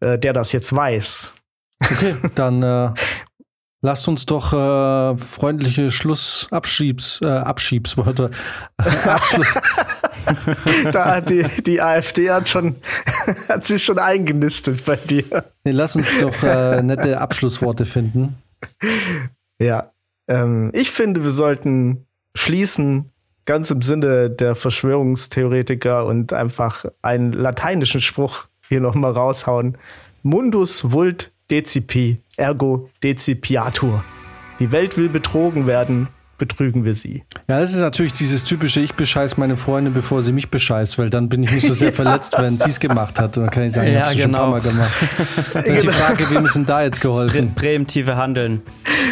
äh, 0.00 0.18
der 0.18 0.32
das 0.32 0.52
jetzt 0.52 0.74
weiß. 0.74 1.32
Okay, 1.82 2.14
dann 2.34 2.62
äh, 2.62 2.90
lasst 3.82 4.08
uns 4.08 4.24
doch 4.26 4.52
äh, 4.52 5.16
freundliche 5.18 5.90
Schlussabschiebs, 5.90 7.20
äh, 7.22 7.26
Abschiebsworte, 7.26 8.30
äh, 8.78 9.08
Abschluss. 9.08 9.58
da 10.92 11.16
hat 11.16 11.28
die, 11.28 11.44
die 11.62 11.82
AfD 11.82 12.30
hat 12.30 12.48
schon, 12.48 12.76
hat 13.48 13.66
sich 13.66 13.84
schon 13.84 13.98
eingenistet 13.98 14.84
bei 14.86 14.96
dir. 14.96 15.44
Nee, 15.64 15.72
lass 15.72 15.94
uns 15.94 16.20
doch 16.20 16.42
äh, 16.42 16.82
nette 16.82 17.20
Abschlussworte 17.20 17.84
finden. 17.84 18.36
Ja, 19.60 19.93
ähm, 20.28 20.70
ich 20.72 20.90
finde, 20.90 21.24
wir 21.24 21.30
sollten 21.30 22.06
schließen, 22.36 23.10
ganz 23.46 23.70
im 23.70 23.82
Sinne 23.82 24.30
der 24.30 24.54
Verschwörungstheoretiker 24.54 26.06
und 26.06 26.32
einfach 26.32 26.84
einen 27.02 27.32
lateinischen 27.32 28.00
Spruch 28.00 28.46
hier 28.68 28.80
nochmal 28.80 29.12
raushauen. 29.12 29.76
Mundus 30.22 30.90
vult 30.92 31.32
decipi, 31.50 32.18
ergo 32.36 32.88
decipiatur. 33.02 34.02
Die 34.58 34.72
Welt 34.72 34.96
will 34.96 35.08
betrogen 35.08 35.66
werden, 35.66 36.08
betrügen 36.38 36.84
wir 36.84 36.94
sie. 36.94 37.24
Ja, 37.48 37.60
das 37.60 37.72
ist 37.72 37.80
natürlich 37.80 38.12
dieses 38.12 38.44
typische, 38.44 38.80
ich 38.80 38.94
bescheiß 38.94 39.36
meine 39.36 39.56
Freundin, 39.56 39.92
bevor 39.92 40.22
sie 40.22 40.32
mich 40.32 40.48
bescheißt, 40.48 40.98
weil 40.98 41.10
dann 41.10 41.28
bin 41.28 41.42
ich 41.42 41.50
nicht 41.50 41.66
so 41.66 41.74
sehr 41.74 41.92
verletzt, 41.92 42.36
wenn 42.38 42.58
sie 42.58 42.70
es 42.70 42.80
gemacht 42.80 43.18
hat. 43.20 43.36
Und 43.36 43.44
dann 43.44 43.50
kann 43.50 43.64
ich 43.64 43.72
sagen, 43.72 43.92
ja, 43.92 44.10
ich 44.10 44.22
genau. 44.22 44.46
schon 44.46 44.54
ein 44.54 44.60
paar 44.62 44.72
genau. 44.72 44.76
Mal 44.76 44.86
gemacht. 44.86 45.52
Dann 45.52 45.64
ist 45.64 45.84
die. 45.84 45.88
Frage, 45.88 46.30
wem 46.30 46.44
ist 46.44 46.56
denn 46.56 46.66
da 46.66 46.82
jetzt 46.82 47.00
geholfen? 47.00 47.54
Prä 47.54 47.74
präemptive 47.74 48.16
Handeln. 48.16 48.62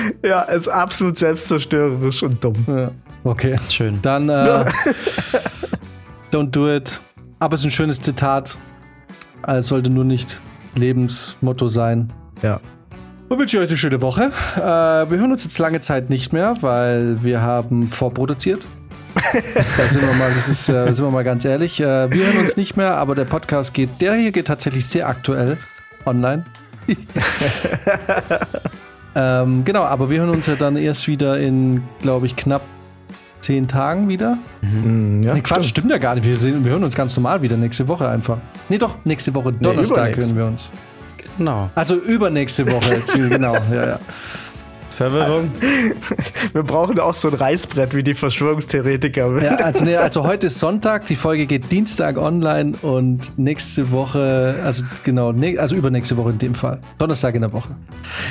Ja, 0.25 0.43
ist 0.43 0.69
absolut 0.69 1.19
selbstzerstörerisch 1.19 2.23
und 2.23 2.43
dumm. 2.43 2.55
Ja. 2.67 2.91
Okay. 3.25 3.57
Schön. 3.69 4.01
Dann 4.03 4.29
äh, 4.29 4.65
don't 6.33 6.51
do 6.51 6.75
it. 6.75 7.01
Aber 7.39 7.55
es 7.55 7.61
ist 7.61 7.67
ein 7.67 7.71
schönes 7.71 8.01
Zitat. 8.01 8.57
Es 9.47 9.69
sollte 9.69 9.91
nur 9.91 10.05
nicht 10.05 10.41
Lebensmotto 10.77 11.69
sein. 11.69 12.13
Ja. 12.43 12.61
Und 13.29 13.39
wünsche 13.39 13.57
ich 13.57 13.63
euch 13.63 13.69
eine 13.69 13.79
schöne 13.79 14.01
Woche. 14.03 14.31
Äh, 14.57 14.61
wir 14.61 15.19
hören 15.19 15.33
uns 15.33 15.45
jetzt 15.45 15.59
lange 15.59 15.81
Zeit 15.81 16.11
nicht 16.11 16.33
mehr, 16.33 16.57
weil 16.61 17.23
wir 17.23 17.41
haben 17.41 17.89
vorproduziert. 17.89 18.67
da 19.15 19.83
sind 19.89 20.03
wir 20.03 20.15
mal, 20.15 20.31
das 20.31 20.49
ist, 20.49 20.69
äh, 20.69 20.93
sind 20.93 21.05
wir 21.05 21.11
mal 21.11 21.25
ganz 21.25 21.45
ehrlich. 21.45 21.81
Äh, 21.81 22.11
wir 22.11 22.27
hören 22.27 22.39
uns 22.39 22.57
nicht 22.57 22.77
mehr, 22.77 22.97
aber 22.97 23.15
der 23.15 23.25
Podcast 23.25 23.75
geht, 23.75 23.89
der 24.01 24.15
hier 24.15 24.33
geht 24.33 24.47
tatsächlich 24.47 24.87
sehr 24.87 25.09
aktuell 25.09 25.59
online. 26.07 26.45
Ähm, 29.15 29.65
genau, 29.65 29.83
aber 29.83 30.11
wir 30.11 30.21
hören 30.21 30.31
uns 30.31 30.47
ja 30.47 30.55
dann 30.55 30.77
erst 30.77 31.09
wieder 31.09 31.39
in, 31.39 31.83
glaube 32.01 32.27
ich, 32.27 32.37
knapp 32.37 32.63
zehn 33.41 33.69
Tagen 33.69 34.09
wieder. 34.09 34.39
Mhm. 34.61 35.23
Ja, 35.23 35.35
nee, 35.35 35.41
Quatsch, 35.41 35.65
stimmt. 35.65 35.71
stimmt 35.71 35.91
ja 35.91 35.99
gar 35.99 36.15
nicht. 36.15 36.25
Wir, 36.25 36.37
sehen, 36.37 36.65
wir 36.65 36.73
hören 36.73 36.85
uns 36.85 36.95
ganz 36.95 37.17
normal 37.17 37.43
wieder 37.43 37.57
nächste 37.57 37.89
Woche 37.89 38.09
einfach. 38.09 38.39
Nee, 38.69 38.79
doch, 38.79 38.97
nächste 39.05 39.35
Woche 39.35 39.53
Donnerstag 39.53 40.17
nee, 40.17 40.23
hören 40.23 40.37
wir 40.37 40.47
uns. 40.47 40.71
Genau. 41.39 41.71
Also 41.75 41.97
übernächste 41.97 42.71
Woche. 42.71 43.01
genau, 43.29 43.55
ja, 43.73 43.87
ja. 43.87 43.99
Verwirrung. 44.93 45.51
Wir 46.53 46.63
brauchen 46.63 46.99
auch 47.01 47.15
so 47.15 47.29
ein 47.29 47.35
Reißbrett 47.35 47.95
wie 47.95 48.03
die 48.03 48.15
Verschwörungstheoretiker. 48.15 49.43
Ja, 49.43 49.57
also, 49.57 49.85
nee, 49.85 49.97
also 49.97 50.23
heute 50.27 50.47
ist 50.49 50.59
Sonntag, 50.59 51.07
die 51.07 51.17
Folge 51.17 51.47
geht 51.47 51.73
Dienstag 51.73 52.19
online 52.19 52.73
und 52.83 53.37
nächste 53.39 53.91
Woche, 53.91 54.55
also 54.65 54.85
genau, 55.03 55.33
ne, 55.33 55.59
also 55.59 55.75
übernächste 55.77 56.17
Woche 56.17 56.31
in 56.31 56.39
dem 56.39 56.55
Fall. 56.55 56.79
Donnerstag 56.99 57.35
in 57.35 57.43
der 57.43 57.53
Woche. 57.53 57.71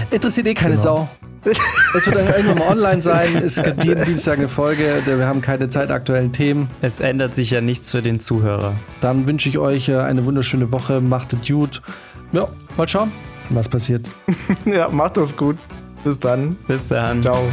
Interessiert 0.10 0.48
eh 0.48 0.54
keine 0.54 0.76
genau. 0.76 0.84
Sau. 0.84 1.10
Es 1.44 2.06
wird 2.06 2.16
dann 2.16 2.28
irgendwann 2.28 2.58
mal 2.60 2.78
online 2.78 3.02
sein. 3.02 3.42
Es 3.44 3.56
gibt 3.64 3.84
jeden 3.84 4.06
Dienstag 4.06 4.38
eine 4.38 4.48
Folge. 4.48 5.02
Wir 5.06 5.26
haben 5.26 5.42
keine 5.42 5.70
zeitaktuellen 5.70 6.32
Themen. 6.32 6.70
Es 6.82 7.00
ändert 7.00 7.34
sich 7.34 7.52
ja 7.52 7.62
nichts 7.62 7.92
für 7.92 8.02
den 8.02 8.20
Zuhörer. 8.20 8.76
Dann 9.00 9.26
wünsche 9.26 9.50
ich 9.50 9.58
euch 9.58 9.90
äh, 9.90 9.98
eine 9.98 10.24
wunderschöne 10.26 10.72
Woche. 10.72 11.02
Macht 11.02 11.34
es 11.34 11.48
gut. 11.48 11.82
Ja, 12.32 12.48
mal 12.78 12.88
schauen, 12.88 13.12
was 13.50 13.68
passiert. 13.68 14.08
ja, 14.66 14.88
macht 14.90 15.18
das 15.18 15.36
gut. 15.36 15.58
Bis 16.04 16.20
dann. 16.20 16.56
Bis 16.68 16.88
dann. 16.88 17.22
Ciao. 17.22 17.48